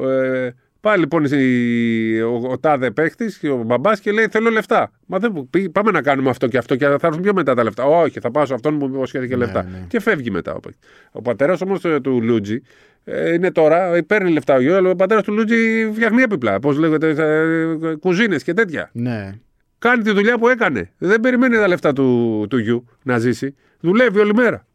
Ε, 0.00 0.50
πάει 0.80 0.98
λοιπόν 0.98 1.24
η- 1.24 2.20
ο, 2.20 2.40
ο 2.50 2.58
τάδε 2.58 2.90
παίχτης 2.90 3.38
και 3.38 3.48
ο 3.48 3.56
μπαμπάς 3.62 4.00
και 4.00 4.10
λέει: 4.12 4.26
Θέλω 4.30 4.50
λεφτά. 4.50 4.90
Μα 5.06 5.18
δεν, 5.18 5.46
πή- 5.50 5.68
πάμε 5.70 5.90
να 5.90 6.02
κάνουμε 6.02 6.30
αυτό 6.30 6.46
και 6.46 6.58
αυτό 6.58 6.76
και 6.76 6.84
θα 6.86 6.92
έρθουν 7.06 7.22
πιο 7.22 7.32
μετά 7.34 7.54
τα 7.54 7.62
λεφτά. 7.62 7.84
Όχι, 7.84 8.20
θα 8.20 8.30
πάω 8.30 8.46
σε 8.46 8.54
αυτόν 8.54 8.78
που 8.78 8.86
μου 8.86 8.94
υποσχέθηκε 8.94 9.36
Ναι, 9.36 9.44
λεφτά. 9.44 9.62
ναι. 9.62 9.84
Και 9.88 10.00
φεύγει 10.00 10.30
μετά. 10.30 10.54
Ο, 10.54 10.60
παίκτης. 10.60 10.80
ο 11.12 11.22
πατέρας 11.22 11.60
όμως 11.60 11.80
του 12.02 12.22
Λούτζι 12.22 12.60
ε, 13.04 13.32
είναι 13.32 13.50
τώρα, 13.50 13.94
ε, 13.94 14.02
παίρνει 14.02 14.30
λεφτά 14.32 14.54
ο 14.54 14.60
γιος, 14.60 14.76
αλλά 14.76 14.90
ο 14.90 14.94
πατέρας 14.96 15.22
του 15.24 15.32
Λούτζι 15.32 15.90
φτιάχνει 15.92 16.22
έπιπλα. 16.22 16.58
Πώς 16.60 16.78
λέγεται, 16.78 17.08
ε, 17.18 17.94
κουζίνες 17.94 18.42
και 18.42 18.54
τέτοια. 18.54 18.90
Ναι. 18.92 19.32
Κάνει 19.78 20.02
τη 20.02 20.10
δουλειά 20.12 20.38
που 20.38 20.48
έκανε. 20.48 20.90
Δεν 20.98 21.20
περιμένει 21.20 21.56
τα 21.56 21.68
λεφτά 21.68 21.92
του, 21.92 22.46
του 22.50 22.58
γιου 22.58 22.86
να 23.02 23.18
ζήσει. 23.18 23.54
Δουλεύει 23.80 24.18
όλη 24.18 24.34
μέρα. 24.34 24.66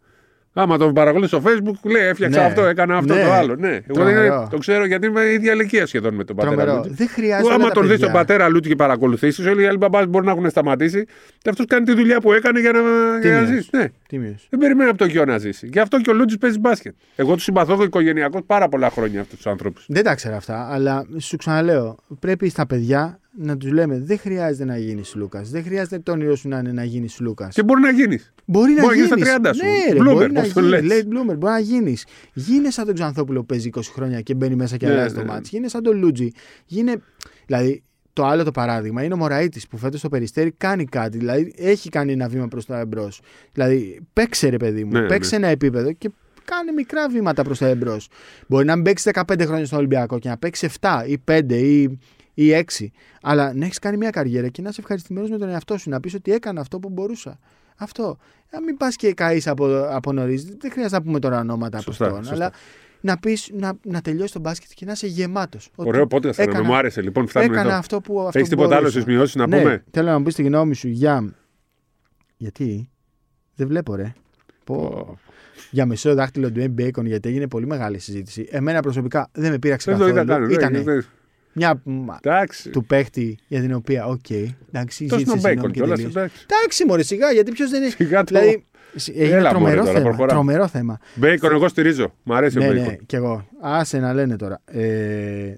Άμα 0.57 0.77
τον 0.77 0.93
παρακολουθείς 0.93 1.29
στο 1.39 1.41
Facebook, 1.49 1.89
λέει 1.91 2.03
έφτιαξα 2.07 2.39
Ναι. 2.39 2.45
αυτό, 2.45 2.61
έκανα 2.65 2.97
αυτό 2.97 3.13
Ναι. 3.13 3.23
το 3.23 3.31
άλλο. 3.31 3.55
Ναι, 3.55 3.67
εγώ 3.69 3.81
Τρομερό. 3.93 4.39
δεν, 4.39 4.49
το 4.49 4.57
ξέρω 4.57 4.85
γιατί 4.85 5.07
είμαι 5.07 5.21
ίδια 5.25 5.53
ηλικία 5.53 5.85
σχεδόν 5.85 6.13
με 6.13 6.23
τον 6.23 6.35
πατέρα 6.35 6.55
Τρομερό. 6.55 6.77
Λούτζη. 6.77 6.93
Δεν 6.93 7.07
χρειάζεται. 7.09 7.47
Άμα 7.53 7.55
όλα 7.63 7.67
τα 7.67 7.71
τον 7.73 7.81
δεις 7.83 7.91
παιδιά. 7.91 8.05
τον 8.05 8.13
πατέρα 8.15 8.49
Λούτζη 8.49 8.69
και 8.69 8.75
παρακολουθήσει, 8.75 9.49
όλοι 9.49 9.61
οι 9.61 9.65
άλλοι 9.65 9.77
μπαμπάδε 9.77 10.05
μπορεί 10.07 10.25
να 10.25 10.31
έχουν 10.31 10.49
σταματήσει. 10.49 11.05
Και 11.37 11.49
αυτός 11.49 11.65
κάνει 11.65 11.85
τη 11.85 11.93
δουλειά 11.93 12.21
που 12.21 12.33
έκανε 12.33 12.59
για 12.59 12.71
να, 12.71 12.79
για 12.79 12.89
να 13.11 13.19
Τίμιος. 13.19 13.47
ζήσει. 13.47 13.69
Ναι. 13.71 13.85
Τίμιος. 14.07 14.47
Δεν 14.49 14.59
περιμένει 14.59 14.89
από 14.89 14.97
το 14.97 15.05
γιο 15.05 15.25
να 15.25 15.37
ζήσει. 15.37 15.67
Γι' 15.71 15.79
αυτό 15.79 16.01
και 16.01 16.09
ο 16.09 16.13
Λούτζης 16.13 16.37
παίζει 16.37 16.59
μπάσκετ. 16.59 16.95
Εγώ 17.15 17.33
του 17.33 17.41
συμπαθώ 17.41 17.83
οικογενειακώ 17.83 18.41
πάρα 18.43 18.69
πολλά 18.69 18.89
χρόνια 18.89 19.21
αυτούς 19.21 19.35
τους 19.37 19.47
άνθρωπου. 19.47 19.81
Δεν 19.87 20.03
τα 20.03 20.15
ξέρω 20.15 20.35
αυτά, 20.35 20.67
αλλά 20.71 21.05
σου 21.17 21.37
ξαναλέω, 21.37 21.97
πρέπει 22.19 22.49
στα 22.49 22.65
παιδιά 22.65 23.19
να 23.37 23.57
τους 23.57 23.71
λέμε: 23.71 23.99
Δεν 23.99 24.17
χρειάζεται 24.19 24.65
να 24.65 24.77
γίνεις 24.77 25.15
Λούκας. 25.15 25.49
Δεν 25.49 25.63
χρειάζεται 25.63 25.99
το 25.99 26.11
όνειρό 26.11 26.35
σου 26.35 26.47
να 26.47 26.57
είναι 26.57 26.71
να 26.71 26.83
γίνεις 26.83 27.19
Λούκας. 27.19 27.53
Και 27.55 27.63
μπορεί 27.63 27.81
να 27.81 27.91
γίνεις. 27.91 28.33
Μπορεί 28.45 28.71
να 28.73 28.81
μπορεί 28.81 28.97
να 28.99 29.05
γίνεις. 29.05 29.15
γίνεις 29.17 29.27
στα 29.29 29.49
30 29.51 29.53
σου. 29.55 29.65
Ναι, 29.65 29.93
ρε, 29.93 29.99
Bloomer, 29.99 30.13
μπορεί 30.13 30.31
να 30.31 30.41
πώς 30.41 30.53
το 30.53 30.59
γίνεις. 30.61 30.81
λες. 30.83 31.01
Late 31.03 31.05
bloomer, 31.07 31.37
μπορεί 31.37 31.53
να 31.53 31.59
γίνεις. 31.59 32.05
Γίνε 32.33 32.69
σαν 32.69 32.85
τον 32.85 32.93
Ξανθόπουλο 32.93 33.39
που 33.39 33.45
παίζει 33.45 33.69
20 33.75 33.79
χρόνια 33.93 34.21
και 34.21 34.33
μπαίνει 34.33 34.55
μέσα 34.55 34.77
και 34.77 34.85
Ναι, 34.85 34.91
αλλάζει 34.91 35.13
ναι, 35.15 35.19
το 35.19 35.25
ναι. 35.25 35.31
μάτι. 35.33 35.47
Γίνε 35.51 35.67
σαν 35.67 35.83
τον 35.83 35.97
Λούτζι. 35.97 36.29
Γίνε. 36.65 36.95
Δηλαδή, 37.45 37.83
το 38.13 38.25
άλλο 38.25 38.43
το 38.43 38.51
παράδειγμα 38.51 39.03
είναι 39.03 39.13
ο 39.13 39.17
Μωραήτης 39.17 39.67
που 39.67 39.77
φέτος 39.77 39.99
στο 39.99 40.09
περιστέρι 40.09 40.51
κάνει 40.51 40.85
κάτι. 40.85 41.17
Δηλαδή, 41.17 41.53
έχει 41.57 41.89
κάνει 41.89 42.11
ένα 42.11 42.27
βήμα 42.27 42.47
προς 42.47 42.65
τα 42.65 42.79
εμπρός. 42.79 43.21
Δηλαδή, 43.53 43.99
παίξε 44.13 44.49
ρε 44.49 44.57
παιδί 44.57 44.83
μου, 44.83 44.91
Ναι, 44.91 45.07
παίξε 45.07 45.35
ένα 45.35 45.47
επίπεδο 45.47 45.91
και 45.91 46.11
κάνει 46.45 46.71
μικρά 46.71 47.09
βήματα 47.09 47.43
προς 47.43 47.57
τα 47.57 47.67
εμπρός. 47.67 48.07
Μπορεί 48.47 48.65
να 48.65 48.75
μην 48.75 48.83
παίξεις 48.83 49.11
15 49.13 49.45
χρόνια 49.45 49.65
στον 49.65 49.77
Ολυμπιακό 49.77 50.19
και 50.19 50.29
να 50.29 50.37
παίξεις 50.37 50.77
7 50.81 51.03
ή 51.07 51.17
5 51.25 51.55
ή, 51.55 51.99
ή 52.35 52.51
6. 52.53 52.63
Αλλά 53.21 53.53
να 53.53 53.65
έχεις 53.65 53.79
κάνει 53.79 53.97
μια 53.97 54.09
καριέρα 54.09 54.47
και 54.47 54.61
να 54.61 54.69
είσαι 54.69 54.81
ευχαριστημένος 54.81 55.29
με 55.29 55.37
τον 55.37 55.49
εαυτό 55.49 55.77
σου. 55.77 55.89
Να 55.89 55.99
πεις 55.99 56.13
ότι 56.13 56.31
έκανα 56.31 56.61
αυτό 56.61 56.79
που 56.79 56.89
μπορούσα. 56.89 57.39
Αυτό. 57.77 58.17
Να 58.51 58.61
μην 58.61 58.77
πας 58.77 58.95
και 58.95 59.13
καείς 59.13 59.47
από, 59.47 59.65
από 59.89 60.11
νωρίς. 60.11 60.43
Δεν 60.45 60.71
χρειάζεται 60.71 60.95
να 60.97 61.01
πούμε 61.03 61.19
τώρα 61.19 61.39
ονόματα 61.39 61.77
από 61.77 61.85
Σωστά, 61.85 62.05
αυτόν. 62.05 62.23
σωστά. 62.23 62.35
Αλλά 62.45 62.51
να, 63.01 63.17
πεις, 63.17 63.49
να, 63.53 63.73
να 63.83 64.01
τελειώσεις 64.01 64.31
τον 64.31 64.41
μπάσκετ 64.41 64.69
και 64.73 64.85
να 64.85 64.91
είσαι 64.91 65.07
γεμάτος. 65.07 65.69
Ωραίο 65.75 66.07
πότε 66.07 66.31
θα 66.33 66.41
έκανα- 66.43 66.63
μου 66.63 66.75
άρεσε 66.75 67.01
λοιπόν. 67.01 67.27
Φτάνουμε 67.27 67.53
Έκανα 67.53 67.69
εδώ. 67.69 67.77
αυτό 67.79 68.01
που. 68.01 68.19
αυτό 68.19 68.37
Έχεις 68.37 68.49
που 68.49 68.55
τίποτα 68.55 68.75
άλλο 68.75 68.83
μπορούσα. 68.83 69.01
στις 69.01 69.13
μειώσεις 69.13 69.35
να 69.35 69.47
ναι, 69.47 69.57
πούμε; 69.61 69.83
Θέλω 69.91 70.09
να 70.09 70.17
μου 70.17 70.23
πεις 70.23 70.35
τη 70.35 70.43
γνώμη 70.43 70.75
σου 70.75 70.87
για. 70.87 71.33
Γιατί. 72.37 72.89
Δεν 73.55 73.67
βλέπω, 73.67 73.95
ρε. 73.95 74.13
Πω. 74.63 74.75
Πω. 74.75 75.17
Για 75.71 75.85
μισό 75.85 76.13
δάχτυλο 76.13 76.51
του 76.51 76.73
M. 76.77 76.81
Bacon, 76.81 77.03
γιατί 77.05 77.29
έγινε 77.29 77.47
πολύ 77.47 77.65
μεγάλη 77.65 77.99
συζήτηση. 77.99 78.47
Εμένα 78.51 78.81
προσωπικά 78.81 79.29
δεν 79.31 79.51
με 79.51 79.59
πείραξε 79.59 79.91
Δεν 79.91 79.99
το 79.99 80.13
καθόλου. 80.13 80.49
είδα 80.49 80.57
καν. 80.57 80.73
Ήτανε. 80.73 80.81
δεν- 80.81 81.05
Μια 81.57 81.81
μ, 81.83 82.05
Εντάξει. 82.23 82.69
του 82.69 82.85
παίχτη 82.85 83.37
για 83.47 83.61
την 83.61 83.73
οποία, 83.73 84.05
οκ, 84.05 84.29
εντάξει, 84.29 84.57
Τόσο 84.71 84.89
ζήτησε 84.99 85.07
τον 85.07 85.19
συγγνώμη 85.19 85.41
Μπέικον 85.41 85.71
και 85.71 85.79
κιόλας. 85.79 85.97
τελείωσε. 85.97 86.19
Εντάξει, 86.59 86.85
μωρέ, 86.85 87.03
σιγά, 87.03 87.31
γιατί 87.31 87.51
ποιος 87.51 87.69
δεν 87.69 87.81
είναι. 87.81 87.89
Σιγά 87.91 88.23
το. 88.23 88.39
Δηλαδή, 88.39 88.65
σ- 88.95 89.09
έγινε 89.15 89.35
Έλα, 89.35 89.49
τρομερό 89.49 89.69
μωρέ, 89.75 89.79
τώρα, 89.85 89.91
θέμα. 89.91 90.03
προχωράμε. 90.03 90.31
Τρομερό 90.31 90.67
θέμα. 90.67 90.99
Μπέικον, 91.15 91.51
εγώ 91.51 91.67
στηρίζω. 91.67 92.13
Μ' 92.23 92.33
αρέσει 92.33 92.57
Ναι, 92.57 92.67
ο 92.67 92.73
ναι, 92.73 92.79
Μπέικον. 92.79 93.05
κι 93.05 93.15
εγώ. 93.15 93.47
Άσε 93.61 93.99
να 93.99 94.13
λένε 94.13 94.35
τώρα. 94.35 94.61
Ε, 94.65 94.79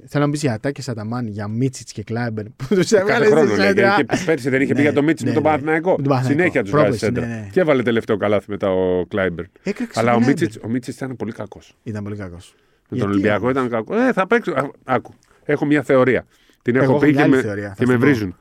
θέλω 0.07 0.23
να 0.23 0.25
μου 0.25 0.31
πει 0.31 0.38
για 0.38 0.53
Ατάκη 0.53 0.81
Σαταμάν, 0.81 1.27
για 1.27 1.47
Μίτσιτς 1.47 1.91
και 1.91 2.03
Κλάιμπερ. 2.03 2.43
Που 2.45 2.65
τους 2.75 2.89
Κάθε 2.89 2.97
έβγαλε 3.01 3.25
χρόνο 3.25 3.47
στη 3.49 3.57
λέει. 3.57 3.67
σέντρα. 3.67 3.95
Και 3.95 4.17
πέρσι 4.25 4.49
δεν 4.49 4.62
είχε 4.62 4.71
πει 4.71 4.77
Ναι, 4.77 4.81
για 4.83 4.93
το 4.93 5.03
Μίτσι 5.03 5.23
ναι, 5.23 5.29
με 5.29 5.36
τον 5.36 5.43
ναι. 5.43 5.49
Παναθηναϊκό. 5.49 5.89
Με 5.89 5.95
τον 5.95 6.05
Παναθηναϊκό. 6.05 6.39
Συνέχεια 6.41 6.62
τους 6.62 6.71
βγάζει 6.71 6.86
Πρόπεση, 6.86 7.05
σέντρα. 7.05 7.25
ναι, 7.25 7.33
ναι. 7.41 7.47
Και 7.51 7.60
έβαλε 7.60 7.83
τελευταίο 7.83 8.17
καλάθι 8.17 8.45
μετά 8.49 8.69
ο 8.71 9.05
Κλάιμπερ. 9.05 9.45
Έκραξε 9.63 9.99
Αλλά 9.99 10.12
ο 10.12 10.13
τον 10.17 10.23
Μίτσιτ 10.27 10.47
Κλάιμπερ. 10.49 10.69
ο 10.69 10.71
Μίτσιτς 10.73 10.97
ήταν 10.97 11.15
πολύ 11.15 11.31
κακός. 11.31 11.75
Ήταν 11.83 12.03
πολύ 12.03 12.15
κακός. 12.15 12.55
Με 12.89 12.97
τον 12.97 13.10
Ολυμπιακό 13.10 13.49
ήταν 13.49 13.69
κακός. 13.69 13.97
Ε, 13.99 14.13
θα 14.13 14.27
παίξω. 14.27 14.51
Α, 14.51 14.69
Άκου. 14.83 15.13
Έχω 15.47 15.65
μια 15.65 15.81
θεωρία. 15.83 16.25
Την 16.62 16.75
Εγώ 16.75 16.83
έχω 16.83 16.91
έχω 16.93 17.01
πει 17.01 17.05
μια 17.07 17.15
και 17.15 17.21
άλλη 17.21 17.31
με, 17.36 17.41
θεωρία, 17.41 17.67
θα 17.67 17.73
και 17.77 17.83
σου 17.86 17.91
με 17.91 17.93
πω. 17.93 17.99
βρίζουν. 17.99 18.38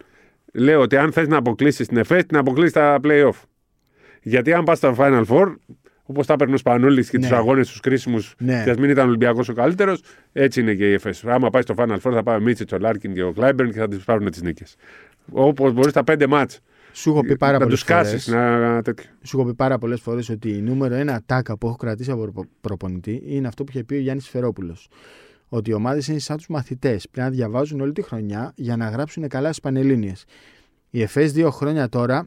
Λέω 0.53 0.81
ότι 0.81 0.97
αν 0.97 1.13
θες 1.13 1.29
να 1.29 1.37
αποκλείσεις 1.37 1.87
την 1.87 1.97
ΕΦΕΣ, 1.97 2.27
την 2.27 2.37
αποκλείσει 2.37 2.73
τα 2.73 2.99
playoff. 3.03 3.43
Γιατί 4.23 4.53
αν 4.53 4.65
πας 4.65 4.79
στα 4.79 4.95
Final 4.99 5.25
Four, 5.29 5.55
όπως 6.03 6.27
τα 6.27 6.37
παίρνει 6.37 6.55
ο 6.55 6.57
Σπανούλης 6.57 7.11
και 7.11 7.19
Ναι. 7.19 7.29
του 7.29 7.35
αγώνες 7.35 7.69
τους 7.69 7.81
κρίσιμους, 7.81 8.35
Ναι. 8.39 8.63
και 8.65 8.71
ας 8.71 8.77
μην 8.77 8.91
ήταν 8.91 9.05
ο 9.05 9.09
Ολυμπιακός 9.09 9.49
ο 9.49 9.53
καλύτερος, 9.53 10.03
έτσι 10.33 10.61
είναι 10.61 10.75
και 10.75 10.89
η 10.91 10.93
ΕΦΕΣ. 10.93 11.25
Άμα 11.25 11.51
πάει 11.51 11.63
στο 11.63 11.75
Final 11.79 11.97
Four, 12.03 12.13
θα 12.13 12.23
πάει 12.23 12.37
ο 12.37 12.41
Μίτσιτς, 12.41 12.73
ο 12.73 12.79
Λάρκιν 12.79 13.15
και 13.15 13.23
ο 13.23 13.33
Κλάιμπερν 13.33 13.71
και 13.73 13.79
θα 13.79 13.89
του 13.89 14.01
πάρουν 14.05 14.31
τις 14.31 14.43
νίκες. 14.43 14.77
Όπως 15.31 15.73
μπορείς 15.73 15.93
τα 15.93 16.05
πέντε 16.05 16.27
μάτς 16.27 16.61
Σου 16.93 17.11
έχω 17.11 17.21
πει 17.21 17.37
πάρα 17.37 17.53
να 17.59 17.65
πολλές 17.65 17.81
του 17.81 17.87
κάτσει. 17.87 18.31
Να... 18.31 18.83
τέτοιο. 18.83 19.11
Σου 19.23 19.39
έχω 19.39 19.49
πει 19.49 19.55
πάρα 19.55 19.79
πολλές 19.79 20.01
φορές 20.01 20.29
ότι 20.29 20.49
η 20.49 20.61
νούμερο 20.61 20.95
ένα 20.95 21.23
ατάκα 21.27 21.59
που 21.59 21.67
έχω 21.67 21.77
κρατήσει 21.77 22.11
από 22.11 22.21
προπο- 22.23 22.49
προπονητή 22.61 23.23
είναι 23.27 23.49
αυτό 23.49 23.65
που 23.65 23.71
είχε 23.75 23.85
πει 23.85 23.95
ο 23.95 23.99
Γιάννης 23.99 24.29
Φερόπουλος. 24.29 24.89
Ότι 25.49 25.71
οι 25.71 25.73
ομάδες 25.73 26.09
είναι 26.09 26.19
σαν 26.19 26.37
τους 26.37 26.47
μαθητές. 26.47 27.09
Πρέπει 27.09 27.29
να 27.29 27.35
διαβάζουν 27.35 27.81
όλη 27.81 27.93
τη 27.93 28.03
χρονιά 28.03 28.53
για 28.57 28.77
να 28.77 28.89
γράψουν 28.89 29.29
καλά 29.29 29.49
στις 29.49 29.61
πανελίνε. 29.61 30.13
Η 30.91 31.03
ΕΦΕΣ 31.03 31.33
δύο 31.33 31.51
χρόνια 31.51 31.89
τώρα 31.89 32.27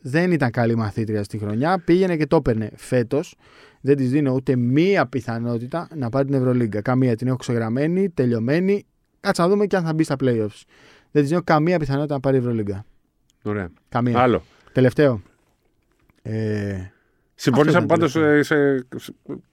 δεν 0.00 0.32
ήταν 0.32 0.50
καλή 0.50 0.76
μαθήτρια 0.76 1.22
στη 1.22 1.38
χρονιά. 1.38 1.78
Πήγαινε 1.78 2.16
και 2.16 2.26
το 2.26 2.36
έπαιρνε. 2.36 2.70
Φέτος 2.76 3.36
δεν 3.80 3.96
της 3.96 4.10
δίνω 4.10 4.32
ούτε 4.32 4.56
μία 4.56 5.06
πιθανότητα 5.06 5.88
να 5.94 6.08
πάρει 6.08 6.26
την 6.26 6.34
Ευρωλίγκα. 6.34 6.80
Καμία 6.80 7.16
την 7.16 7.26
έχω 7.26 7.36
ξεγραμμένη, 7.36 8.10
τελειωμένη. 8.10 8.86
Κάτσε 9.20 9.42
να 9.42 9.48
δούμε 9.48 9.66
και 9.66 9.76
αν 9.76 9.84
θα 9.84 9.94
μπει 9.94 10.02
στα 10.02 10.16
playoffs. 10.20 10.62
Δεν 11.10 11.22
της 11.22 11.28
δίνω 11.28 11.42
καμία 11.42 11.78
πιθανότητα 11.78 12.14
να 12.14 12.20
πάρει 12.20 12.36
Ευρωλίγκα. 12.36 12.84
Ωραία. 13.42 13.70
Καμία. 13.88 14.18
Άλλο. 14.18 14.42
Τελευταίο. 14.72 15.22
Ε, 16.22 16.76
Συμφωνήσαμε 17.40 17.84
ήταν 17.84 17.98
πάντως. 17.98 18.12
τελευταίο. 18.12 18.42
Σε... 18.42 18.86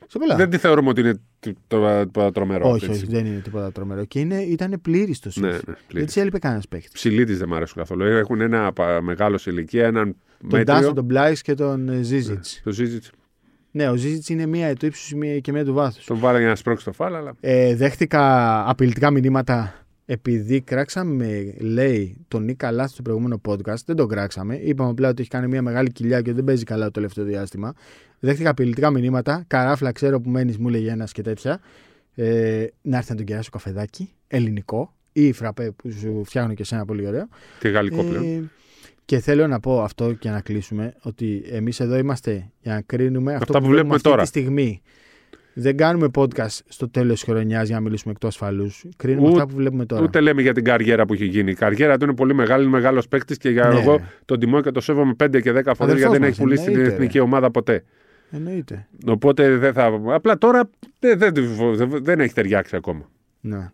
σε 0.08 0.18
πολλά. 0.20 0.36
Δεν 0.36 0.50
τη 0.50 0.58
θεωρούμε 0.58 0.90
ότι 0.90 1.02
είναι 1.02 1.20
το, 1.40 1.56
το, 1.68 2.08
το 2.12 2.32
τρομερό. 2.32 2.70
όχι, 2.70 2.86
έτσι. 2.86 3.04
όχι, 3.04 3.12
δεν 3.12 3.26
είναι 3.26 3.40
τίποτα 3.40 3.72
τρομερό. 3.72 4.06
Και 4.06 4.20
είναι, 4.20 4.42
ήταν 4.42 4.80
πλήρης 4.82 5.20
το 5.20 5.32
Ναι, 5.36 5.52
σεφ. 5.52 5.68
ναι, 5.68 5.74
Δεν 5.92 6.06
τη 6.06 6.22
έλειπε 6.22 6.40
κανένας 6.40 6.68
παίχτη. 6.68 6.90
Ψηλή 6.94 7.24
δεν 7.24 7.48
μ' 7.48 7.54
αρέσουν 7.54 7.78
καθόλου. 7.78 8.04
Έχουν 8.04 8.42
ένα 8.42 8.74
πα- 8.74 9.02
μεγάλο 9.02 9.38
σε 9.38 9.50
ηλικία, 9.50 9.86
έναν 9.86 10.04
Τον 10.40 10.50
μέτριο. 10.60 10.64
Τάσο, 10.76 10.94
τον 10.94 11.04
Μπλάις 11.06 11.42
και 11.42 11.54
τον 11.54 11.90
Ζίζιτς. 12.02 12.62
Το 12.64 12.72
Ζίζιτς. 12.72 13.12
Ναι, 13.72 13.90
ο 13.90 13.96
Ζίζιτς 13.96 14.30
είναι 14.30 14.46
μία 14.46 14.76
του 14.76 14.86
ύψους 14.86 15.14
και 15.42 15.52
μία 15.52 15.66
του 15.66 15.74
βάθους. 15.74 16.06
Τον 16.06 16.18
βάλα 16.18 16.40
για 16.40 16.48
να 16.48 16.56
σπρώξει 16.56 16.86
το 16.86 16.92
φάλα, 16.92 17.18
αλλά. 17.18 17.34
Ε, 17.40 17.76
δέχτηκα 17.76 18.64
απειλητικά 18.70 19.12
μηνύματα 19.12 19.85
επειδή 20.06 20.62
κράξαμε, 20.62 21.54
λέει, 21.60 22.18
τον 22.28 22.44
Νίκα 22.44 22.72
Λάθ 22.72 22.92
στο 22.92 23.02
προηγούμενο 23.02 23.42
podcast. 23.48 23.84
Δεν 23.86 23.96
τον 23.96 24.08
κράξαμε. 24.08 24.56
Είπαμε 24.56 24.90
απλά 24.90 25.10
ότι 25.10 25.22
έχει 25.22 25.30
κάνει 25.30 25.48
μια 25.48 25.62
μεγάλη 25.62 25.92
κοιλιά 25.92 26.22
και 26.22 26.34
δεν 26.34 26.44
παίζει 26.44 26.64
καλά 26.64 26.86
το 26.86 26.92
τελευταίο 26.92 27.26
διάστημα. 27.26 27.74
Δέχτηκα 28.20 28.50
απειλητικά 28.50 28.90
μηνύματα. 28.92 29.44
Καράφλα, 29.48 29.92
ξέρω 29.92 30.22
που 30.22 30.30
μένεις, 30.30 30.58
μου 30.58 30.70
λέγε 30.70 30.92
ένας 30.92 31.12
και 31.12 31.22
τέτοια. 31.22 31.60
Ε, 32.16 32.66
να 32.82 32.98
έρθει 32.98 33.12
να 33.12 33.18
τον 33.18 33.26
κεράσω 33.26 33.50
καφεδάκι, 33.50 34.12
ελληνικό 34.28 34.94
ή 35.14 35.32
φραπέ 35.32 35.72
που 35.72 35.92
σου 35.92 36.22
φτιάχνω 36.26 36.54
και 36.54 36.62
εσένα 36.62 36.86
πολύ 36.86 37.08
ωραίο. 37.08 37.28
Και 37.60 37.70
γαλλικό 37.70 38.04
πλέον. 38.04 38.24
Ε, 38.24 38.50
και 39.06 39.20
θέλω 39.20 39.48
να 39.48 39.60
πω 39.60 39.82
αυτό 39.82 40.14
και 40.14 40.30
να 40.30 40.42
κλείσουμε 40.42 40.94
ότι 41.02 41.44
εμείς 41.50 41.80
εδώ 41.80 41.98
είμαστε 41.98 42.52
για 42.62 42.74
να 42.74 42.82
κρίνουμε 42.82 43.32
αυτό 43.34 43.44
Αυτά 43.44 43.60
που 43.60 43.72
βλέπουμε 43.72 43.96
αυτή 43.96 44.10
τώρα. 44.10 44.22
τη 44.22 44.28
στιγμή. 44.28 44.82
Δεν 45.58 45.78
κάνουμε 45.78 46.08
podcast 46.16 46.60
στο 46.68 46.90
τέλος 46.90 47.14
της 47.14 47.24
χρονιάς 47.34 47.68
για 47.68 47.76
να 47.76 47.82
μιλήσουμε 47.82 48.12
εκτός 48.14 48.30
ασφαλούς. 48.30 48.86
Κρίνουμε 48.98 49.28
Ούτε- 49.28 49.36
αυτά 49.36 49.48
που 49.48 49.56
βλέπουμε 49.56 49.86
τώρα. 49.86 50.04
Ούτε 50.04 50.20
λέμε 50.20 50.42
για 50.42 50.54
την 50.54 50.64
καριέρα 50.64 51.06
που 51.06 51.14
έχει 51.14 51.26
γίνει. 51.26 51.52
Η 51.52 51.54
καριέρα 51.54 51.98
του 51.98 52.04
είναι 52.06 52.14
πολύ 52.16 52.34
μεγάλη, 52.34 52.62
είναι 52.64 52.72
μεγάλος 52.72 53.08
παίκτης 53.08 53.38
και 53.38 53.50
για 53.50 53.68
Ναι. 53.68 53.80
εγώ 53.80 54.00
τον 54.26 54.40
τιμώ 54.40 54.62
και 54.62 54.72
το 54.72 54.82
σέβομαι 54.82 55.14
5 55.14 55.40
και 55.42 55.52
10 55.52 55.74
φορέ 55.76 55.92
Αδερφός 55.92 55.98
γιατί 55.98 56.12
δεν 56.12 56.22
μας, 56.22 56.30
έχει 56.30 56.42
πουλήσει 56.42 56.64
την 56.64 56.74
εννοείται, 56.74 56.94
εθνική 56.94 57.20
ομάδα 57.20 57.52
ποτέ. 57.52 57.84
Εννοείται. 58.32 58.88
Οπότε 59.08 59.58
δεν 59.58 59.74
θα. 59.74 60.00
Απλά 60.06 60.38
τώρα 60.38 60.70
δεν, 61.00 61.18
δεν, 61.18 61.34
δεν, 61.76 61.90
δεν 62.04 62.20
έχει 62.20 62.34
ταιριάξει 62.34 62.76
ακόμα. 62.76 63.10
Ναι. 63.42 63.72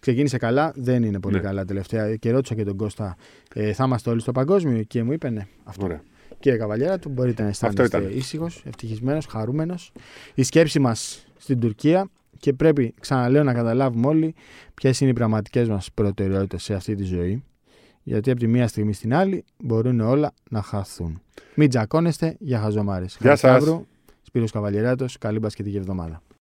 Ξεκίνησε 0.00 0.38
καλά, 0.38 0.72
δεν 0.76 1.02
είναι 1.02 1.20
πολύ 1.20 1.36
Ναι. 1.36 1.42
καλά 1.42 1.64
τελευταία. 1.64 2.16
Και 2.16 2.30
ρώτησα 2.30 2.54
και 2.54 2.64
τον 2.64 2.76
Κώστα, 2.76 3.16
ε, 3.54 3.72
θα 3.72 3.84
είμαστε 3.84 4.10
όλοι 4.10 4.20
στο 4.20 4.32
παγκόσμιο; 4.32 4.82
Και 4.82 5.02
μου 5.02 5.12
είπε 5.12 5.30
ναι. 5.30 5.46
Αυτό. 5.64 5.84
Ωραία. 5.84 6.02
Κύριε 6.38 6.58
Καβαλιέρα 6.58 6.98
του, 6.98 7.08
μπορείτε 7.08 7.42
να 7.42 7.48
Αυτό 7.48 7.66
αισθάνεστε 7.66 7.98
ήταν. 7.98 8.18
ήσυχος, 8.18 8.62
ευτυχισμένος, 8.66 9.26
χαρούμενος. 9.26 9.92
Η 10.34 10.42
σκέψη 10.42 10.78
μας 10.78 11.26
στην 11.36 11.60
Τουρκία 11.60 12.08
και 12.38 12.52
πρέπει, 12.52 12.94
ξαναλέω, 13.00 13.42
να 13.42 13.54
καταλάβουμε 13.54 14.06
όλοι 14.06 14.34
ποιες 14.74 15.00
είναι 15.00 15.10
οι 15.10 15.12
πραγματικές 15.12 15.68
μας 15.68 15.92
προτεραιότητες 15.94 16.62
σε 16.62 16.74
αυτή 16.74 16.94
τη 16.94 17.02
ζωή. 17.04 17.44
Γιατί 18.02 18.30
από 18.30 18.40
τη 18.40 18.46
μία 18.46 18.68
στιγμή 18.68 18.92
στην 18.92 19.14
άλλη 19.14 19.44
μπορούν 19.58 20.00
όλα 20.00 20.32
να 20.50 20.62
χαθούν. 20.62 21.20
Μην 21.54 21.68
τζακώνεστε 21.68 22.36
για 22.38 22.60
χαζομάρες. 22.60 23.16
Γεια 23.20 23.36
σας. 23.36 23.80
Σπύρος 24.22 24.50
Καβαλιεράτος, 24.50 25.18
καλή 25.18 25.38
μπασκετική 25.38 25.76
εβδομάδα. 25.76 26.22